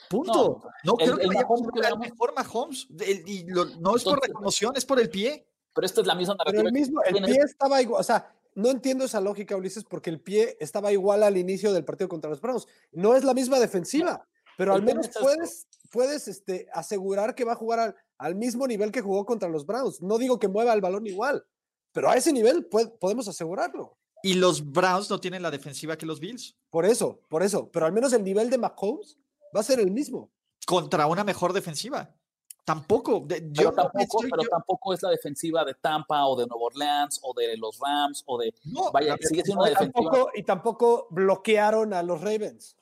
Punto. 0.09 0.61
No, 0.83 0.93
el- 0.99 1.05
creo 1.05 1.17
que 1.17 1.23
el 1.23 1.29
Mahomes 1.33 1.67
a 1.67 1.79
veamos- 1.79 1.99
mejor 1.99 2.33
Mahomes. 2.35 2.87
El- 2.99 3.27
y 3.27 3.43
lo- 3.47 3.65
no 3.65 3.95
es 3.95 4.03
por 4.03 4.13
Entonces- 4.13 4.27
reconocimiento, 4.27 4.77
es 4.77 4.85
por 4.85 4.99
el 4.99 5.09
pie. 5.09 5.47
Pero 5.73 5.85
esta 5.85 6.01
es 6.01 6.07
la 6.07 6.15
misma 6.15 6.35
Pero 6.37 6.45
narrativa. 6.45 6.61
el 6.69 6.73
que 6.73 6.79
mismo, 6.79 7.01
el 7.03 7.23
pie 7.23 7.39
estaba 7.45 7.81
igual, 7.81 8.01
o 8.01 8.03
sea, 8.03 8.33
no 8.55 8.69
entiendo 8.71 9.05
esa 9.05 9.21
lógica, 9.21 9.55
Ulises, 9.55 9.83
porque 9.83 10.09
el 10.09 10.19
pie 10.19 10.57
estaba 10.59 10.91
igual 10.91 11.21
al 11.21 11.37
inicio 11.37 11.71
del 11.71 11.85
partido 11.85 12.09
contra 12.09 12.29
los 12.31 12.41
Browns. 12.41 12.67
No 12.91 13.15
es 13.15 13.23
la 13.23 13.35
misma 13.35 13.59
defensiva, 13.59 14.27
pero 14.57 14.71
el 14.71 14.77
al 14.79 14.83
menos 14.83 15.05
es 15.05 15.09
esto. 15.11 15.21
puedes, 15.23 15.67
puedes 15.91 16.27
este, 16.27 16.67
asegurar 16.73 17.35
que 17.35 17.43
va 17.45 17.53
a 17.53 17.55
jugar 17.55 17.79
al, 17.79 17.95
al 18.17 18.35
mismo 18.35 18.67
nivel 18.67 18.91
que 18.91 19.01
jugó 19.01 19.25
contra 19.25 19.49
los 19.49 19.65
Browns. 19.65 20.01
No 20.01 20.17
digo 20.17 20.39
que 20.39 20.47
mueva 20.47 20.73
el 20.73 20.81
balón 20.81 21.05
igual, 21.07 21.45
pero 21.91 22.09
a 22.09 22.15
ese 22.15 22.33
nivel 22.33 22.65
podemos 22.65 23.27
asegurarlo. 23.27 23.97
Y 24.23 24.33
los 24.33 24.71
Browns 24.71 25.09
no 25.09 25.19
tienen 25.19 25.41
la 25.43 25.51
defensiva 25.51 25.95
que 25.97 26.05
los 26.05 26.19
Bills. 26.19 26.55
Por 26.71 26.85
eso, 26.85 27.19
por 27.29 27.43
eso. 27.43 27.69
Pero 27.71 27.85
al 27.85 27.93
menos 27.93 28.11
el 28.13 28.23
nivel 28.23 28.49
de 28.49 28.57
Mahomes 28.57 29.17
va 29.55 29.59
a 29.59 29.63
ser 29.63 29.79
el 29.79 29.91
mismo. 29.91 30.31
Contra 30.65 31.05
una 31.07 31.23
mejor 31.23 31.53
defensiva. 31.53 32.13
Tampoco. 32.65 33.21
de- 33.25 33.41
Pero, 33.41 33.53
yo 33.53 33.63
no 33.69 33.75
tampoco, 33.75 33.99
estoy- 34.03 34.29
pero 34.29 34.43
yo- 34.43 34.49
tampoco 34.49 34.93
es 34.93 35.01
la 35.01 35.09
defensiva 35.11 35.63
de 35.63 35.73
Tampa 35.75 36.25
o 36.25 36.35
de 36.35 36.45
Nueva 36.47 36.65
Orleans 36.65 37.19
o 37.23 37.33
de 37.33 37.55
los 37.55 37.79
Rams 37.79 38.23
o 38.25 38.37
de. 38.39 38.53
no, 38.65 38.91
Vaya, 38.91 39.15
sigue 39.21 39.43
siendo 39.43 39.61
una 39.61 39.69
defensiva. 39.69 39.93
tampoco, 40.11 40.29
y 40.35 40.43
tampoco 40.43 41.07
bloquearon 41.11 41.93
a 41.93 42.03
los 42.03 42.19
Ravens. 42.19 42.75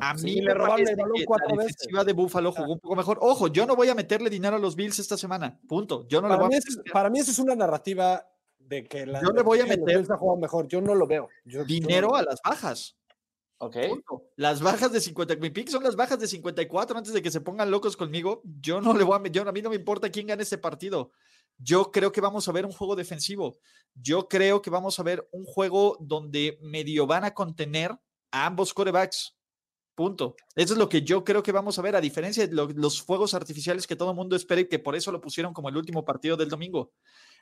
A 0.00 0.16
sí, 0.16 0.24
mí 0.24 0.34
le 0.36 0.42
me 0.42 0.54
robaron 0.54 0.86
el 0.88 0.96
balón 0.96 1.16
cuatro 1.26 1.56
la 1.56 1.64
veces. 1.64 2.06
de 2.06 2.12
Buffalo 2.12 2.52
jugó 2.52 2.72
un 2.74 2.78
poco 2.80 2.96
mejor. 2.96 3.18
Ojo, 3.20 3.48
yo 3.48 3.66
no 3.66 3.74
voy 3.76 3.88
a 3.88 3.94
meterle 3.94 4.30
dinero 4.30 4.56
a 4.56 4.58
los 4.58 4.76
Bills 4.76 4.98
esta 4.98 5.16
semana. 5.16 5.58
Punto. 5.68 6.06
Yo 6.08 6.20
no 6.20 6.28
le 6.28 6.34
Para 6.34 6.42
voy 6.42 6.48
mí, 6.50 6.54
a 6.56 6.58
es- 6.58 6.78
para 6.92 7.10
mí 7.10 7.18
eso 7.18 7.30
es 7.30 7.38
una 7.38 7.54
narrativa 7.56 8.26
de 8.58 8.86
que 8.86 9.06
la 9.06 9.20
Yo 9.22 9.30
le 9.32 9.42
voy 9.42 9.60
a 9.60 9.64
meter- 9.66 9.84
Bills 9.84 10.10
ha 10.10 10.16
jugado 10.16 10.38
mejor. 10.38 10.68
Yo 10.68 10.80
no 10.80 10.94
lo 10.94 11.06
veo. 11.06 11.28
Yo- 11.44 11.60
yo- 11.60 11.64
dinero 11.64 12.14
a 12.14 12.22
las 12.22 12.40
bajas. 12.44 12.96
Ok. 13.62 13.76
Punto. 13.88 14.22
Las 14.36 14.62
bajas 14.62 14.90
de 14.92 15.00
50, 15.00 15.36
mi 15.36 15.50
pick 15.50 15.68
son 15.68 15.82
las 15.84 15.94
bajas 15.94 16.18
de 16.18 16.26
54 16.26 16.96
antes 16.96 17.12
de 17.12 17.20
que 17.20 17.30
se 17.30 17.40
pongan 17.42 17.70
locos 17.70 17.94
conmigo. 17.96 18.40
Yo 18.60 18.80
no 18.80 18.94
le 18.94 19.04
voy 19.04 19.18
a, 19.22 19.28
yo, 19.30 19.46
a 19.46 19.52
mí 19.52 19.60
no 19.60 19.68
me 19.70 19.76
importa 19.76 20.08
quién 20.08 20.28
gane 20.28 20.42
este 20.44 20.56
partido. 20.56 21.10
Yo 21.58 21.90
creo 21.90 22.10
que 22.10 22.22
vamos 22.22 22.48
a 22.48 22.52
ver 22.52 22.64
un 22.64 22.72
juego 22.72 22.96
defensivo. 22.96 23.58
Yo 23.94 24.28
creo 24.28 24.62
que 24.62 24.70
vamos 24.70 24.98
a 24.98 25.02
ver 25.02 25.28
un 25.32 25.44
juego 25.44 25.98
donde 26.00 26.58
medio 26.62 27.06
van 27.06 27.24
a 27.24 27.34
contener 27.34 27.90
a 28.30 28.46
ambos 28.46 28.72
corebacks. 28.72 29.36
Punto. 30.00 30.34
Eso 30.56 30.72
es 30.72 30.78
lo 30.78 30.88
que 30.88 31.02
yo 31.02 31.22
creo 31.24 31.42
que 31.42 31.52
vamos 31.52 31.78
a 31.78 31.82
ver, 31.82 31.94
a 31.94 32.00
diferencia 32.00 32.46
de 32.46 32.54
lo- 32.54 32.70
los 32.70 33.02
fuegos 33.02 33.34
artificiales 33.34 33.86
que 33.86 33.96
todo 33.96 34.12
el 34.12 34.16
mundo 34.16 34.34
espera 34.34 34.62
y 34.62 34.66
que 34.66 34.78
por 34.78 34.96
eso 34.96 35.12
lo 35.12 35.20
pusieron 35.20 35.52
como 35.52 35.68
el 35.68 35.76
último 35.76 36.06
partido 36.06 36.38
del 36.38 36.48
domingo. 36.48 36.94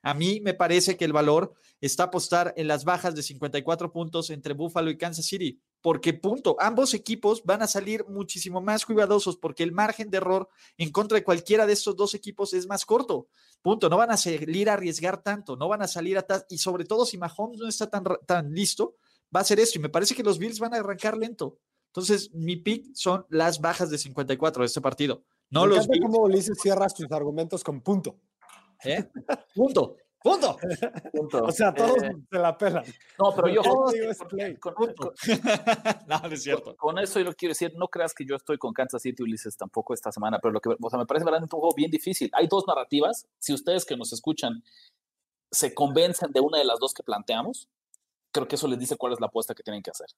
A 0.02 0.12
mí 0.12 0.40
me 0.40 0.54
parece 0.54 0.96
que 0.96 1.04
el 1.04 1.12
valor 1.12 1.54
está 1.80 2.02
apostar 2.02 2.52
en 2.56 2.66
las 2.66 2.84
bajas 2.84 3.14
de 3.14 3.22
54 3.22 3.92
puntos 3.92 4.30
entre 4.30 4.54
Buffalo 4.54 4.90
y 4.90 4.98
Kansas 4.98 5.26
City, 5.26 5.60
porque 5.80 6.14
punto, 6.14 6.56
ambos 6.58 6.94
equipos 6.94 7.44
van 7.44 7.62
a 7.62 7.68
salir 7.68 8.04
muchísimo 8.08 8.60
más 8.60 8.84
cuidadosos 8.84 9.36
porque 9.36 9.62
el 9.62 9.70
margen 9.70 10.10
de 10.10 10.16
error 10.16 10.48
en 10.78 10.90
contra 10.90 11.14
de 11.14 11.22
cualquiera 11.22 11.64
de 11.64 11.74
estos 11.74 11.94
dos 11.94 12.12
equipos 12.14 12.54
es 12.54 12.66
más 12.66 12.84
corto. 12.84 13.28
Punto, 13.62 13.88
no 13.88 13.98
van 13.98 14.10
a 14.10 14.16
salir 14.16 14.68
a 14.68 14.72
arriesgar 14.72 15.22
tanto, 15.22 15.54
no 15.54 15.68
van 15.68 15.82
a 15.82 15.86
salir 15.86 16.18
a 16.18 16.26
y 16.48 16.58
sobre 16.58 16.84
todo 16.86 17.06
si 17.06 17.18
Mahomes 17.18 17.60
no 17.60 17.68
está 17.68 17.88
tan, 17.88 18.02
tan 18.26 18.52
listo, 18.52 18.96
va 19.32 19.38
a 19.38 19.42
hacer 19.42 19.60
esto 19.60 19.78
y 19.78 19.82
me 19.82 19.90
parece 19.90 20.16
que 20.16 20.24
los 20.24 20.40
Bills 20.40 20.58
van 20.58 20.74
a 20.74 20.78
arrancar 20.78 21.16
lento. 21.16 21.60
Entonces, 21.88 22.32
mi 22.34 22.56
pick 22.56 22.94
son 22.94 23.26
las 23.28 23.60
bajas 23.60 23.90
de 23.90 23.98
54 23.98 24.62
de 24.62 24.66
este 24.66 24.80
partido. 24.80 25.24
No 25.50 25.62
Me 25.62 25.68
los 25.68 25.76
encanta 25.78 25.92
Bills. 25.94 26.06
cómo 26.06 26.22
Ulises 26.24 26.58
cierras 26.60 26.94
tus 26.94 27.10
argumentos 27.10 27.64
con 27.64 27.80
punto. 27.80 28.16
¿eh? 28.84 29.08
Punto. 29.54 29.96
Punto. 30.20 30.56
Punto. 31.12 31.44
O 31.44 31.52
sea, 31.52 31.72
todos 31.72 32.02
Eh, 32.02 32.10
se 32.30 32.38
la 32.38 32.56
pelan. 32.58 32.84
no, 33.18 33.32
pero 33.34 33.48
yo 33.48 33.62
Todo 33.62 33.84
con, 33.84 33.94
digo 33.94 34.10
es 34.10 34.18
con- 34.18 34.28
play. 34.28 34.56
con- 34.56 34.74
no, 36.08 36.18
no 36.20 36.28
es 36.28 36.42
cierto. 36.42 36.76
con 36.76 36.98
eso 36.98 37.18
yo 37.20 37.24
lo 37.26 37.32
quiero 37.34 37.52
decir, 37.52 37.72
no 37.76 37.86
creas 37.88 38.12
que 38.14 38.24
yo 38.26 38.34
estoy 38.36 38.58
con 38.58 38.72
Kansas 38.72 39.00
City 39.02 39.22
Ulises 39.22 39.56
tampoco 39.56 39.94
esta 39.94 40.10
semana, 40.12 40.38
pero 40.40 40.52
lo 40.52 40.60
que, 40.60 40.70
o 40.70 40.90
sea, 40.90 40.98
me 40.98 41.06
parece 41.06 41.24
verdaderamente 41.24 41.54
un 41.54 41.60
juego 41.60 41.74
bien 41.74 41.90
difícil. 41.90 42.30
Hay 42.34 42.48
dos 42.48 42.64
narrativas, 42.66 43.26
si 43.38 43.54
ustedes 43.54 43.84
que 43.84 43.96
nos 43.96 44.12
escuchan 44.12 44.62
se 45.50 45.72
convencen 45.72 46.30
de 46.32 46.40
una 46.40 46.58
de 46.58 46.64
las 46.64 46.78
dos 46.80 46.92
que 46.92 47.02
planteamos, 47.02 47.68
creo 48.32 48.46
que 48.48 48.56
eso 48.56 48.68
les 48.68 48.78
dice 48.78 48.96
cuál 48.96 49.12
es 49.14 49.20
la 49.20 49.28
apuesta 49.28 49.54
que 49.54 49.62
tienen 49.62 49.82
que 49.82 49.90
hacer. 49.92 50.08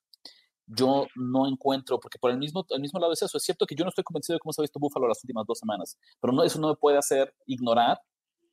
Yo 0.73 1.07
no 1.17 1.49
encuentro, 1.49 1.99
porque 1.99 2.19
por 2.19 2.31
el 2.31 2.39
mismo, 2.39 2.65
el 2.71 2.81
mismo 2.81 3.01
lado 3.01 3.13
es 3.13 3.23
eso, 3.23 3.37
es 3.37 3.43
cierto 3.43 3.67
que 3.67 3.75
yo 3.75 3.85
no 3.85 3.89
estoy 3.89 4.05
convencido 4.05 4.37
de 4.37 4.41
cómo 4.41 4.53
se 4.53 4.61
ha 4.61 4.65
visto 4.65 4.79
Buffalo 4.79 5.09
las 5.09 5.23
últimas 5.25 5.45
dos 5.47 5.59
semanas, 5.59 5.99
pero 6.21 6.33
no, 6.33 6.45
eso 6.45 6.61
no 6.61 6.69
me 6.69 6.77
puede 6.77 6.97
hacer 6.97 7.35
ignorar 7.47 8.01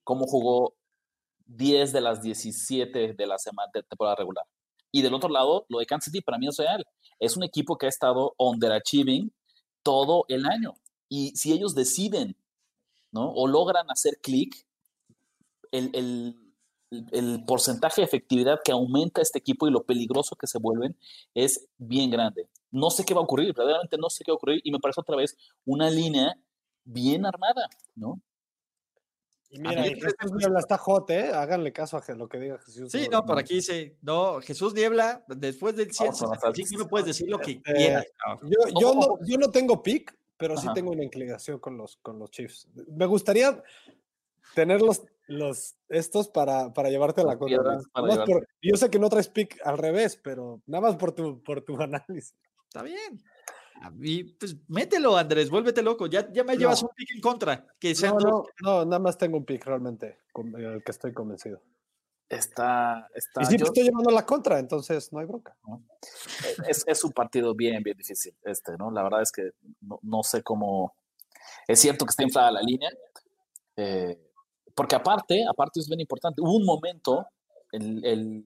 cómo 0.03 0.25
jugó 0.25 0.75
10 1.45 1.93
de 1.93 2.01
las 2.01 2.21
17 2.21 3.13
de 3.13 3.27
la 3.27 3.37
semana 3.37 3.69
de 3.73 3.83
temporada 3.83 4.15
regular. 4.15 4.45
Y 4.91 5.01
del 5.01 5.13
otro 5.13 5.29
lado, 5.29 5.65
lo 5.69 5.79
de 5.79 5.85
Kansas 5.85 6.11
City 6.11 6.21
para 6.21 6.37
mí 6.37 6.47
es 6.47 6.57
real. 6.57 6.85
Es 7.19 7.37
un 7.37 7.43
equipo 7.43 7.77
que 7.77 7.85
ha 7.85 7.89
estado 7.89 8.33
underachieving 8.37 9.33
todo 9.83 10.25
el 10.27 10.45
año. 10.45 10.73
Y 11.09 11.35
si 11.35 11.53
ellos 11.53 11.75
deciden, 11.75 12.35
¿no? 13.11 13.31
O 13.31 13.47
logran 13.47 13.89
hacer 13.89 14.19
clic, 14.21 14.65
el, 15.71 15.91
el, 15.93 16.46
el, 16.91 17.43
porcentaje 17.45 18.01
de 18.01 18.05
efectividad 18.05 18.59
que 18.63 18.71
aumenta 18.71 19.21
este 19.21 19.39
equipo 19.39 19.67
y 19.67 19.71
lo 19.71 19.83
peligroso 19.83 20.35
que 20.35 20.47
se 20.47 20.59
vuelven 20.59 20.97
es 21.33 21.67
bien 21.77 22.09
grande. 22.09 22.47
No 22.71 22.89
sé 22.89 23.05
qué 23.05 23.13
va 23.13 23.21
a 23.21 23.23
ocurrir, 23.23 23.53
verdaderamente 23.53 23.97
no 23.97 24.09
sé 24.09 24.23
qué 24.23 24.31
va 24.31 24.35
a 24.35 24.37
ocurrir 24.37 24.61
y 24.63 24.71
me 24.71 24.79
parece 24.79 25.01
otra 25.01 25.15
vez 25.15 25.37
una 25.65 25.89
línea 25.89 26.35
bien 26.83 27.25
armada, 27.25 27.67
¿no? 27.95 28.21
Y 29.49 29.59
mira, 29.59 29.81
Jesús 29.83 30.33
Niebla 30.37 30.59
está 30.59 30.77
hot, 30.77 31.09
¿eh? 31.09 31.31
Háganle 31.33 31.71
caso 31.71 31.97
a 31.97 32.13
lo 32.15 32.27
que 32.27 32.37
diga 32.37 32.57
Jesús. 32.59 32.91
Sí, 32.91 33.07
no, 33.09 33.25
por 33.25 33.39
aquí 33.39 33.55
dice, 33.55 33.97
no, 34.01 34.41
Jesús 34.41 34.73
Niebla, 34.73 35.23
después 35.27 35.75
del 35.75 35.93
100, 35.93 36.13
sí 36.53 36.77
me 36.77 36.85
puedes 36.85 37.07
decir 37.07 37.29
lo 37.29 37.39
que 37.39 37.51
este, 37.51 37.73
quieras. 37.73 38.05
Yo, 38.43 38.79
yo, 38.81 38.93
no, 38.93 39.17
yo 39.25 39.37
no 39.37 39.49
tengo 39.49 39.81
pick, 39.81 40.13
pero 40.35 40.57
sí 40.57 40.67
tengo 40.73 40.91
una 40.91 41.03
inclinación 41.03 41.59
con 41.59 41.77
los, 41.77 41.97
con 41.97 42.19
los 42.19 42.29
Chiefs. 42.29 42.67
Me 42.89 43.05
gustaría 43.05 43.63
tener 44.57 44.81
los, 44.81 45.03
los 45.27 45.75
estos 45.87 46.29
para, 46.29 46.73
para 46.73 46.89
llevarte 46.89 47.21
a 47.21 47.25
la 47.25 47.37
contra. 47.37 47.79
Yo 48.59 48.75
sé 48.75 48.89
que 48.89 48.97
no 48.97 49.07
traes 49.07 49.29
pick 49.29 49.59
al 49.63 49.77
revés, 49.77 50.19
pero 50.23 50.63
nada 50.65 50.87
más 50.87 50.95
por 50.95 51.11
tu, 51.11 51.43
por 51.43 51.61
tu 51.61 51.79
análisis. 51.81 52.33
Está 52.67 52.81
bien. 52.81 53.21
Y 54.01 54.23
pues 54.23 54.57
mételo, 54.67 55.15
Andrés, 55.15 55.51
vuélvete 55.51 55.83
loco. 55.83 56.07
Ya, 56.07 56.27
ya 56.31 56.43
me 56.43 56.57
llevas 56.57 56.81
un 56.81 56.89
pick 56.95 57.11
en 57.13 57.21
contra. 57.21 57.67
Que 57.79 57.93
no, 58.01 58.45
no, 58.63 58.85
nada 58.85 58.97
más 58.97 59.15
tengo 59.15 59.37
un 59.37 59.45
pick 59.45 59.63
realmente, 59.63 60.21
con 60.33 60.47
el 60.59 60.83
que 60.83 60.91
estoy 60.91 61.13
convencido. 61.13 61.61
Está, 62.27 63.07
está. 63.13 63.43
Y 63.43 63.45
siempre 63.45 63.67
estoy 63.67 63.83
llevando 63.83 64.09
la 64.09 64.25
contra, 64.25 64.57
entonces 64.57 65.13
no 65.13 65.19
hay 65.19 65.27
bronca. 65.27 65.55
Es, 66.67 66.83
es, 66.87 67.03
un 67.03 67.11
partido 67.11 67.53
bien, 67.53 67.83
bien 67.83 67.95
difícil, 67.95 68.35
este, 68.43 68.75
¿no? 68.75 68.89
La 68.89 69.03
verdad 69.03 69.21
es 69.21 69.31
que 69.31 69.51
no, 69.81 69.99
no 70.01 70.23
sé 70.23 70.41
cómo. 70.41 70.95
Es 71.67 71.79
cierto 71.79 72.05
que 72.05 72.09
está 72.09 72.23
inflada 72.23 72.51
la 72.51 72.61
línea, 72.61 72.89
eh, 73.77 74.26
porque 74.77 74.95
aparte, 74.95 75.43
aparte 75.49 75.79
es 75.79 75.87
bien 75.87 76.01
importante, 76.01 76.39
hubo 76.39 76.55
un 76.55 76.63
momento 76.63 77.25
el, 77.71 78.05
el 78.05 78.45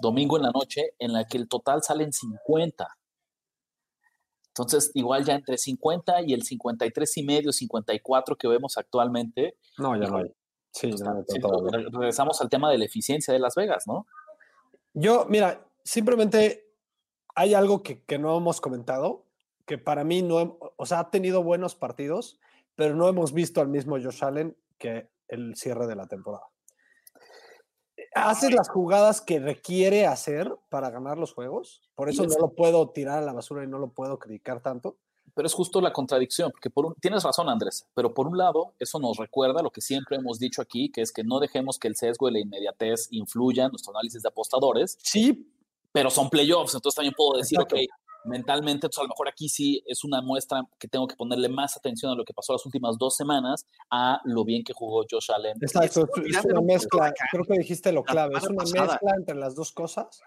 domingo 0.00 0.38
en 0.38 0.44
la 0.44 0.50
noche 0.50 0.94
en 0.98 1.12
la 1.12 1.26
que 1.26 1.36
el 1.36 1.46
total 1.46 1.82
sale 1.82 2.04
en 2.04 2.14
50. 2.14 2.88
Entonces, 4.48 4.90
igual 4.94 5.26
ya 5.26 5.34
entre 5.34 5.58
50 5.58 6.22
y 6.22 6.32
el 6.32 6.44
53 6.44 7.16
y 7.18 7.22
medio, 7.24 7.52
54 7.52 8.36
que 8.36 8.48
vemos 8.48 8.78
actualmente. 8.78 9.58
No, 9.76 10.00
ya 10.00 10.08
no 10.08 10.16
hay. 10.16 10.32
Sí, 10.72 10.90
regresamos 11.92 12.40
al 12.40 12.48
tema 12.48 12.70
de 12.70 12.78
la 12.78 12.86
eficiencia 12.86 13.34
de 13.34 13.40
Las 13.40 13.54
Vegas, 13.54 13.84
¿no? 13.86 14.06
Yo, 14.94 15.26
mira, 15.28 15.68
simplemente 15.84 16.72
hay 17.34 17.52
algo 17.52 17.82
que, 17.82 18.02
que 18.02 18.18
no 18.18 18.34
hemos 18.34 18.62
comentado, 18.62 19.26
que 19.66 19.76
para 19.76 20.04
mí 20.04 20.22
no, 20.22 20.58
o 20.76 20.86
sea, 20.86 21.00
ha 21.00 21.10
tenido 21.10 21.42
buenos 21.42 21.74
partidos, 21.74 22.40
pero 22.76 22.96
no 22.96 23.08
hemos 23.08 23.34
visto 23.34 23.60
al 23.60 23.68
mismo 23.68 23.98
Josh 24.02 24.24
Allen 24.24 24.56
que 24.78 25.10
el 25.28 25.54
cierre 25.56 25.86
de 25.86 25.96
la 25.96 26.06
temporada 26.06 26.44
haces 28.14 28.52
las 28.52 28.68
jugadas 28.68 29.20
que 29.20 29.38
requiere 29.38 30.06
hacer 30.06 30.54
para 30.68 30.90
ganar 30.90 31.18
los 31.18 31.32
juegos. 31.32 31.82
Por 31.94 32.08
eso 32.08 32.24
no 32.24 32.34
lo 32.38 32.54
puedo 32.54 32.90
tirar 32.90 33.18
a 33.18 33.26
la 33.26 33.32
basura 33.32 33.64
y 33.64 33.66
no 33.66 33.78
lo 33.78 33.90
puedo 33.90 34.18
criticar 34.18 34.62
tanto. 34.62 34.96
Pero 35.34 35.46
es 35.46 35.54
justo 35.54 35.80
la 35.80 35.92
contradicción, 35.92 36.50
porque 36.50 36.70
por 36.70 36.94
tienes 37.00 37.22
razón, 37.22 37.48
Andrés, 37.48 37.86
pero 37.94 38.12
por 38.12 38.26
un 38.26 38.38
lado, 38.38 38.74
eso 38.78 38.98
nos 38.98 39.18
recuerda 39.18 39.62
lo 39.62 39.70
que 39.70 39.80
siempre 39.80 40.16
hemos 40.16 40.38
dicho 40.38 40.62
aquí, 40.62 40.90
que 40.90 41.02
es 41.02 41.12
que 41.12 41.22
no 41.22 41.38
dejemos 41.38 41.78
que 41.78 41.86
el 41.86 41.96
sesgo 41.96 42.28
y 42.28 42.32
la 42.32 42.40
inmediatez 42.40 43.08
influyan 43.10 43.66
en 43.66 43.72
nuestro 43.72 43.92
análisis 43.92 44.22
de 44.22 44.28
apostadores. 44.28 44.98
Sí. 45.02 45.52
Pero 45.92 46.10
son 46.10 46.28
playoffs, 46.28 46.74
entonces 46.74 46.96
también 46.96 47.14
puedo 47.16 47.38
decir, 47.38 47.58
ok, 47.60 47.74
mentalmente, 48.24 48.86
entonces 48.86 48.98
a 48.98 49.02
lo 49.02 49.08
mejor 49.08 49.28
aquí 49.28 49.48
sí 49.48 49.82
es 49.86 50.04
una 50.04 50.20
muestra 50.20 50.62
que 50.78 50.88
tengo 50.88 51.06
que 51.06 51.16
ponerle 51.16 51.48
más 51.48 51.76
atención 51.76 52.12
a 52.12 52.14
lo 52.14 52.24
que 52.24 52.34
pasó 52.34 52.52
las 52.52 52.64
últimas 52.66 52.96
dos 52.98 53.16
semanas, 53.16 53.66
a 53.90 54.20
lo 54.24 54.44
bien 54.44 54.64
que 54.64 54.72
jugó 54.72 55.04
Josh 55.08 55.30
Allen. 55.30 55.56
Exacto, 55.60 56.08
es, 56.24 56.44
una 56.44 56.60
mezcla, 56.60 57.12
creo 57.30 57.44
que 57.44 57.58
dijiste 57.58 57.92
lo 57.92 58.02
clave, 58.02 58.36
es 58.36 58.44
una 58.44 58.64
mezcla 58.64 59.14
entre 59.16 59.34
las 59.36 59.54
dos 59.54 59.72
cosas, 59.72 60.20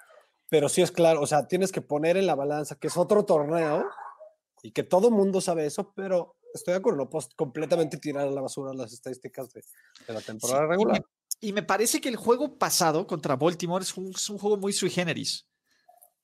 pero 0.50 0.70
sí 0.70 0.82
es 0.82 0.92
claro, 0.92 1.22
o 1.22 1.28
sea, 1.28 1.48
tienes 1.48 1.72
que 1.72 1.82
poner 1.82 2.18
en 2.18 2.28
la 2.28 2.36
balanza 2.36 2.76
que 2.76 2.88
es 2.88 2.98
otro 2.98 3.26
torneo 3.26 3.86
y 4.64 4.72
que 4.72 4.84
todo 4.84 5.12
mundo 5.12 5.42
sabe 5.42 5.66
eso, 5.66 5.94
pero 5.96 6.36
estoy 6.54 6.74
de 6.74 6.80
acuerdo, 6.80 7.00
no 7.00 7.10
puedo 7.10 7.28
completamente 7.36 7.98
tirar 7.98 8.28
a 8.28 8.32
la 8.32 8.42
basura 8.42 8.74
las 8.74 8.94
estadísticas 8.94 9.52
de, 9.54 9.64
la 10.08 10.22
temporada 10.22 10.66
regular. 10.68 11.04
Y 11.40 11.54
me, 11.54 11.64
parece 11.64 12.02
que 12.02 12.10
el 12.10 12.18
juego 12.18 12.60
pasado 12.60 13.08
contra 13.08 13.36
Baltimore 13.36 13.84
es 13.84 13.98
un, 13.98 14.10
es 14.10 14.30
un 14.30 14.38
juego 14.38 14.58
muy 14.58 14.74
sui 14.74 14.92
generis 14.92 15.48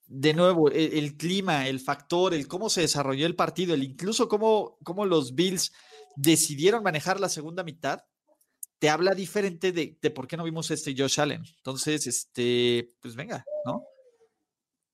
de 0.08 0.34
nuevo, 0.34 0.70
el, 0.70 1.18
clima, 1.18 1.68
el 1.68 1.80
factor, 1.80 2.34
el 2.34 2.48
cómo 2.48 2.70
se 2.70 2.82
desarrolló 2.82 3.26
el 3.26 3.36
partido, 3.36 3.74
el 3.74 3.84
incluso 3.84 4.30
cómo, 4.30 4.78
cómo 4.84 5.06
los 5.06 5.36
Bills 5.36 5.74
decidieron 6.16 6.82
manejar 6.82 7.20
la 7.20 7.30
segunda 7.30 7.64
mitad, 7.64 8.00
te 8.80 8.90
habla 8.90 9.14
diferente 9.14 9.72
de, 9.72 9.98
de, 10.02 10.12
por 10.12 10.28
qué 10.28 10.38
no 10.38 10.46
vimos 10.46 10.72
este 10.72 10.96
Josh 10.98 11.20
Allen. 11.20 11.44
Entonces, 11.58 12.08
este, 12.08 12.94
pues 13.02 13.16
venga, 13.16 13.44
¿no? 13.66 13.84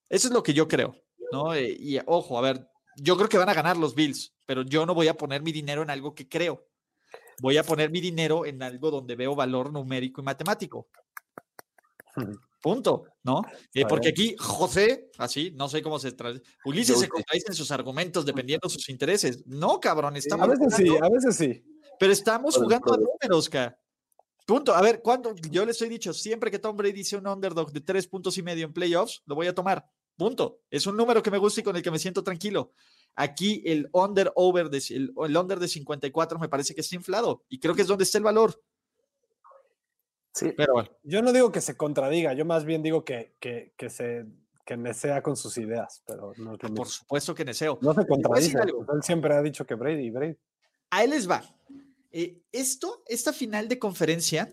Eso 0.10 0.28
es 0.28 0.34
lo 0.34 0.42
que 0.42 0.54
yo 0.54 0.68
creo, 0.68 0.96
¿no? 1.32 1.54
Eh, 1.54 1.76
y 1.78 2.00
ojo, 2.06 2.38
a 2.38 2.42
ver, 2.42 2.68
yo 2.98 3.16
creo 3.16 3.30
que 3.30 3.38
van 3.38 3.50
a 3.50 3.54
ganar 3.54 3.78
los 3.78 3.94
Bills, 3.94 4.34
pero 4.46 4.64
yo 4.64 4.86
no 4.86 4.96
voy 4.96 5.08
a 5.08 5.16
poner 5.16 5.42
mi 5.42 5.52
dinero 5.52 5.84
en 5.84 5.90
algo 5.90 6.16
que 6.16 6.28
creo. 6.28 6.68
Voy 7.40 7.58
a 7.58 7.64
poner 7.64 7.92
mi 7.92 8.02
dinero 8.02 8.46
en 8.46 8.62
algo 8.64 8.92
donde 8.92 9.16
veo 9.16 9.36
valor 9.36 9.72
numérico 9.72 10.22
y 10.22 10.24
matemático. 10.24 10.88
Punto, 12.64 13.04
¿no? 13.24 13.42
Eh, 13.74 13.84
porque 13.90 14.08
aquí 14.08 14.38
José, 14.40 15.10
así, 15.18 15.52
no 15.54 15.68
sé 15.68 15.82
cómo 15.82 16.00
se 16.00 16.14
trae. 16.14 16.42
Ulises 16.64 16.98
se 16.98 17.10
contradice 17.10 17.48
en 17.50 17.56
sus 17.56 17.72
argumentos 17.72 18.26
dependiendo 18.26 18.70
de 18.70 18.74
sus 18.74 18.88
intereses. 18.88 19.46
No, 19.46 19.82
cabrón, 19.82 20.16
estamos. 20.16 20.48
A 20.48 20.50
veces 20.50 20.74
sí, 20.74 20.88
a 21.02 21.10
veces 21.10 21.36
sí. 21.36 21.62
Pero 22.00 22.14
estamos 22.14 22.56
jugando 22.56 22.94
a 22.94 22.98
números, 22.98 23.50
ca. 23.50 23.78
Punto. 24.46 24.74
A 24.74 24.82
ver, 24.82 25.02
¿cuánto? 25.02 25.36
Yo 25.52 25.66
les 25.66 25.82
he 25.82 25.90
dicho, 25.90 26.14
siempre 26.14 26.50
que 26.50 26.58
Tom 26.58 26.78
Brady 26.78 26.94
dice 26.94 27.18
un 27.18 27.28
underdog 27.28 27.70
de 27.74 27.82
tres 27.82 28.08
puntos 28.08 28.38
y 28.38 28.44
medio 28.44 28.66
en 28.66 28.72
playoffs, 28.72 29.24
lo 29.26 29.36
voy 29.36 29.48
a 29.48 29.54
tomar. 29.54 29.86
Punto. 30.16 30.62
Es 30.70 30.88
un 30.88 30.96
número 30.96 31.22
que 31.22 31.32
me 31.32 31.40
gusta 31.40 31.60
y 31.60 31.64
con 31.64 31.76
el 31.76 31.82
que 31.82 31.92
me 31.92 32.00
siento 32.00 32.24
tranquilo. 32.24 32.72
Aquí 33.14 33.62
el 33.66 33.90
under 33.92 34.32
over 34.36 34.70
de, 34.70 34.78
el, 34.78 35.14
el 35.18 35.36
under 35.36 35.60
de 35.60 35.68
54 35.68 36.40
me 36.40 36.48
parece 36.48 36.74
que 36.74 36.80
está 36.80 36.96
inflado 36.96 37.44
y 37.50 37.60
creo 37.60 37.76
que 37.76 37.82
es 37.82 37.90
donde 37.90 38.06
está 38.06 38.20
el 38.20 38.24
valor. 38.24 38.58
Sí, 40.34 40.52
pero 40.56 40.74
bueno. 40.74 40.90
Yo 41.04 41.22
no 41.22 41.32
digo 41.32 41.52
que 41.52 41.62
se 41.62 41.78
contradiga, 41.78 42.34
yo 42.34 42.46
más 42.46 42.66
bien 42.66 42.82
digo 42.82 43.06
que, 43.06 43.36
que, 43.40 43.74
que 43.78 43.90
se 43.90 44.26
que 44.66 44.78
nesea 44.78 45.22
con 45.22 45.36
sus 45.36 45.58
ideas, 45.58 46.02
pero 46.06 46.34
no 46.38 46.54
ah, 46.54 46.68
Por 46.74 46.88
supuesto 46.88 47.36
que 47.36 47.44
neseo. 47.46 47.78
No 47.82 47.94
se 47.94 48.08
contradice. 48.08 48.58
Él 48.60 49.04
siempre 49.04 49.34
ha 49.34 49.42
dicho 49.42 49.66
que 49.66 49.76
Brady, 49.76 50.10
Brady. 50.10 50.38
A 50.90 51.04
él 51.04 51.10
les 51.12 51.30
va. 51.30 51.44
Eh, 52.12 52.42
esto, 52.52 53.04
esta 53.08 53.34
final 53.34 53.68
de 53.68 53.80
conferencia, 53.80 54.52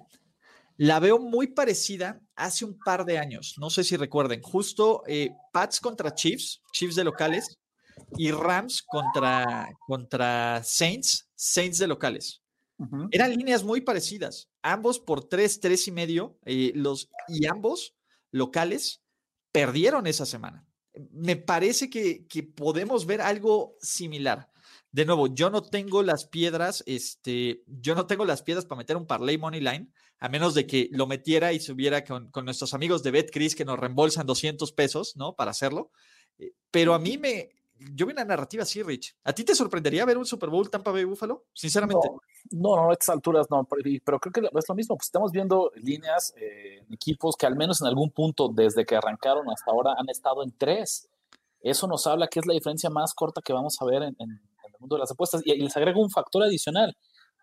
la 0.76 0.98
veo 0.98 1.18
muy 1.18 1.48
parecida 1.48 2.20
hace 2.34 2.64
un 2.64 2.78
par 2.78 3.04
de 3.04 3.18
años. 3.18 3.54
No 3.58 3.70
sé 3.70 3.84
si 3.84 3.96
recuerden. 3.96 4.42
Justo 4.42 5.02
eh, 5.06 5.30
Pats 5.52 5.80
contra 5.80 6.14
Chiefs, 6.14 6.62
Chiefs 6.72 6.96
de 6.96 7.04
locales, 7.04 7.58
y 8.16 8.30
Rams 8.32 8.82
contra, 8.82 9.68
contra 9.86 10.62
Saints, 10.64 11.28
Saints 11.34 11.78
de 11.78 11.86
locales. 11.86 12.39
Eran 13.10 13.30
líneas 13.36 13.62
muy 13.62 13.82
parecidas, 13.82 14.48
ambos 14.62 14.98
por 14.98 15.28
tres, 15.28 15.60
tres 15.60 15.86
y 15.88 15.92
medio, 15.92 16.38
eh, 16.46 16.72
los, 16.74 17.10
y 17.28 17.46
ambos 17.46 17.94
locales 18.30 19.02
perdieron 19.52 20.06
esa 20.06 20.24
semana. 20.24 20.66
Me 21.10 21.36
parece 21.36 21.90
que, 21.90 22.26
que, 22.26 22.42
podemos 22.42 23.06
ver 23.06 23.20
algo 23.20 23.76
similar. 23.80 24.50
De 24.92 25.04
nuevo, 25.04 25.32
yo 25.32 25.50
no 25.50 25.62
tengo 25.62 26.02
las 26.02 26.26
piedras, 26.26 26.82
este, 26.86 27.62
yo 27.66 27.94
no 27.94 28.06
tengo 28.06 28.24
las 28.24 28.42
piedras 28.42 28.66
para 28.66 28.78
meter 28.78 28.96
un 28.96 29.06
parlay 29.06 29.38
money 29.38 29.60
line, 29.60 29.92
a 30.18 30.28
menos 30.28 30.54
de 30.54 30.66
que 30.66 30.88
lo 30.92 31.06
metiera 31.06 31.52
y 31.52 31.60
subiera 31.60 32.04
con, 32.04 32.30
con 32.30 32.44
nuestros 32.44 32.74
amigos 32.74 33.02
de 33.02 33.10
BetCris 33.10 33.54
que 33.54 33.64
nos 33.64 33.78
reembolsan 33.78 34.26
200 34.26 34.72
pesos, 34.72 35.16
¿no? 35.16 35.36
Para 35.36 35.52
hacerlo. 35.52 35.92
Eh, 36.38 36.52
pero 36.70 36.94
a 36.94 36.98
mí 36.98 37.18
me, 37.18 37.50
yo 37.94 38.06
vi 38.06 38.12
una 38.12 38.24
narrativa 38.24 38.62
así, 38.62 38.82
Rich. 38.82 39.16
¿A 39.24 39.32
ti 39.32 39.42
te 39.42 39.54
sorprendería 39.54 40.04
ver 40.04 40.18
un 40.18 40.26
Super 40.26 40.50
Bowl 40.50 40.68
Tampa 40.68 40.90
Bay 40.90 41.04
Buffalo? 41.04 41.46
Sinceramente. 41.54 42.08
No, 42.50 42.76
no, 42.76 42.90
a 42.90 42.92
estas 42.92 43.10
alturas 43.10 43.46
no, 43.50 43.64
pero, 43.64 44.20
creo 44.20 44.32
que 44.32 44.40
es 44.40 44.68
lo 44.68 44.74
mismo. 44.74 44.96
Pues 44.96 45.06
estamos 45.06 45.32
viendo 45.32 45.70
líneas, 45.76 46.34
eh, 46.36 46.84
equipos 46.90 47.36
que 47.36 47.46
al 47.46 47.56
menos 47.56 47.80
en 47.80 47.86
algún 47.86 48.10
punto, 48.10 48.48
desde 48.48 48.84
que 48.84 48.96
arrancaron 48.96 49.48
hasta 49.50 49.70
ahora, 49.70 49.94
han 49.98 50.08
estado 50.10 50.42
en 50.42 50.52
tres. 50.56 51.08
Eso 51.62 51.86
nos 51.86 52.06
habla 52.06 52.28
que 52.28 52.40
es 52.40 52.46
la 52.46 52.54
diferencia 52.54 52.90
más 52.90 53.14
corta 53.14 53.40
que 53.42 53.52
vamos 53.52 53.80
a 53.80 53.84
ver 53.86 54.02
en, 54.02 54.16
el 54.18 54.40
mundo 54.78 54.96
de 54.96 55.00
las 55.00 55.10
apuestas. 55.10 55.42
Y, 55.44 55.54
les 55.56 55.76
agrego 55.76 56.02
un 56.02 56.10
factor 56.10 56.42
adicional, 56.42 56.96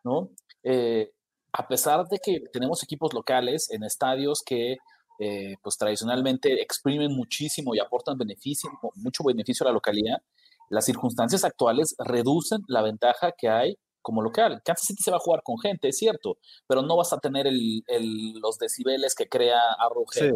¿no? 0.04 0.30
Eh, 0.64 1.12
a 1.52 1.68
pesar 1.68 2.08
de 2.08 2.20
que 2.20 2.42
tenemos 2.52 2.84
equipos 2.84 3.14
locales 3.14 3.72
en 3.72 3.84
estadios 3.84 4.44
que 4.46 4.78
eh, 5.20 5.56
pues 5.62 5.78
tradicionalmente 5.78 6.62
exprimen 6.62 7.16
muchísimo 7.16 7.74
y 7.74 7.80
aportan 7.80 8.18
beneficio, 8.18 8.70
mucho 8.96 9.24
beneficio 9.24 9.66
a 9.66 9.70
la 9.70 9.74
localidad, 9.74 10.18
las 10.70 10.86
circunstancias 10.86 11.44
actuales 11.44 11.96
reducen 11.98 12.62
la 12.68 12.82
ventaja 12.82 13.32
que 13.32 13.50
hay 13.50 13.78
como 14.02 14.22
local. 14.22 14.62
Kansas 14.64 14.88
City 14.88 15.04
se 15.04 15.12
va 15.12 15.18
a 15.18 15.22
jugar 15.22 15.42
con 15.44 15.58
gente, 15.60 15.90
es 15.90 15.98
cierto, 15.98 16.38
pero 16.68 16.82
no 16.82 16.96
vas 16.96 17.12
a 17.14 17.20
tener 17.20 17.48
los 17.50 18.58
decibeles 18.58 19.16
que 19.16 19.28
crea 19.28 19.60
Arrowhead 19.80 20.34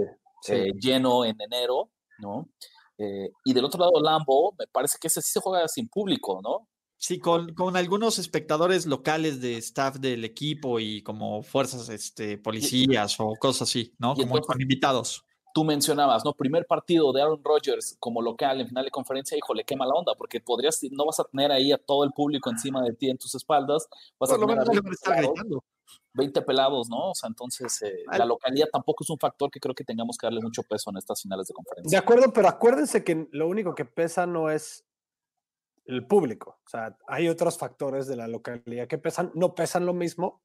eh, 0.50 0.72
lleno 0.80 1.26
en 1.26 1.40
enero, 1.40 1.90
¿no? 2.20 2.50
Eh, 2.98 3.30
y 3.46 3.54
del 3.54 3.66
otro 3.66 3.80
lado, 3.80 4.02
Lambo, 4.02 4.54
me 4.60 4.68
parece 4.68 4.98
que 5.00 5.08
ese 5.08 5.22
sí 5.22 5.32
se 5.32 5.40
juega 5.40 5.68
sin 5.68 5.88
público, 5.88 6.42
¿no? 6.44 6.68
Sí, 7.02 7.18
con, 7.18 7.56
con, 7.56 7.76
algunos 7.76 8.20
espectadores 8.20 8.86
locales 8.86 9.41
de 9.41 9.58
staff 9.58 9.95
del 9.95 10.24
equipo 10.24 10.80
y 10.80 11.02
como 11.02 11.41
fuerzas, 11.41 11.89
este, 11.89 12.38
policías 12.38 13.20
o 13.20 13.34
cosas 13.39 13.64
así, 13.64 13.95
¿no? 13.97 14.14
Como 14.14 14.39
con 14.39 14.62
invitados. 14.62 15.26
Tú 15.52 15.64
mencionabas, 15.64 16.24
¿no? 16.24 16.34
Primer 16.34 16.68
partido 16.68 17.12
de 17.12 17.24
Aaron 17.24 17.43
Rodgers 17.43 17.97
como 17.99 18.22
local 18.22 18.62
en 18.62 18.68
final 18.68 18.86
de 18.86 18.91
conferencia, 18.91 19.36
híjole, 19.36 19.64
qué 19.64 19.76
mala 19.76 19.93
onda, 19.95 20.14
porque 20.16 20.41
podrías, 20.41 20.80
no 20.91 21.08
vas 21.08 21.20
a 21.20 21.24
tener 21.24 21.52
ahí 21.52 21.72
a 21.72 21.80
todo 21.80 22.04
el 22.04 22.12
público 22.12 22.52
encima 22.52 22.84
de 22.84 22.93
ti 22.93 23.10
en 23.10 23.18
tus 23.18 23.34
espaldas, 23.34 23.88
vas 24.20 24.32
a 24.32 24.38
tener 24.38 24.60
a 24.60 24.64
20, 24.64 24.82
pelados, 25.04 25.64
20 26.14 26.41
pelados, 26.43 26.88
¿no? 26.88 27.10
O 27.10 27.16
sea, 27.16 27.30
entonces 27.30 27.82
eh, 27.82 28.04
la 28.16 28.26
localidad 28.26 28.68
tampoco 28.72 29.04
es 29.04 29.10
un 29.10 29.18
factor 29.18 29.49
que 29.49 29.60
creo 29.60 29.74
que 29.74 29.84
tengamos 29.84 30.20
que 30.20 30.28
darle 30.28 30.41
mucho 30.41 30.62
peso 30.62 30.91
en 30.91 30.97
estas 30.97 31.20
finales 31.20 31.47
de 31.47 31.56
conferencia. 31.56 31.97
De 31.97 32.04
acuerdo, 32.04 32.32
pero 32.32 32.47
acuérdense 32.47 33.04
que 33.04 33.28
lo 33.32 33.47
único 33.47 33.74
que 33.74 33.86
pesa 33.86 34.28
no 34.28 34.52
es 34.52 34.86
el 35.86 36.06
público. 36.06 36.60
O 36.66 36.70
sea, 36.70 36.98
hay 37.08 37.28
otros 37.28 37.58
factores 37.58 38.08
de 38.08 38.16
la 38.16 38.28
localidad 38.28 38.88
que 38.88 38.98
pesan, 38.98 39.32
no 39.36 39.56
pesan 39.56 39.86
lo 39.86 39.94
mismo, 39.94 40.42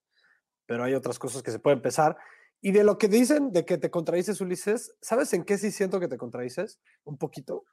pero 0.66 0.84
hay 0.84 0.94
otras 0.94 1.18
cosas 1.18 1.42
que 1.42 1.50
se 1.50 1.58
pueden 1.58 1.82
pesar. 1.82 2.16
Y 2.60 2.72
de 2.72 2.84
lo 2.84 2.98
que 2.98 3.08
dicen 3.08 3.52
de 3.52 3.64
que 3.64 3.78
te 3.78 3.90
contradices, 3.90 4.40
Ulises, 4.40 4.94
¿sabes 5.00 5.32
en 5.34 5.44
qué 5.44 5.58
sí 5.58 5.70
siento 5.70 6.00
que 6.00 6.08
te 6.08 6.16
contradices? 6.16 6.80
Un 7.04 7.18
poquito. 7.18 7.64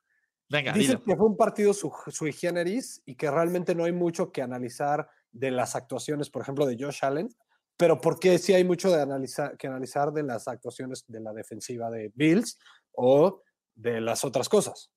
Venga, 0.50 0.74
Dicen 0.74 1.02
que 1.06 1.16
fue 1.16 1.26
un 1.26 1.38
partido 1.38 1.74
sui 1.74 2.32
generis 2.32 3.02
y 3.06 3.16
que 3.16 3.32
realmente 3.32 3.74
no 3.74 3.86
hay 3.86 3.94
mucho 3.94 4.32
que 4.32 4.42
analizar 4.42 5.10
de 5.32 5.52
las 5.52 5.76
actuaciones, 5.76 6.30
por 6.30 6.42
ejemplo, 6.42 6.66
de 6.66 6.78
Josh 6.80 7.04
Allen, 7.04 7.30
pero 7.78 8.00
¿por 8.00 8.20
qué 8.20 8.38
sí 8.38 8.54
hay 8.54 8.64
mucho 8.64 8.92
de 8.92 9.02
analizar, 9.02 9.58
que 9.58 9.68
analizar 9.68 10.12
de 10.12 10.24
las 10.24 10.48
actuaciones 10.48 11.06
de 11.08 11.20
la 11.22 11.34
defensiva 11.34 11.90
de 11.90 12.12
Bills 12.14 12.60
o 12.92 13.42
de 13.74 14.00
las 14.00 14.24
otras 14.24 14.48
cosas? 14.48 14.92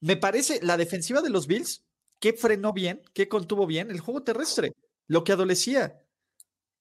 Me 0.00 0.16
parece, 0.16 0.60
la 0.62 0.76
defensiva 0.76 1.22
de 1.22 1.30
los 1.30 1.46
Bills 1.46 1.84
¿Qué 2.20 2.34
frenó 2.34 2.72
bien? 2.72 3.02
¿Qué 3.14 3.28
contuvo 3.28 3.66
bien? 3.66 3.90
El 3.90 4.00
juego 4.00 4.22
terrestre, 4.22 4.74
lo 5.06 5.24
que 5.24 5.32
adolecía. 5.32 6.04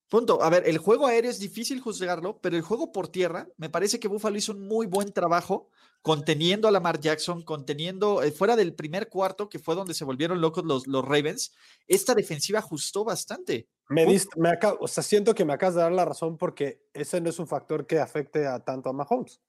Punto. 0.09 0.41
A 0.43 0.49
ver, 0.49 0.63
el 0.67 0.79
juego 0.79 1.07
aéreo 1.07 1.31
es 1.31 1.39
difícil 1.39 1.79
juzgarlo, 1.79 2.39
pero 2.41 2.57
el 2.57 2.61
juego 2.61 2.91
por 2.91 3.07
tierra, 3.07 3.47
me 3.57 3.69
parece 3.69 3.99
que 3.99 4.07
Buffalo 4.07 4.37
hizo 4.37 4.51
un 4.51 4.67
muy 4.67 4.85
buen 4.87 5.13
trabajo 5.13 5.69
conteniendo 6.01 6.67
a 6.67 6.71
Lamar 6.71 6.99
Jackson, 6.99 7.43
conteniendo 7.43 8.23
eh, 8.23 8.31
fuera 8.31 8.55
del 8.55 8.73
primer 8.73 9.07
cuarto, 9.07 9.49
que 9.49 9.59
fue 9.59 9.75
donde 9.75 9.93
se 9.93 10.05
volvieron 10.05 10.41
locos 10.41 10.65
los, 10.65 10.87
los 10.87 11.05
Ravens. 11.05 11.53
Esta 11.87 12.15
defensiva 12.15 12.59
ajustó 12.59 13.03
bastante. 13.03 13.69
Me, 13.89 14.05
diste, 14.05 14.39
me 14.39 14.57
o 14.79 14.87
sea, 14.87 15.03
siento 15.03 15.35
que 15.35 15.45
me 15.45 15.53
acabas 15.53 15.75
de 15.75 15.81
dar 15.81 15.91
la 15.91 16.05
razón 16.05 16.37
porque 16.37 16.87
ese 16.93 17.21
no 17.21 17.29
es 17.29 17.37
un 17.37 17.47
factor 17.47 17.85
que 17.85 17.99
afecte 17.99 18.47
a 18.47 18.59
tanto 18.59 18.89
a 18.89 18.93
Mahomes. 18.93 19.41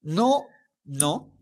No, 0.00 0.46
no, 0.84 1.35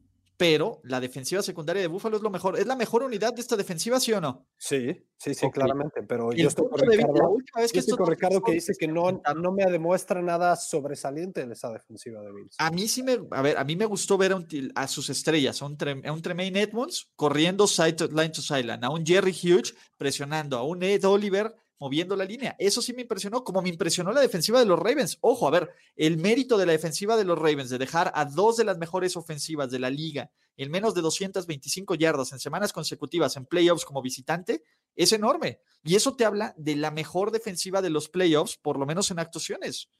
pero 0.44 0.82
la 0.84 1.00
defensiva 1.00 1.40
secundaria 1.40 1.80
de 1.80 1.88
Búfalo 1.88 2.18
es 2.18 2.22
lo 2.22 2.28
mejor. 2.28 2.58
¿Es 2.58 2.66
la 2.66 2.76
mejor 2.76 3.02
unidad 3.02 3.32
de 3.32 3.40
esta 3.40 3.56
defensiva, 3.56 3.98
sí 3.98 4.12
o 4.12 4.20
no? 4.20 4.46
Sí, 4.58 5.06
sí, 5.16 5.32
sí, 5.32 5.50
claramente. 5.50 6.02
Pero 6.02 6.34
yo 6.34 6.48
estoy 6.48 6.68
con 6.68 6.80
Ricardo, 6.80 7.36
que, 7.72 7.78
estoy 7.78 7.96
con 7.96 8.06
Ricardo 8.06 8.42
que 8.42 8.52
dice 8.52 8.74
que 8.78 8.86
no, 8.86 9.22
no 9.36 9.52
me 9.52 9.64
demuestra 9.64 10.20
nada 10.20 10.54
sobresaliente 10.56 11.40
en 11.40 11.52
esa 11.52 11.72
defensiva 11.72 12.20
de 12.20 12.30
Bills. 12.30 12.56
A 12.58 12.70
mí 12.70 12.88
sí 12.88 13.02
me, 13.02 13.20
a 13.30 13.40
ver, 13.40 13.56
a 13.56 13.64
mí 13.64 13.74
me 13.74 13.86
gustó 13.86 14.18
ver 14.18 14.36
a, 14.74 14.86
sus 14.86 15.08
estrellas, 15.08 15.62
a 15.62 15.64
un, 15.64 15.78
a 16.04 16.12
un 16.12 16.20
Tremaine 16.20 16.60
Edmonds 16.60 17.10
corriendo 17.16 17.66
side 17.66 17.96
line 18.10 18.30
to 18.30 18.42
sideline, 18.42 18.84
a 18.84 18.90
un 18.90 19.06
Jerry 19.06 19.32
Hughes 19.32 19.74
presionando, 19.96 20.58
a 20.58 20.62
un 20.62 20.82
Ed 20.82 21.06
Oliver 21.06 21.54
moviendo 21.78 22.16
la 22.16 22.24
línea. 22.24 22.56
Eso 22.58 22.82
sí 22.82 22.92
me 22.92 23.02
impresionó, 23.02 23.44
como 23.44 23.62
me 23.62 23.68
impresionó 23.68 24.12
la 24.12 24.20
defensiva 24.20 24.58
de 24.58 24.66
los 24.66 24.78
Ravens. 24.78 25.18
Ojo, 25.20 25.46
a 25.48 25.50
ver, 25.50 25.70
el 25.96 26.16
mérito 26.18 26.56
de 26.56 26.66
la 26.66 26.72
defensiva 26.72 27.16
de 27.16 27.24
los 27.24 27.38
Ravens 27.38 27.70
de 27.70 27.78
dejar 27.78 28.12
a 28.14 28.24
dos 28.24 28.56
de 28.56 28.64
las 28.64 28.78
mejores 28.78 29.16
ofensivas 29.16 29.70
de 29.70 29.78
la 29.78 29.90
liga 29.90 30.30
en 30.56 30.70
menos 30.70 30.94
de 30.94 31.02
225 31.02 31.94
yardas 31.96 32.32
en 32.32 32.38
semanas 32.38 32.72
consecutivas 32.72 33.36
en 33.36 33.46
playoffs 33.46 33.84
como 33.84 34.02
visitante 34.02 34.62
es 34.94 35.12
enorme. 35.12 35.60
Y 35.82 35.96
eso 35.96 36.16
te 36.16 36.24
habla 36.24 36.54
de 36.56 36.76
la 36.76 36.90
mejor 36.90 37.30
defensiva 37.30 37.82
de 37.82 37.90
los 37.90 38.08
playoffs, 38.08 38.56
por 38.56 38.78
lo 38.78 38.86
menos 38.86 39.10
en 39.10 39.18
actuaciones. 39.18 39.90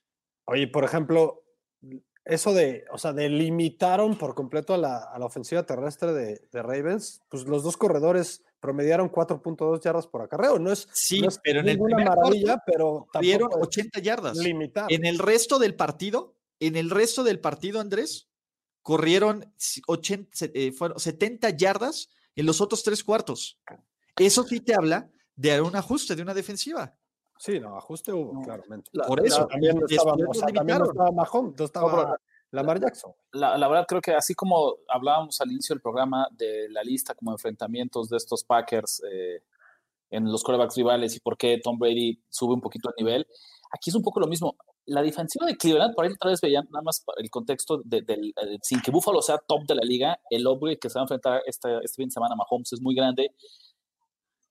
Oye, 0.47 0.69
por 0.69 0.85
ejemplo, 0.85 1.43
eso 2.25 2.55
de, 2.55 2.85
o 2.91 2.99
sea, 2.99 3.13
delimitaron 3.13 4.17
por 4.17 4.35
completo 4.35 4.75
a 4.75 4.79
la, 4.79 5.27
ofensiva 5.27 5.65
terrestre 5.65 6.13
de, 6.13 6.49
de, 6.53 6.63
Ravens, 6.63 7.23
pues 7.29 7.45
los 7.45 7.63
dos 7.63 7.77
corredores 7.77 8.43
promediaron 8.65 9.13
4.2 9.13 9.79
yardas 9.83 10.07
por 10.07 10.23
acarreo. 10.23 10.59
No 10.59 10.73
es, 10.73 10.89
sí, 10.91 11.21
no 11.21 11.29
pero 11.43 11.61
en 11.61 11.69
el 11.69 11.79
maravilla, 11.79 12.63
pero 12.65 13.07
tuvieron 13.13 13.51
80 13.53 14.01
yardas. 14.01 14.39
Limitar. 14.39 14.91
En 14.91 15.05
el 15.05 15.19
resto 15.19 15.59
del 15.59 15.75
partido, 15.75 16.35
en 16.61 16.75
el 16.77 16.89
resto 16.89 17.25
del 17.25 17.41
partido, 17.41 17.79
Andrés, 17.79 18.31
corrieron 18.81 19.53
80, 19.87 20.47
eh, 20.55 20.73
fueron 20.73 20.99
70 20.99 21.51
yardas 21.51 22.09
en 22.35 22.47
los 22.47 22.63
otros 22.63 22.83
tres 22.83 23.05
cuartos. 23.05 23.61
Eso 24.17 24.45
sí 24.45 24.61
te 24.61 24.75
habla 24.75 25.11
de 25.37 25.61
un 25.61 25.77
ajuste 25.77 26.17
de 26.17 26.23
una 26.23 26.33
defensiva. 26.33 26.97
Sí, 27.37 27.61
no, 27.61 27.77
ajuste 27.77 28.15
hubo, 28.15 28.41
claramente. 28.41 28.91
Por 29.07 29.27
eso. 29.27 29.47
También 29.47 29.79
no 29.79 29.85
estaba, 29.87 30.15
o 30.15 30.33
sea, 30.33 30.47
también 30.47 30.79
no 30.79 30.87
estaba 30.87 31.11
Mahomes, 31.13 31.55
no 31.59 31.65
estaba 31.67 32.19
Lamar 32.55 32.81
Jackson. 32.81 33.13
La, 33.33 33.59
la, 33.59 33.69
verdad 33.69 33.85
creo 33.87 34.01
que 34.01 34.13
así 34.13 34.35
como 34.35 34.77
hablábamos 34.89 35.41
al 35.41 35.51
inicio 35.51 35.75
del 35.75 35.83
programa 35.83 36.29
de 36.33 36.69
la 36.71 36.83
lista 36.83 37.15
como 37.15 37.33
enfrentamientos 37.33 38.09
de 38.09 38.17
estos 38.17 38.45
Packers 38.45 39.03
eh, 39.11 39.43
en 40.11 40.31
los 40.31 40.45
quarterbacks 40.45 40.77
rivales 40.77 41.17
y 41.17 41.21
por 41.21 41.37
qué 41.37 41.59
Tom 41.63 41.79
Brady 41.79 42.23
sube 42.29 42.55
un 42.55 42.61
poquito 42.61 42.89
el 42.91 43.05
nivel, 43.05 43.27
aquí 43.73 43.91
es 43.91 43.97
un 43.97 44.03
poco 44.03 44.21
lo 44.21 44.29
mismo. 44.29 44.57
La 44.87 45.03
defensiva 45.03 45.47
de 45.47 45.57
Cleveland, 45.57 45.95
por 45.95 46.05
ahí 46.05 46.13
otra 46.13 46.31
vez 46.31 46.41
veían 46.41 46.69
nada 46.71 46.83
más 46.83 47.05
el 47.17 47.31
contexto 47.31 47.81
del, 47.85 48.05
de, 48.05 48.15
eh, 48.15 48.59
sin 48.63 48.81
que 48.81 48.91
Buffalo 48.91 49.21
sea 49.23 49.39
top 49.39 49.65
de 49.67 49.75
la 49.75 49.83
liga, 49.83 50.21
el 50.31 50.47
hombre 50.47 50.79
que 50.79 50.89
se 50.91 50.99
va 50.99 51.03
a 51.03 51.05
enfrentar 51.05 51.43
este, 51.47 51.79
este 51.83 51.97
fin 51.97 52.09
de 52.09 52.13
semana 52.13 52.35
a 52.35 52.37
Mahomes 52.37 52.73
es 52.73 52.81
muy 52.81 52.95
grande 52.95 53.33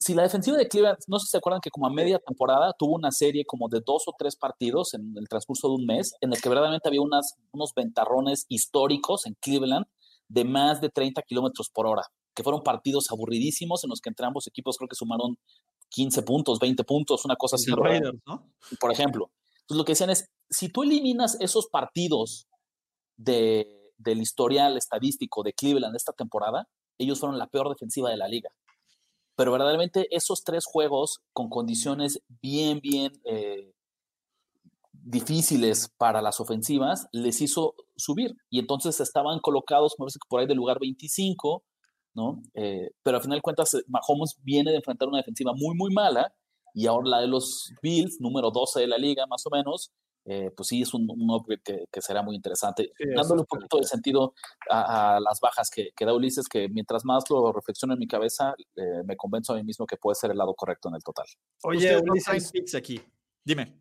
si 0.03 0.13
la 0.13 0.23
defensiva 0.23 0.57
de 0.57 0.67
Cleveland, 0.67 0.97
no 1.07 1.17
sé 1.17 1.27
si 1.27 1.31
se 1.31 1.37
acuerdan 1.37 1.61
que 1.61 1.69
como 1.69 1.87
a 1.87 1.89
media 1.89 2.19
temporada 2.19 2.73
tuvo 2.77 2.95
una 2.95 3.11
serie 3.11 3.45
como 3.45 3.69
de 3.69 3.79
dos 3.85 4.03
o 4.07 4.13
tres 4.17 4.35
partidos 4.35 4.93
en 4.93 5.13
el 5.17 5.29
transcurso 5.29 5.69
de 5.69 5.75
un 5.75 5.85
mes, 5.85 6.13
en 6.19 6.33
el 6.33 6.41
que 6.41 6.49
verdaderamente 6.49 6.89
había 6.89 7.01
unas, 7.01 7.35
unos 7.53 7.71
ventarrones 7.73 8.45
históricos 8.49 9.25
en 9.25 9.35
Cleveland 9.39 9.85
de 10.27 10.43
más 10.43 10.81
de 10.81 10.89
30 10.89 11.21
kilómetros 11.21 11.69
por 11.73 11.87
hora, 11.87 12.03
que 12.35 12.43
fueron 12.43 12.63
partidos 12.63 13.11
aburridísimos 13.11 13.85
en 13.85 13.91
los 13.91 14.01
que 14.01 14.09
entre 14.09 14.25
ambos 14.25 14.45
equipos 14.45 14.77
creo 14.77 14.89
que 14.89 14.95
sumaron 14.97 15.37
15 15.89 16.23
puntos, 16.23 16.59
20 16.59 16.83
puntos, 16.83 17.23
una 17.23 17.37
cosa 17.37 17.55
así. 17.55 17.71
Por 18.79 18.91
ejemplo. 18.91 19.31
Entonces 19.61 19.77
lo 19.77 19.85
que 19.85 19.93
decían 19.93 20.09
es, 20.09 20.25
si 20.49 20.67
tú 20.67 20.83
eliminas 20.83 21.37
esos 21.39 21.67
partidos 21.67 22.49
de, 23.15 23.93
del 23.97 24.21
historial 24.21 24.75
estadístico 24.75 25.43
de 25.43 25.53
Cleveland 25.53 25.95
esta 25.95 26.11
temporada, 26.11 26.67
ellos 26.97 27.21
fueron 27.21 27.39
la 27.39 27.47
peor 27.47 27.69
defensiva 27.69 28.09
de 28.09 28.17
la 28.17 28.27
liga 28.27 28.49
pero 29.35 29.51
verdaderamente 29.51 30.07
esos 30.15 30.43
tres 30.43 30.65
juegos 30.65 31.21
con 31.33 31.49
condiciones 31.49 32.21
bien, 32.41 32.79
bien 32.81 33.11
eh, 33.25 33.73
difíciles 34.91 35.89
para 35.97 36.21
las 36.21 36.39
ofensivas 36.39 37.07
les 37.11 37.41
hizo 37.41 37.75
subir 37.95 38.35
y 38.49 38.59
entonces 38.59 38.99
estaban 38.99 39.39
colocados, 39.39 39.95
por 40.29 40.39
ahí 40.39 40.47
del 40.47 40.57
lugar 40.57 40.79
25, 40.79 41.63
¿no? 42.15 42.41
Eh, 42.53 42.91
pero 43.03 43.17
al 43.17 43.23
final 43.23 43.39
de 43.39 43.41
cuentas, 43.41 43.73
eh, 43.73 43.83
Mahomes 43.87 44.37
viene 44.43 44.71
de 44.71 44.77
enfrentar 44.77 45.07
una 45.07 45.17
defensiva 45.17 45.51
muy, 45.53 45.75
muy 45.75 45.91
mala 45.91 46.33
y 46.73 46.87
ahora 46.87 47.09
la 47.09 47.19
de 47.21 47.27
los 47.27 47.73
Bills, 47.81 48.19
número 48.19 48.49
12 48.49 48.81
de 48.81 48.87
la 48.87 48.97
liga 48.97 49.25
más 49.27 49.45
o 49.45 49.49
menos, 49.49 49.91
eh, 50.25 50.51
pues 50.55 50.69
sí 50.69 50.81
es 50.81 50.93
un, 50.93 51.09
un 51.09 51.45
que, 51.63 51.85
que, 51.91 52.01
será 52.01 52.21
muy 52.21 52.35
interesante. 52.35 52.91
Dándole 53.15 53.41
un 53.41 53.47
poquito 53.47 53.77
de 53.77 53.83
sentido 53.83 54.33
a, 54.69 55.19
las 55.19 55.39
bajas 55.41 55.69
que, 55.69 55.89
que, 55.95 56.05
da 56.05 56.13
Ulises, 56.13 56.47
que 56.47 56.69
mientras 56.69 57.03
más 57.03 57.23
lo 57.29 57.51
reflexiono 57.51 57.93
en 57.93 57.99
mi 57.99 58.07
cabeza, 58.07 58.53
eh, 58.75 59.03
me 59.05 59.17
convenzo 59.17 59.53
a 59.53 59.57
mí 59.57 59.63
mismo 59.63 59.85
que 59.85 59.97
puede 59.97 60.15
ser 60.15 60.31
el 60.31 60.37
lado 60.37 60.53
correcto 60.53 60.89
en 60.89 60.95
el 60.95 61.03
total. 61.03 61.25
Oye, 61.63 61.97
Ulises, 61.97 62.75
aquí. 62.75 63.01
Dime. 63.43 63.79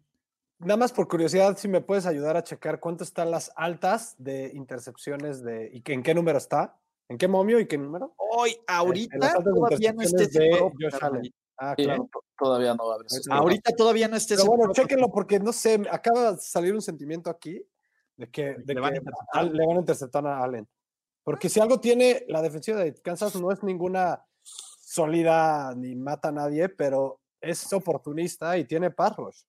Nada 0.59 0.77
más 0.77 0.93
por 0.93 1.09
curiosidad, 1.09 1.57
si 1.57 1.69
me 1.69 1.81
puedes 1.81 2.07
ayudar 2.07 2.37
a 2.37 2.45
checar 2.45 2.79
cuánto 2.79 3.03
están 3.05 3.31
las 3.31 3.53
altas 3.57 4.15
de 4.19 4.53
intercepciones 4.55 5.43
de 5.43 5.71
y 5.73 5.81
que, 5.83 5.93
en 5.93 6.03
qué 6.03 6.15
número 6.15 6.39
está, 6.39 6.79
en 7.09 7.19
qué 7.19 7.27
momio 7.27 7.59
y 7.59 7.67
qué 7.67 7.79
número. 7.79 8.15
Hoy, 8.17 8.57
ahorita 8.67 9.43
todavía 9.43 9.93
no 9.93 10.03
esté 10.03 10.29
Ah, 11.65 11.77
claro. 11.77 12.11
todavía 12.37 12.75
no 12.75 12.89
va 12.89 12.95
a 12.95 12.97
haber. 12.97 13.07
Ahorita 13.31 13.71
todavía 13.77 14.09
no 14.09 14.17
esté. 14.17 14.35
Pero 14.35 14.49
bueno, 14.49 14.73
chéquenlo 14.73 15.13
porque 15.13 15.39
no 15.39 15.53
sé, 15.53 15.81
acaba 15.89 16.33
de 16.33 16.39
salir 16.39 16.75
un 16.75 16.83
sentimiento 16.83 17.31
aquí 17.31 17.65
de 18.17 18.29
que, 18.29 18.57
le, 18.67 18.81
van 18.81 18.95
a 19.33 19.79
interceptar 19.79 20.27
a 20.27 20.43
Allen. 20.43 20.67
Porque 21.23 21.49
si 21.49 21.61
algo 21.61 21.79
tiene 21.79 22.25
la 22.27 22.43
defensiva 22.43 22.81
de 22.81 22.95
Kansas 22.95 23.37
no 23.37 23.53
es 23.53 23.63
ninguna 23.63 24.25
sólida 24.43 25.73
ni 25.77 25.95
mata 25.95 26.31
a 26.31 26.33
nadie, 26.33 26.69
pero 26.69 27.21
es 27.41 27.73
oportunista 27.73 28.59
y 28.59 28.65
tiene 28.65 28.91
parros. 28.91 29.47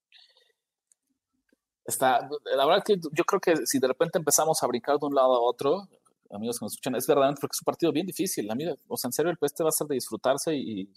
Está, 1.84 2.28
la 2.56 2.64
verdad 2.64 2.84
que 2.84 2.96
yo 2.96 3.24
creo 3.24 3.40
que 3.40 3.66
si 3.66 3.80
de 3.80 3.88
repente 3.88 4.18
empezamos 4.18 4.62
a 4.62 4.68
brincar 4.68 5.00
de 5.00 5.06
un 5.06 5.16
lado 5.16 5.34
a 5.34 5.40
otro, 5.40 5.88
amigos 6.30 6.60
que 6.60 6.64
nos 6.64 6.74
escuchan, 6.74 6.94
es 6.94 7.08
verdaderamente 7.08 7.40
porque 7.40 7.54
es 7.56 7.60
un 7.60 7.66
partido 7.66 7.90
bien 7.90 8.06
difícil. 8.06 8.48
Amiga, 8.52 8.76
o 8.86 8.96
sea, 8.96 9.08
en 9.08 9.12
serio, 9.12 9.32
el 9.32 9.38
este 9.40 9.64
va 9.64 9.70
a 9.70 9.72
ser 9.72 9.88
de 9.88 9.96
disfrutarse 9.96 10.54
y, 10.54 10.88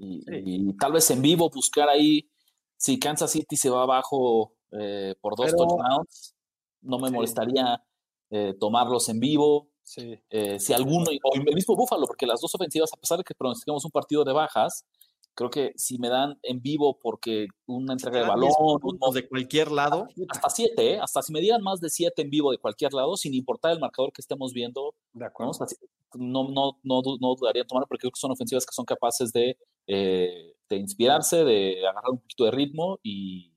y, 0.00 0.72
tal 0.74 0.92
vez 0.92 1.10
en 1.10 1.20
vivo 1.20 1.50
buscar 1.50 1.88
ahí 1.88 2.28
si 2.76 2.98
Kansas 2.98 3.30
City 3.30 3.56
se 3.56 3.68
va 3.68 3.82
abajo 3.82 4.54
eh, 4.72 5.14
por 5.20 5.36
dos 5.36 5.54
touchdowns, 5.54 6.34
no 6.80 6.98
me 6.98 7.10
molestaría 7.10 7.82
eh, 8.30 8.54
tomarlos 8.58 9.08
en 9.10 9.20
vivo. 9.20 9.68
Eh, 10.30 10.58
si 10.58 10.72
alguno, 10.72 11.10
o 11.10 11.34
el 11.34 11.54
mismo 11.54 11.76
Búfalo, 11.76 12.06
porque 12.06 12.26
las 12.26 12.40
dos 12.40 12.54
ofensivas, 12.54 12.90
a 12.92 12.96
pesar 12.96 13.18
de 13.18 13.24
que 13.24 13.34
pronosticamos 13.34 13.84
un 13.84 13.90
partido 13.90 14.24
de 14.24 14.32
bajas, 14.32 14.86
creo 15.34 15.50
que 15.50 15.72
si 15.76 15.98
me 15.98 16.08
dan 16.08 16.38
en 16.42 16.62
vivo 16.62 16.98
porque 16.98 17.48
una 17.66 17.92
entrega 17.92 18.20
de 18.20 18.28
balón, 18.28 18.50
o 18.58 19.12
de 19.12 19.28
cualquier 19.28 19.70
lado, 19.70 20.06
hasta 20.28 20.48
siete, 20.48 20.94
¿eh? 20.94 21.00
hasta 21.00 21.22
si 21.22 21.32
me 21.32 21.40
dieran 21.40 21.62
más 21.62 21.80
de 21.80 21.90
siete 21.90 22.22
en 22.22 22.30
vivo 22.30 22.50
de 22.50 22.58
cualquier 22.58 22.92
lado, 22.92 23.16
sin 23.16 23.34
importar 23.34 23.72
el 23.72 23.80
marcador 23.80 24.12
que 24.12 24.22
estemos 24.22 24.52
viendo, 24.52 24.94
¿no? 25.12 25.50
no, 26.14 26.48
no, 26.48 26.78
no, 26.82 27.34
dudaría 27.34 27.62
en 27.62 27.68
tomar 27.68 27.86
porque 27.86 28.02
creo 28.02 28.12
que 28.12 28.20
son 28.20 28.30
ofensivas 28.30 28.66
que 28.66 28.72
son 28.72 28.84
capaces 28.84 29.32
de, 29.32 29.56
de 29.86 30.76
inspirarse, 30.76 31.44
de 31.44 31.80
agarrar 31.86 32.10
un 32.10 32.18
poquito 32.18 32.44
de 32.44 32.50
ritmo 32.52 32.98
y, 33.02 33.52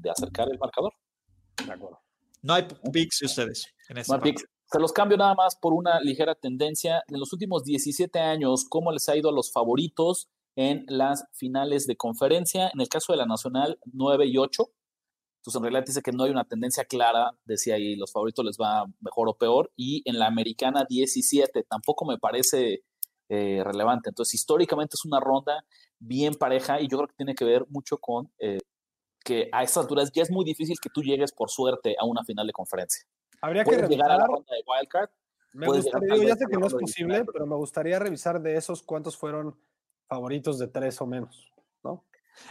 de 0.00 0.10
acercar 0.10 0.48
el 0.50 0.58
marcador. 0.58 0.94
De 1.66 1.72
acuerdo. 1.72 2.00
No 2.42 2.54
hay 2.54 2.66
picks 2.92 3.22
ustedes. 3.22 3.66
En 3.88 3.96
no 3.96 4.14
hay 4.14 4.20
picks. 4.20 4.44
Se 4.72 4.78
los 4.78 4.92
cambio 4.92 5.18
nada 5.18 5.34
más 5.34 5.56
por 5.56 5.74
una 5.74 6.00
ligera 6.00 6.34
tendencia. 6.34 7.02
En 7.08 7.18
los 7.18 7.32
últimos 7.32 7.64
17 7.64 8.18
años, 8.20 8.64
¿cómo 8.68 8.92
les 8.92 9.08
ha 9.08 9.16
ido 9.16 9.28
a 9.28 9.32
los 9.32 9.52
favoritos 9.52 10.28
en 10.54 10.84
las 10.86 11.24
finales 11.32 11.86
de 11.86 11.96
conferencia? 11.96 12.70
En 12.72 12.80
el 12.80 12.88
caso 12.88 13.12
de 13.12 13.18
la 13.18 13.26
Nacional, 13.26 13.78
9 13.92 14.26
y 14.26 14.38
8. 14.38 14.62
Entonces, 15.40 15.58
en 15.58 15.62
realidad 15.62 15.84
dice 15.86 16.02
que 16.02 16.12
no 16.12 16.24
hay 16.24 16.30
una 16.30 16.44
tendencia 16.44 16.84
clara 16.84 17.32
de 17.44 17.56
si 17.56 17.72
ahí 17.72 17.96
los 17.96 18.12
favoritos 18.12 18.44
les 18.44 18.58
va 18.58 18.86
mejor 19.00 19.28
o 19.28 19.36
peor. 19.36 19.72
Y 19.76 20.02
en 20.04 20.18
la 20.18 20.26
americana, 20.26 20.86
17. 20.88 21.64
Tampoco 21.64 22.04
me 22.04 22.18
parece 22.18 22.84
eh, 23.32 23.62
relevante. 23.62 24.08
Entonces, 24.08 24.34
históricamente 24.34 24.96
es 24.96 25.04
una 25.04 25.20
ronda 25.20 25.64
bien 26.00 26.34
pareja 26.34 26.80
y 26.80 26.88
yo 26.88 26.96
creo 26.98 27.06
que 27.06 27.14
tiene 27.14 27.36
que 27.36 27.44
ver 27.44 27.64
mucho 27.68 27.98
con 27.98 28.28
eh, 28.40 28.58
que 29.24 29.48
a 29.52 29.62
estas 29.62 29.84
alturas 29.84 30.10
ya 30.12 30.24
es 30.24 30.32
muy 30.32 30.44
difícil 30.44 30.76
que 30.82 30.90
tú 30.90 31.00
llegues 31.00 31.30
por 31.30 31.48
suerte 31.48 31.94
a 31.96 32.04
una 32.04 32.24
final 32.24 32.44
de 32.44 32.52
conferencia. 32.52 33.06
Habría 33.40 33.62
que 33.62 33.76
llegar 33.86 34.10
a 34.10 34.16
la 34.16 34.26
ronda 34.26 34.52
de 34.52 34.64
wildcard. 34.66 35.10
Me 35.52 35.68
gustaría, 35.68 36.16
ya 36.16 36.34
sé 36.34 36.46
que 36.50 36.56
no 36.56 36.66
es 36.66 36.74
posible, 36.74 37.24
pero 37.32 37.46
me 37.46 37.54
gustaría 37.54 38.00
revisar 38.00 38.42
de 38.42 38.56
esos 38.56 38.82
cuántos 38.82 39.16
fueron 39.16 39.56
favoritos 40.08 40.58
de 40.58 40.66
tres 40.66 41.00
o 41.00 41.06
menos, 41.06 41.52
¿no? 41.84 42.04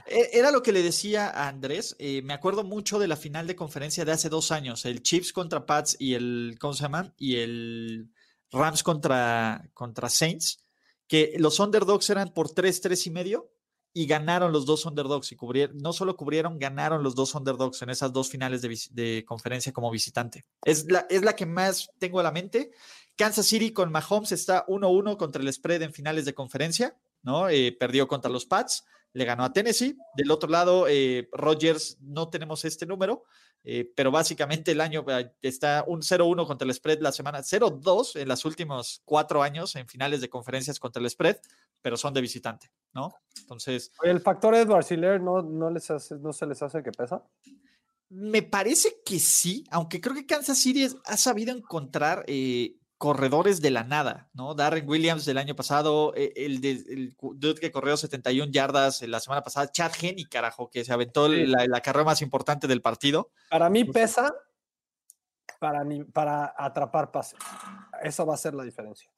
E, 0.05 0.29
era 0.31 0.49
lo 0.49 0.63
que 0.63 0.71
le 0.71 0.81
decía 0.81 1.29
a 1.29 1.49
Andrés. 1.49 1.97
Eh, 1.99 2.21
me 2.21 2.33
acuerdo 2.33 2.63
mucho 2.63 2.99
de 2.99 3.09
la 3.09 3.17
final 3.17 3.47
de 3.47 3.57
conferencia 3.57 4.05
de 4.05 4.13
hace 4.13 4.29
dos 4.29 4.53
años, 4.53 4.85
el 4.85 5.03
Chiefs 5.03 5.33
contra 5.33 5.65
Pats 5.65 5.97
y 5.99 6.13
el, 6.13 6.55
¿cómo 6.57 6.73
se 6.73 6.83
llama? 6.83 7.13
Y 7.17 7.35
el 7.35 8.13
Rams 8.51 8.83
contra, 8.83 9.69
contra 9.73 10.09
Saints, 10.09 10.63
que 11.09 11.33
los 11.39 11.59
underdogs 11.59 12.09
eran 12.11 12.31
por 12.33 12.51
tres, 12.51 12.79
tres 12.79 13.05
y 13.07 13.09
medio 13.09 13.51
y 13.93 14.05
ganaron 14.05 14.53
los 14.53 14.67
dos 14.67 14.85
underdogs 14.85 15.31
y 15.31 15.35
cubrieron, 15.35 15.75
no 15.79 15.91
solo 15.91 16.15
cubrieron, 16.15 16.59
ganaron 16.59 17.01
los 17.01 17.15
dos 17.15 17.33
underdogs 17.33 17.81
en 17.81 17.89
esas 17.89 18.13
dos 18.13 18.29
finales 18.29 18.61
de, 18.61 19.25
conferencia 19.27 19.73
como 19.73 19.89
visitante. 19.89 20.45
Es 20.63 20.85
la, 20.89 21.07
es 21.09 21.23
la 21.23 21.35
que 21.35 21.47
más 21.47 21.89
tengo 21.97 22.19
a 22.19 22.23
la 22.23 22.31
mente. 22.31 22.71
Kansas 23.15 23.47
City 23.47 23.73
con 23.73 23.91
Mahomes 23.91 24.31
está 24.31 24.65
1-1 24.67 25.17
contra 25.17 25.41
el 25.41 25.51
spread 25.51 25.81
en 25.81 25.93
finales 25.93 26.25
de 26.25 26.35
conferencia, 26.35 26.95
¿no? 27.23 27.49
Eh, 27.49 27.75
perdió 27.77 28.07
contra 28.07 28.31
los 28.31 28.45
Pats, 28.45 28.85
le 29.13 29.25
ganó 29.25 29.43
a 29.43 29.53
Tennessee. 29.53 29.97
Del 30.15 30.31
otro 30.31 30.49
lado, 30.49 30.87
eh, 30.87 31.29
Rodgers 31.31 31.97
no 32.01 32.29
tenemos 32.29 32.65
este 32.65 32.85
número, 32.85 33.23
eh, 33.63 33.91
pero 33.95 34.11
básicamente 34.11 34.71
el 34.71 34.81
año 34.81 35.05
está 35.41 35.83
un 35.87 36.01
0-1 36.01 36.45
contra 36.45 36.65
el 36.65 36.73
spread 36.73 36.99
la 37.01 37.11
semana, 37.11 37.39
0-2 37.39 38.15
en 38.15 38.27
los 38.27 38.45
últimos 38.45 39.01
cuatro 39.05 39.43
años 39.43 39.75
en 39.75 39.87
finales 39.87 40.21
de 40.21 40.29
conferencias 40.29 40.79
contra 40.79 41.01
el 41.01 41.09
spread, 41.09 41.37
pero 41.81 41.97
son 41.97 42.13
de 42.13 42.21
visitante, 42.21 42.71
¿no? 42.93 43.13
Entonces. 43.39 43.91
¿El 44.03 44.21
factor 44.21 44.55
Edward 44.55 44.85
Siller 44.85 45.21
no, 45.21 45.41
no, 45.41 45.69
les 45.69 45.89
no 46.11 46.33
se 46.33 46.45
les 46.45 46.61
hace 46.61 46.83
que 46.83 46.91
pesa? 46.91 47.23
Me 48.09 48.41
parece 48.41 49.01
que 49.05 49.19
sí, 49.19 49.63
aunque 49.69 50.01
creo 50.01 50.15
que 50.15 50.25
Kansas 50.25 50.57
City 50.57 50.87
ha 51.05 51.15
sabido 51.15 51.55
encontrar 51.55 52.23
eh, 52.27 52.78
corredores 52.99 53.61
de 53.61 53.71
la 53.71 53.85
nada, 53.85 54.29
¿no? 54.33 54.53
Darren 54.53 54.87
Williams 54.87 55.25
del 55.25 55.37
año 55.37 55.55
pasado, 55.55 56.13
eh, 56.15 56.33
el, 56.35 56.59
de, 56.59 57.13
dude 57.17 57.59
que 57.59 57.71
corrió 57.71 57.95
71 57.95 58.51
yardas 58.51 59.01
la 59.03 59.21
semana 59.21 59.41
pasada, 59.41 59.71
Chad 59.71 59.93
Henney, 59.99 60.25
carajo, 60.25 60.69
que 60.69 60.83
se 60.83 60.91
aventó 60.91 61.29
la, 61.29 61.81
carrera 61.81 62.03
más 62.03 62.21
importante 62.21 62.67
del 62.67 62.81
partido. 62.81 63.31
Para 63.49 63.69
mí 63.69 63.85
pesa 63.85 64.35
para, 65.59 65.85
para 66.11 66.53
atrapar 66.57 67.09
pases. 67.09 67.39
Eso 68.03 68.25
va 68.25 68.33
a 68.33 68.37
ser 68.37 68.53
la 68.53 68.65
diferencia. 68.65 69.09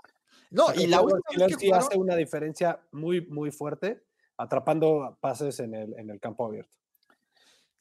No, 0.51 0.67
y 0.75 0.85
la 0.85 1.01
última 1.01 1.47
vez 1.47 1.57
que 1.57 1.73
hace 1.73 1.97
una 1.97 2.15
diferencia 2.15 2.79
muy, 2.91 3.25
muy 3.25 3.49
fuerte 3.49 4.03
atrapando 4.37 5.17
pases 5.19 5.59
en 5.59 5.73
el, 5.73 5.97
en 5.97 6.11
el 6.11 6.19
campo 6.19 6.45
abierto. 6.45 6.77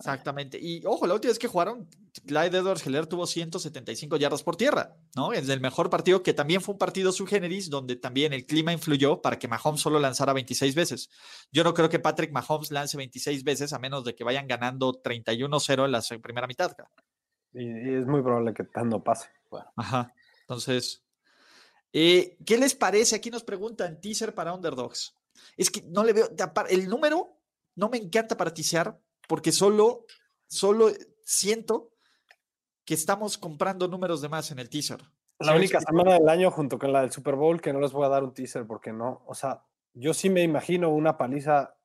Exactamente. 0.01 0.59
Y 0.59 0.83
ojo, 0.87 1.07
la 1.07 1.13
última 1.13 1.31
vez 1.31 1.39
que 1.39 1.47
jugaron, 1.47 1.87
Clyde 2.27 2.57
Edwards 2.57 2.87
Heller 2.87 3.07
tuvo 3.07 3.27
175 3.27 4.17
yardas 4.17 4.43
por 4.43 4.57
tierra, 4.57 4.97
¿no? 5.15 5.35
Es 5.35 5.47
el 5.51 5.61
mejor 5.61 5.91
partido 5.91 6.23
que 6.23 6.33
también 6.33 6.63
fue 6.63 6.73
un 6.73 6.79
partido 6.79 7.13
su 7.13 7.27
generis, 7.27 7.69
donde 7.69 7.97
también 7.97 8.33
el 8.33 8.47
clima 8.47 8.73
influyó 8.73 9.21
para 9.21 9.39
que 9.39 9.47
Mahomes 9.47 9.83
solo 9.83 10.01
lanzara 10.01 10.33
26 10.33 10.75
veces. 10.75 11.11
Yo 11.53 11.65
no 11.65 11.75
creo 11.75 11.91
que 11.91 11.99
Patrick 11.99 12.33
Mahomes 12.33 12.71
lance 12.71 12.97
26 12.97 13.45
veces 13.45 13.75
a 13.75 13.79
menos 13.79 14.03
de 14.05 14.15
que 14.15 14.25
vayan 14.25 14.49
ganando 14.49 15.03
31-0 15.03 15.85
en 15.85 15.93
la 15.93 16.03
primera 16.23 16.47
mitad. 16.47 16.75
Y, 17.53 17.95
es 17.95 18.07
muy 18.07 18.23
probable 18.23 18.55
que 18.55 18.65
tanto 18.65 19.05
pase. 19.05 19.29
Ajá. 19.77 20.15
Entonces, 20.41 21.05
eh, 21.93 22.39
¿qué 22.47 22.57
les 22.57 22.75
parece? 22.75 23.17
Aquí 23.17 23.31
nos 23.31 23.45
preguntan, 23.45 24.01
teaser 24.01 24.35
para 24.35 24.55
underdogs. 24.55 25.15
Es 25.59 25.71
que 25.71 25.83
no 25.83 26.05
le 26.05 26.15
veo, 26.15 26.31
el 26.71 26.89
número 26.89 27.37
no 27.75 27.91
me 27.91 27.99
encanta 27.99 28.35
para 28.35 28.55
teaser 28.55 28.95
porque 29.31 29.53
solo, 29.53 30.07
solo 30.49 30.91
siento 31.23 31.93
que 32.85 32.95
estamos 32.95 33.39
comprando 33.39 33.87
números 33.87 34.21
de 34.21 34.29
más 34.29 34.51
en 34.51 34.59
el 34.59 34.69
teaser. 34.69 35.01
La 35.39 35.55
única 35.55 35.81
semana 35.81 36.15
del 36.15 36.29
año 36.29 36.51
junto 36.51 36.81
con 36.81 36.93
la 36.93 37.03
del 37.03 37.13
Super 37.13 37.37
Bowl 37.37 37.61
que 37.61 37.73
no 37.73 37.79
les 37.79 37.93
voy 37.93 38.05
a 38.07 38.09
dar 38.09 38.25
un 38.25 38.35
teaser 38.35 38.67
porque 38.67 38.93
no, 38.93 39.23
o 39.29 39.35
sea, 39.37 39.65
yo 39.95 40.15
sí 40.15 40.31
me 40.31 40.43
imagino 40.43 40.89
una 40.91 41.17
paliza 41.17 41.77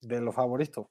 de 0.00 0.22
lo 0.22 0.32
favorito. 0.32 0.90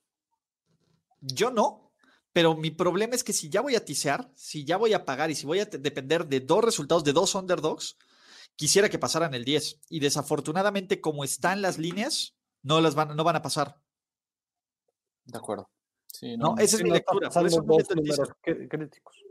Yo 1.20 1.49
no, 1.49 1.91
pero 2.32 2.55
mi 2.55 2.70
problema 2.70 3.15
es 3.15 3.24
que 3.24 3.34
si 3.34 3.49
ya 3.49 3.61
voy 3.61 3.76
a 3.76 3.84
tisear, 3.84 4.30
si 4.36 4.65
ya 4.65 4.78
voy 4.78 4.93
a 4.93 5.03
pagar 5.03 5.32
y 5.32 5.36
si 5.36 5.47
voy 5.47 5.61
a 5.61 5.65
depender 5.65 6.28
de 6.28 6.41
dos 6.41 6.63
resultados 6.63 7.03
de 7.03 7.13
dos 7.13 7.34
underdogs, 7.34 7.97
quisiera 8.55 8.88
que 8.88 8.99
pasaran 8.99 9.34
el 9.34 9.45
10. 9.45 9.82
Y 9.89 9.99
desafortunadamente, 9.99 11.01
como 11.01 11.24
están 11.24 11.63
las 11.63 11.80
líneas, 11.80 12.38
no, 12.61 12.82
las 12.82 12.93
van, 12.93 13.15
no 13.15 13.24
van 13.24 13.38
a 13.38 13.41
pasar. 13.41 13.82
De 15.28 15.38
acuerdo. 15.38 15.69
Sí, 16.07 16.36
no, 16.38 16.55
esa 16.57 16.78
es 16.78 16.84
mi 16.84 16.89
lectura. 16.89 17.30
Por 17.30 17.45
eso 17.45 17.61
números 17.61 17.88
críticos. 18.41 19.23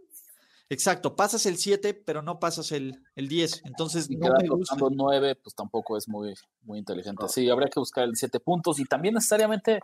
Exacto, 0.69 1.15
pasas 1.15 1.47
el 1.47 1.59
7, 1.59 1.95
pero 1.95 2.23
no 2.23 2.41
pasas 2.41 2.73
el, 2.73 3.01
el 3.15 3.29
10. 3.29 3.63
Entonces, 3.67 4.11
y 4.11 4.17
no 4.17 4.35
me 4.35 4.49
gusta. 4.49 4.77
9, 4.77 5.37
pues 5.37 5.55
tampoco 5.55 5.97
es 5.97 6.09
muy, 6.09 6.35
muy 6.63 6.79
inteligente. 6.79 7.29
Sí, 7.29 7.49
habría 7.49 7.69
que 7.69 7.79
buscar 7.79 8.05
el 8.05 8.17
7 8.17 8.41
puntos 8.41 8.81
y 8.81 8.85
también 8.85 9.15
necesariamente. 9.15 9.81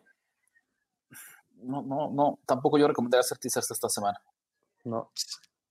No, 1.62 1.82
no, 1.82 2.10
no, 2.10 2.40
tampoco 2.44 2.78
yo 2.78 2.88
recomendaría 2.88 3.20
hacer 3.20 3.38
teasers 3.38 3.70
esta 3.70 3.88
semana. 3.88 4.20
No. 4.84 5.12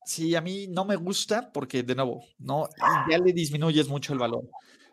Sí, 0.05 0.33
a 0.35 0.41
mí 0.41 0.67
no 0.67 0.85
me 0.85 0.95
gusta 0.95 1.51
porque, 1.51 1.83
de 1.83 1.93
nuevo, 1.93 2.23
no, 2.39 2.69
ya 3.09 3.17
le 3.17 3.33
disminuyes 3.33 3.89
mucho 3.89 4.13
el 4.13 4.19
valor. 4.19 4.49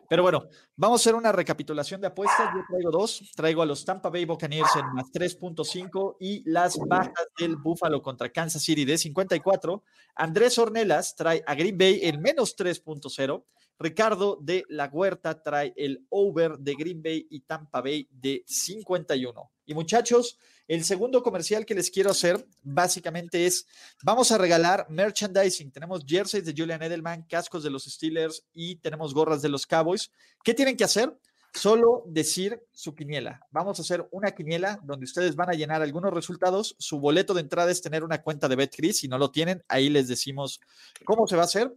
Pero 0.09 0.23
bueno, 0.23 0.47
vamos 0.75 0.99
a 0.99 1.03
hacer 1.03 1.15
una 1.15 1.31
recapitulación 1.31 2.01
de 2.01 2.07
apuestas. 2.07 2.49
Yo 2.55 2.63
traigo 2.67 2.89
dos. 2.89 3.31
Traigo 3.35 3.61
a 3.61 3.65
los 3.65 3.85
Tampa 3.85 4.09
Bay 4.09 4.25
Buccaneers 4.25 4.75
en 4.75 4.87
más 4.93 5.05
3.5 5.13 6.17
y 6.19 6.49
las 6.49 6.77
bajas 6.79 7.27
del 7.37 7.57
Buffalo 7.57 8.01
contra 8.01 8.29
Kansas 8.29 8.63
City 8.63 8.85
de 8.85 8.97
54. 8.97 9.83
Andrés 10.15 10.57
Ornelas 10.57 11.15
trae 11.15 11.43
a 11.45 11.53
Green 11.53 11.77
Bay 11.77 11.99
en 12.03 12.19
menos 12.21 12.57
3.0. 12.57 13.45
Ricardo 13.77 14.37
de 14.41 14.65
la 14.67 14.87
Huerta 14.87 15.41
trae 15.41 15.73
el 15.77 16.05
over 16.09 16.57
de 16.57 16.73
Green 16.73 17.03
Bay 17.03 17.27
y 17.29 17.41
Tampa 17.41 17.81
Bay 17.81 18.09
de 18.11 18.43
51. 18.47 19.51
Y 19.67 19.73
muchachos, 19.75 20.39
el 20.69 20.85
segundo 20.85 21.23
comercial 21.23 21.65
que 21.65 21.73
les 21.73 21.89
quiero 21.89 22.11
hacer 22.11 22.45
básicamente 22.61 23.47
es, 23.47 23.65
vamos 24.03 24.31
a 24.31 24.37
regalar 24.37 24.85
merchandising. 24.87 25.71
Tenemos 25.71 26.05
jerseys 26.05 26.45
de 26.45 26.53
Julian 26.55 26.83
Edelman, 26.83 27.23
cascos 27.23 27.63
de 27.63 27.71
los 27.71 27.85
Steelers 27.85 28.45
y 28.53 28.75
tenemos 28.75 29.15
gorras 29.15 29.41
de 29.41 29.49
los 29.49 29.65
Cowboys. 29.65 30.11
¿Qué 30.43 30.53
tienen 30.53 30.77
que 30.77 30.83
hacer? 30.83 31.11
Solo 31.55 32.03
decir 32.05 32.61
su 32.71 32.93
quiniela. 32.93 33.41
Vamos 33.49 33.79
a 33.79 33.81
hacer 33.81 34.07
una 34.11 34.35
quiniela 34.35 34.79
donde 34.83 35.05
ustedes 35.05 35.35
van 35.35 35.49
a 35.49 35.53
llenar 35.53 35.81
algunos 35.81 36.13
resultados. 36.13 36.75
Su 36.77 36.99
boleto 36.99 37.33
de 37.33 37.41
entrada 37.41 37.71
es 37.71 37.81
tener 37.81 38.03
una 38.03 38.21
cuenta 38.21 38.47
de 38.47 38.55
BetCris. 38.55 38.99
Si 38.99 39.07
no 39.07 39.17
lo 39.17 39.31
tienen, 39.31 39.63
ahí 39.69 39.89
les 39.89 40.07
decimos 40.07 40.61
cómo 41.03 41.25
se 41.25 41.35
va 41.35 41.41
a 41.41 41.45
hacer. 41.45 41.75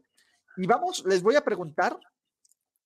Y 0.59 0.67
vamos, 0.67 1.03
les 1.07 1.23
voy 1.23 1.37
a 1.37 1.45
preguntar 1.45 1.99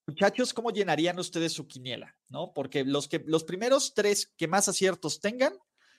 Muchachos, 0.09 0.55
¿cómo 0.55 0.71
llenarían 0.71 1.19
ustedes 1.19 1.53
su 1.53 1.67
quiniela? 1.67 2.15
¿No? 2.29 2.53
Porque 2.55 2.85
los, 2.85 3.09
que, 3.09 3.25
los 3.27 3.43
primeros 3.43 3.93
tres 3.93 4.33
que 4.37 4.47
más 4.47 4.69
aciertos 4.69 5.19
tengan 5.19 5.53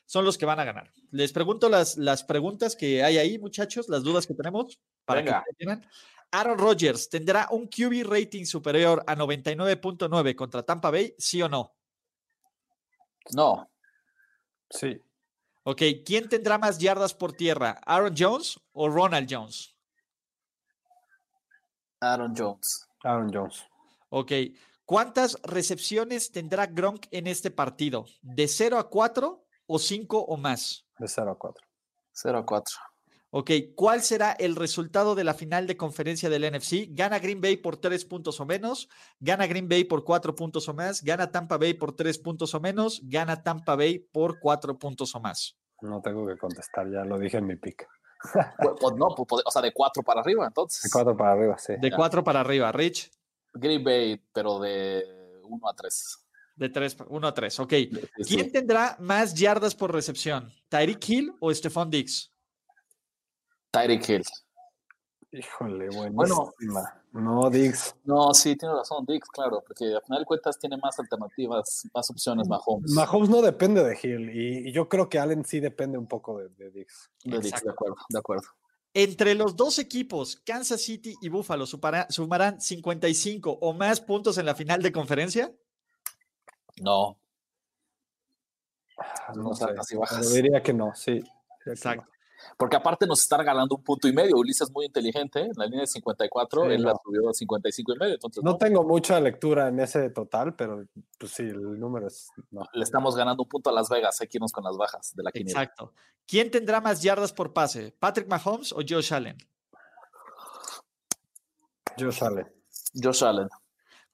son 0.08 0.26
los 0.26 0.38
que 0.38 0.46
van 0.46 0.60
a 0.60 0.64
ganar. 0.64 0.92
Les 1.12 1.32
pregunto 1.34 1.70
las, 1.70 1.98
las 1.98 2.24
preguntas 2.24 2.76
que 2.76 3.04
hay 3.04 3.18
ahí, 3.18 3.38
muchachos, 3.38 3.90
las 3.90 4.04
dudas 4.04 4.26
que 4.26 4.34
tenemos 4.34 4.80
para 5.06 5.22
Venga. 5.22 5.44
que 5.46 5.54
tengan. 5.54 5.86
Aaron 6.32 6.58
Rodgers 6.58 7.10
tendrá 7.10 7.48
un 7.52 7.68
QB 7.68 8.04
rating 8.10 8.46
superior 8.46 9.04
a 9.06 9.16
99.9 9.16 10.36
contra 10.36 10.64
Tampa 10.64 10.90
Bay, 10.92 11.14
sí 11.18 11.42
o 11.42 11.50
no? 11.50 11.76
No, 13.34 13.70
Sí. 14.70 15.02
Ok, 15.64 15.82
¿quién 16.06 16.30
tendrá 16.30 16.58
más 16.58 16.78
yardas 16.78 17.14
por 17.14 17.34
tierra? 17.34 17.80
¿Aaron 17.86 18.14
Jones 18.18 18.58
o 18.72 18.88
Ronald 18.88 19.28
Jones? 19.30 19.76
Aaron 22.00 22.34
Jones. 22.36 22.88
Aaron 23.04 23.32
Jones. 23.34 23.66
Ok, 24.10 24.32
¿cuántas 24.86 25.42
recepciones 25.44 26.32
tendrá 26.32 26.68
Gronk 26.68 27.08
en 27.12 27.28
este 27.28 27.52
partido? 27.52 28.06
¿De 28.22 28.48
0 28.48 28.80
a 28.80 28.90
4 28.90 29.47
o 29.68 29.78
5 29.78 30.18
o 30.20 30.38
más? 30.38 30.86
De 30.98 31.08
0 31.08 31.32
a 31.32 31.38
4. 31.38 31.64
0 32.14 32.38
a 32.40 32.46
4. 32.46 32.76
Ok, 33.30 33.52
¿cuál 33.76 34.02
será 34.02 34.32
el 34.32 34.56
resultado 34.56 35.14
de 35.14 35.26
la 35.26 35.34
final 35.34 35.68
de 35.68 35.76
conferencia 35.76 36.30
del 36.30 36.50
NFC? 36.50 36.88
¿Gana 36.90 37.20
Green 37.20 37.42
Bay 37.42 37.58
por 37.58 37.76
3 37.76 38.06
puntos 38.06 38.40
o 38.40 38.46
menos? 38.46 38.88
¿Gana 39.20 39.46
Green 39.48 39.68
Bay 39.68 39.84
por 39.84 40.06
4 40.06 40.34
puntos 40.34 40.68
o 40.70 40.74
más? 40.74 41.04
¿Gana 41.04 41.30
Tampa 41.30 41.58
Bay 41.58 41.74
por 41.74 41.94
3 41.94 42.18
puntos 42.20 42.56
o 42.56 42.60
menos? 42.62 43.02
¿Gana 43.04 43.44
Tampa 43.44 43.76
Bay 43.76 44.00
por 44.00 44.40
4 44.40 44.80
puntos 44.80 45.14
o 45.14 45.20
más? 45.20 45.58
No 45.82 46.02
tengo 46.02 46.26
que 46.26 46.38
contestar, 46.38 46.90
ya 46.90 47.04
lo 47.04 47.20
dije 47.20 47.38
en 47.38 47.48
mi 47.48 47.58
pick. 47.58 47.86
Pues, 48.58 48.74
pues 48.80 48.96
no, 48.96 49.10
pues, 49.10 49.28
pues, 49.28 49.44
o 49.46 49.52
sea, 49.52 49.62
de 49.62 49.74
4 49.74 50.02
para 50.04 50.22
arriba, 50.22 50.48
entonces. 50.48 50.84
De 50.84 50.90
4 50.90 51.18
para 51.18 51.34
arriba, 51.34 51.58
sí. 51.58 51.74
De 51.80 51.92
4 51.92 52.24
para 52.24 52.40
arriba, 52.40 52.72
Rich. 52.72 53.12
Green 53.54 53.84
Bay, 53.84 54.22
pero 54.32 54.58
de 54.60 55.04
1 55.44 55.70
a 55.70 55.74
3. 55.74 56.27
De 56.58 56.70
3, 56.70 56.98
1 57.08 57.28
a 57.28 57.34
3, 57.34 57.60
ok. 57.60 57.74
¿Quién 58.28 58.52
tendrá 58.52 58.98
más 59.00 59.34
yardas 59.34 59.76
por 59.76 59.94
recepción? 59.94 60.52
¿Tyreek 60.70 61.08
Hill 61.10 61.34
o 61.40 61.54
Stephon 61.54 61.90
Diggs? 61.90 62.32
Tyreek 63.72 64.10
Hill. 64.10 64.24
Híjole, 65.32 65.90
Bueno. 65.90 66.14
buenísima. 66.58 67.04
No, 67.12 67.50
Diggs. 67.50 67.96
No, 68.04 68.34
sí, 68.34 68.56
tiene 68.56 68.76
razón, 68.76 69.06
Dix, 69.08 69.28
claro, 69.30 69.64
porque 69.66 69.86
al 69.96 70.02
final 70.04 70.20
de 70.20 70.26
cuentas 70.26 70.60
tiene 70.60 70.78
más 70.78 70.98
alternativas, 71.00 71.88
más 71.94 72.10
opciones, 72.10 72.48
Mahomes. 72.48 72.92
Mahomes 72.92 73.30
no 73.30 73.42
depende 73.42 73.84
de 73.84 73.98
Hill 74.02 74.30
y, 74.30 74.70
y 74.70 74.72
yo 74.72 74.88
creo 74.88 75.10
que 75.10 75.20
Allen 75.20 75.44
sí 75.44 75.60
depende 75.60 75.98
un 75.98 76.08
poco 76.08 76.40
de, 76.40 76.50
de 76.50 76.70
Diggs. 76.72 77.10
De 77.24 77.40
Dix, 77.40 77.64
de 77.64 77.70
acuerdo, 77.72 77.96
de 78.10 78.20
acuerdo. 78.20 78.48
Entre 78.94 79.36
los 79.36 79.56
dos 79.56 79.80
equipos, 79.80 80.38
Kansas 80.46 80.82
City 80.82 81.16
y 81.22 81.30
Buffalo, 81.30 81.66
sumarán 81.66 82.62
55 82.62 83.60
o 83.62 83.74
más 83.74 84.02
puntos 84.02 84.38
en 84.38 84.46
la 84.46 84.56
final 84.56 84.82
de 84.82 84.92
conferencia. 84.92 85.52
No, 86.82 87.18
Ah, 89.00 89.32
No 89.36 89.44
No 89.44 89.54
sé, 89.54 89.66
sean 89.66 89.80
así 89.80 89.90
pero 89.96 90.02
bajas. 90.02 90.34
diría 90.34 90.64
que 90.64 90.74
no, 90.74 90.94
sí. 90.96 91.22
Exacto. 91.66 92.06
porque 92.58 92.76
aparte 92.78 93.06
nos 93.06 93.22
está 93.22 93.38
regalando 93.38 93.76
un 93.76 93.84
punto 93.84 94.08
y 94.08 94.14
medio. 94.14 94.38
Ulises 94.38 94.70
es 94.70 94.74
muy 94.74 94.86
inteligente, 94.86 95.42
en 95.42 95.52
la 95.56 95.66
línea 95.66 95.82
de 95.82 95.88
54, 95.88 96.64
Sí, 96.64 96.72
él 96.72 96.82
la 96.84 96.94
no. 96.94 97.02
subió 97.04 97.30
a 97.30 97.34
55 97.34 97.94
y 97.94 97.98
medio, 98.00 98.14
entonces 98.16 98.44
No 98.44 98.52
no, 98.52 98.58
tengo 98.58 98.84
mucha 98.84 99.20
lectura 99.20 99.68
en 99.68 99.80
ese 99.80 100.10
total, 100.12 100.56
pero 100.56 100.84
pues 101.20 101.32
sí, 101.32 101.44
el 101.44 101.80
número 101.80 102.08
es. 102.08 102.30
No. 102.52 102.66
le 102.74 102.84
estamos 102.84 103.16
ganando 103.16 103.44
un 103.44 103.50
punto 103.50 103.70
a 103.70 103.74
Las 103.74 103.90
Vegas, 103.90 104.20
hay 104.22 104.28
que 104.28 104.38
irnos 104.38 104.52
con 104.52 104.64
las 104.64 104.78
bajas 104.78 105.14
de 105.16 105.24
la 105.24 105.32
quiniela. 105.32 105.62
Exacto. 105.62 105.94
¿Quién 106.26 106.50
tendrá 106.52 106.82
más 106.82 107.02
yardas 107.04 107.34
por 107.34 107.54
pase? 107.54 107.92
¿Patrick 108.00 108.28
Mahomes 108.28 108.72
o 108.74 108.78
Josh 108.88 109.14
Allen? 109.14 109.38
Josh 112.00 112.24
Allen. 112.24 112.48
Josh 113.02 113.24
Allen, 113.24 113.48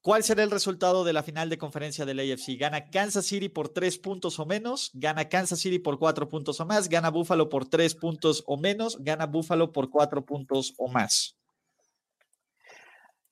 ¿Cuál 0.04 0.22
será 0.22 0.42
el 0.42 0.50
resultado 0.50 1.02
de 1.02 1.14
la 1.14 1.22
final 1.22 1.48
de 1.48 1.56
conferencia 1.56 2.04
del 2.04 2.20
AFC? 2.20 2.58
¿Gana 2.58 2.90
Kansas 2.90 3.24
City 3.24 3.48
por 3.48 3.70
tres 3.70 3.96
puntos 3.96 4.38
o 4.38 4.44
menos? 4.44 4.90
¿Gana 4.92 5.30
Kansas 5.30 5.58
City 5.58 5.78
por 5.78 5.98
cuatro 5.98 6.28
puntos 6.28 6.60
o 6.60 6.66
más? 6.66 6.90
¿Gana 6.90 7.08
Buffalo 7.08 7.48
por 7.48 7.64
tres 7.64 7.94
puntos 7.94 8.44
o 8.46 8.58
menos? 8.58 8.98
¿Gana 9.00 9.24
Buffalo 9.24 9.72
por 9.72 9.88
cuatro 9.88 10.22
puntos 10.22 10.74
o 10.76 10.88
más? 10.88 11.38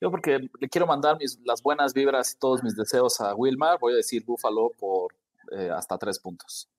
yo 0.01 0.11
porque 0.11 0.49
le 0.59 0.69
quiero 0.71 0.87
mandar 0.87 1.19
mis, 1.19 1.39
las 1.45 1.63
buenas 1.63 1.93
vibras 1.93 2.33
y 2.33 2.39
todos 2.39 2.63
mis 2.63 2.75
deseos 2.75 3.21
a 3.21 3.35
Wilmar, 3.35 3.79
voy 3.79 3.93
a 3.93 3.97
decir 3.97 4.25
Buffalo 4.25 4.71
por 4.79 5.15
eh, 5.51 5.69
hasta 5.71 5.99
tres 5.99 6.19
puntos. 6.19 6.71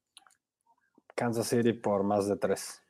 Kansas 1.13 1.45
City 1.45 1.71
por 1.71 2.03
más 2.03 2.27
de 2.27 2.35
3. 2.35 2.81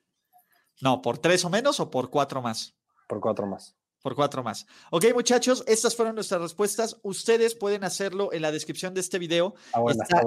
No, 0.80 1.02
¿por 1.02 1.18
tres 1.18 1.44
o 1.44 1.50
menos 1.50 1.82
o 1.82 1.92
por 1.92 2.10
cuatro 2.10 2.42
más? 2.42 2.74
Por 3.10 3.20
4 3.20 3.46
más. 3.46 3.76
Por 4.04 4.16
cuatro 4.16 4.44
más. 4.44 4.68
Ok, 4.92 5.06
muchachos, 5.14 5.64
estas 5.66 5.96
fueron 5.96 6.14
nuestras 6.16 6.42
respuestas. 6.42 6.98
Ustedes 7.04 7.56
pueden 7.56 7.86
hacerlo 7.86 8.34
en 8.34 8.42
la 8.42 8.52
descripción 8.52 8.94
de 8.94 9.00
este 9.00 9.18
video. 9.18 9.56
Ah, 9.74 9.82
Está-. 9.90 10.22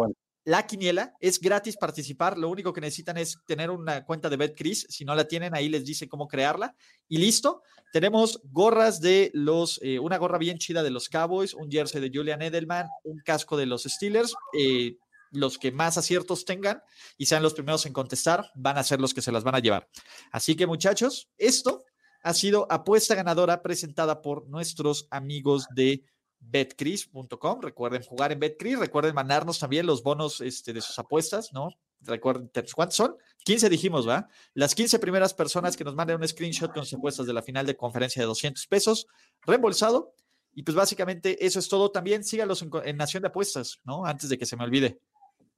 La 0.45 0.66
quiniela 0.66 1.12
es 1.20 1.39
gratis 1.41 1.77
participar. 1.77 2.39
Lo 2.39 2.49
único 2.49 2.72
que 2.72 2.81
necesitan 2.81 3.18
es 3.18 3.37
tener 3.47 3.70
una 3.70 4.05
cuenta 4.05 4.31
de 4.31 4.39
BetCris. 4.39 4.87
Si 4.89 5.05
no 5.05 5.14
la 5.14 5.29
tienen, 5.29 5.55
ahí 5.55 5.68
les 5.68 5.85
dice 5.85 6.09
cómo 6.09 6.27
crearla. 6.27 6.74
Y 7.07 7.18
listo. 7.18 7.62
Tenemos 7.93 8.41
gorras 8.51 9.01
de 9.01 9.31
los, 9.35 9.79
eh, 9.83 9.99
una 9.99 10.16
gorra 10.16 10.39
bien 10.39 10.57
chida 10.59 10.83
de 10.83 10.91
los 10.91 11.09
Cowboys, 11.09 11.53
un 11.53 11.70
jersey 11.70 12.01
de 12.01 12.11
Julian 12.16 12.43
Edelman, 12.43 12.89
un 13.05 13.18
casco 13.24 13.57
de 13.57 13.66
los 13.66 13.83
Steelers. 13.83 14.35
eh, 14.59 14.97
los 15.33 15.59
que 15.59 15.72
más 15.72 15.99
aciertos 15.99 16.45
tengan 16.45 16.81
y 17.18 17.27
sean 17.27 17.43
los 17.43 17.53
primeros 17.53 17.85
en 17.85 17.93
contestar, 17.93 18.51
van 18.55 18.79
a 18.79 18.85
ser 18.85 19.01
los 19.01 19.12
que 19.12 19.20
se 19.20 19.33
las 19.33 19.45
van 19.45 19.57
a 19.57 19.59
llevar. 19.59 19.89
Así 20.31 20.55
que, 20.55 20.66
muchachos, 20.66 21.29
esto 21.37 21.85
ha 22.27 22.35
sido 22.35 22.66
apuesta 22.70 23.14
ganadora 23.14 23.62
presentada 23.62 24.20
por 24.20 24.49
nuestros 24.49 25.07
amigos 25.12 25.68
de 25.77 26.03
betcris.com. 26.41 27.61
Recuerden 27.61 28.03
jugar 28.03 28.33
en 28.33 28.41
Betcris, 28.41 28.81
recuerden 28.81 29.14
mandarnos 29.14 29.61
también 29.61 29.87
los 29.87 30.03
bonos 30.03 30.41
este, 30.41 30.72
de 30.72 30.81
sus 30.81 30.99
apuestas, 30.99 31.53
¿no? 31.53 31.68
Recuerden, 32.01 32.51
¿cuántos 32.74 32.97
son? 32.97 33.16
15 33.45 33.68
dijimos, 33.68 34.09
¿va? 34.09 34.27
Las 34.55 34.74
15 34.74 34.99
primeras 34.99 35.35
personas 35.35 35.77
que 35.77 35.85
nos 35.85 35.95
manden 35.95 36.20
un 36.20 36.27
screenshot 36.27 36.74
con 36.74 36.85
sus 36.85 36.99
apuestas 36.99 37.29
de 37.29 37.33
la 37.33 37.43
final 37.43 37.64
de 37.64 37.77
conferencia 37.77 38.20
de 38.20 38.27
200 38.27 38.66
pesos, 38.66 39.07
reembolsado. 39.43 40.12
Y 40.53 40.64
pues 40.64 40.74
básicamente 40.74 41.47
eso 41.47 41.61
es 41.61 41.68
todo. 41.68 41.93
También 41.93 42.24
sígalos 42.24 42.61
en, 42.61 42.70
en 42.85 42.97
Nación 42.97 43.22
de 43.22 43.29
Apuestas, 43.29 43.79
¿no? 43.85 44.05
Antes 44.05 44.31
de 44.31 44.37
que 44.37 44.47
se 44.47 44.57
me 44.57 44.64
olvide. 44.64 44.99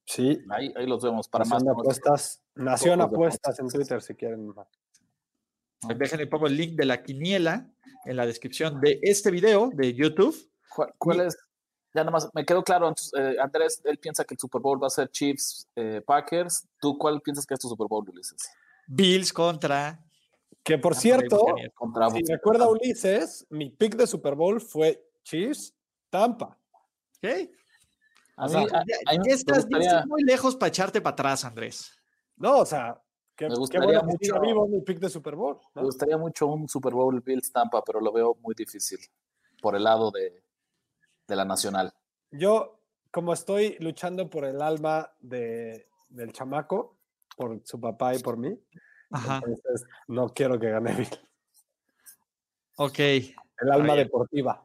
Sí, 0.05 0.39
Ahí, 0.51 0.71
ahí 0.77 0.87
los 0.87 1.03
vemos 1.03 1.29
para 1.29 1.47
más. 1.47 1.62
Nación 1.62 1.77
de 1.77 1.81
apuestas. 1.81 2.43
Nación 2.55 3.01
apuestas 3.01 3.59
en 3.59 3.69
Twitter 3.69 4.03
si 4.03 4.14
quieren. 4.14 4.53
Déjenme 5.97 6.26
pongo 6.26 6.47
el 6.47 6.57
link 6.57 6.72
de 6.76 6.85
la 6.87 7.03
quiniela 7.03 7.66
en 8.05 8.16
la 8.16 8.26
descripción 8.26 8.81
de 8.81 8.99
este 9.03 9.31
video 9.31 9.70
de 9.72 9.95
YouTube. 9.95 10.37
¿Cuál, 10.74 10.93
cuál 10.99 11.20
es? 11.20 11.37
Ya 11.95 12.03
nada 12.03 12.11
más, 12.11 12.29
me 12.35 12.45
quedó 12.45 12.62
claro, 12.62 12.89
entonces, 12.89 13.12
eh, 13.18 13.37
Andrés, 13.41 13.81
él 13.85 13.99
piensa 13.99 14.24
que 14.24 14.35
el 14.35 14.39
Super 14.39 14.61
Bowl 14.61 14.81
va 14.83 14.89
a 14.89 14.91
ser 14.91 15.09
Chiefs, 15.11 15.66
eh, 15.74 16.03
Packers. 16.07 16.66
¿Tú 16.81 16.99
cuál 16.99 17.20
piensas 17.22 17.47
que 17.47 17.55
es 17.55 17.61
tu 17.61 17.68
Super 17.68 17.87
Bowl, 17.89 18.05
Ulises? 18.09 18.51
Bills 18.87 19.33
contra. 19.33 19.99
Que 20.62 20.76
por 20.79 20.95
cierto. 20.95 21.41
Contra 21.74 22.11
si 22.11 22.22
recuerda 22.24 22.68
Ulises, 22.68 23.47
mi 23.49 23.70
pick 23.70 23.97
de 23.97 24.07
Super 24.07 24.35
Bowl 24.35 24.61
fue 24.61 25.03
Chiefs, 25.24 25.74
Tampa. 26.11 26.59
¿Ok? 27.16 27.31
A 28.37 28.45
O 28.45 28.49
mí, 28.49 28.53
sea, 28.53 28.61
a- 28.61 28.85
ya- 28.87 28.97
a 29.07 29.12
mí 29.12 29.18
ya 29.29 29.35
estás, 29.35 29.64
gustaría- 29.64 29.87
estás 29.89 30.07
muy 30.07 30.22
lejos 30.24 30.57
para 30.57 30.68
echarte 30.68 31.01
para 31.01 31.14
atrás, 31.14 31.45
Andrés. 31.45 31.91
No, 32.37 32.59
o 32.59 32.66
sea, 32.66 33.01
qué, 33.39 33.45
Me 33.47 33.55
qué 33.55 33.59
gustaría 33.59 33.86
bueno 34.01 34.03
mucho- 34.05 34.41
vivo 34.41 34.66
mi 34.68 34.80
pick 34.82 34.99
de 34.99 35.09
Super 35.09 35.36
Bowl. 35.36 35.55
¿no? 35.74 35.80
Me 35.80 35.86
gustaría 35.86 36.18
mucho 36.18 36.47
un 36.49 36.68
Super 36.68 36.93
Bowl 36.93 37.20
Bills 37.20 37.51
Tampa, 37.53 37.82
pero 37.84 38.01
lo 38.01 38.12
veo 38.12 38.36
muy 38.43 38.55
difícil 38.55 38.99
por 39.62 39.74
el 39.76 39.84
lado 39.84 40.11
de, 40.11 40.43
de 41.26 41.36
la 41.36 41.45
nacional. 41.45 41.93
Yo, 42.30 42.80
como 43.11 43.32
estoy 43.32 43.76
luchando 43.80 44.28
por 44.28 44.45
el 44.45 44.61
alma 44.61 45.11
de, 45.20 45.89
del 46.09 46.32
chamaco, 46.32 46.97
por 47.36 47.61
su 47.64 47.80
papá 47.80 48.14
y 48.14 48.18
por 48.18 48.36
mí, 48.36 48.59
Ajá. 49.11 49.36
entonces 49.47 49.86
no 50.09 50.28
quiero 50.34 50.59
que 50.59 50.70
gane 50.70 50.93
Bill. 50.95 51.09
Ok. 52.76 52.99
El 52.99 53.72
alma 53.72 53.95
deportiva. 53.95 54.62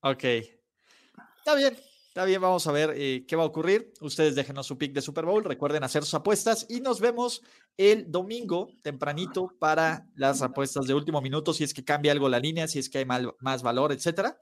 Ok. 0.00 0.24
Está 0.24 1.54
bien. 1.56 1.76
Está 2.18 2.26
bien, 2.26 2.42
vamos 2.42 2.66
a 2.66 2.72
ver 2.72 2.94
eh, 2.96 3.24
qué 3.28 3.36
va 3.36 3.44
a 3.44 3.46
ocurrir. 3.46 3.92
Ustedes 4.00 4.34
déjenos 4.34 4.66
su 4.66 4.76
pick 4.76 4.92
de 4.92 5.00
Super 5.00 5.24
Bowl, 5.24 5.44
recuerden 5.44 5.84
hacer 5.84 6.02
sus 6.02 6.14
apuestas 6.14 6.66
y 6.68 6.80
nos 6.80 6.98
vemos 6.98 7.44
el 7.76 8.10
domingo 8.10 8.72
tempranito 8.82 9.52
para 9.60 10.04
las 10.16 10.42
apuestas 10.42 10.88
de 10.88 10.94
último 10.94 11.20
minuto, 11.22 11.54
si 11.54 11.62
es 11.62 11.72
que 11.72 11.84
cambia 11.84 12.10
algo 12.10 12.28
la 12.28 12.40
línea, 12.40 12.66
si 12.66 12.80
es 12.80 12.90
que 12.90 12.98
hay 12.98 13.04
más 13.04 13.62
valor, 13.62 13.92
etcétera. 13.92 14.36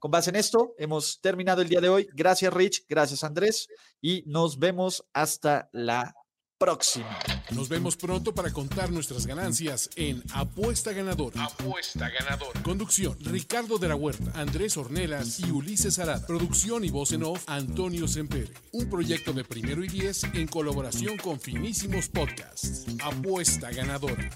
Con 0.00 0.10
base 0.10 0.30
en 0.30 0.36
esto, 0.36 0.74
hemos 0.76 1.20
terminado 1.20 1.62
el 1.62 1.68
día 1.68 1.80
de 1.80 1.88
hoy. 1.88 2.08
Gracias, 2.14 2.52
Rich. 2.52 2.86
Gracias, 2.88 3.22
Andrés. 3.22 3.68
Y 4.00 4.24
nos 4.26 4.58
vemos 4.58 5.04
hasta 5.12 5.68
la 5.72 6.12
próxima. 6.60 7.18
Nos 7.52 7.70
vemos 7.70 7.96
pronto 7.96 8.34
para 8.34 8.52
contar 8.52 8.92
nuestras 8.92 9.26
ganancias 9.26 9.88
en 9.96 10.22
Apuesta 10.34 10.92
Ganadora. 10.92 11.42
Apuesta 11.42 12.10
Ganadora. 12.10 12.62
Conducción: 12.62 13.16
Ricardo 13.20 13.78
de 13.78 13.88
la 13.88 13.96
Huerta, 13.96 14.30
Andrés 14.34 14.76
Ornelas 14.76 15.40
y 15.40 15.50
Ulises 15.50 15.98
Arada. 15.98 16.26
Producción 16.26 16.84
y 16.84 16.90
voz 16.90 17.12
en 17.12 17.24
off: 17.24 17.44
Antonio 17.46 18.06
Sempere. 18.06 18.52
Un 18.72 18.90
proyecto 18.90 19.32
de 19.32 19.42
primero 19.42 19.82
y 19.82 19.88
diez 19.88 20.22
en 20.24 20.46
colaboración 20.46 21.16
con 21.16 21.40
Finísimos 21.40 22.08
Podcasts. 22.08 22.84
Apuesta 23.02 23.70
Ganadora. 23.70 24.30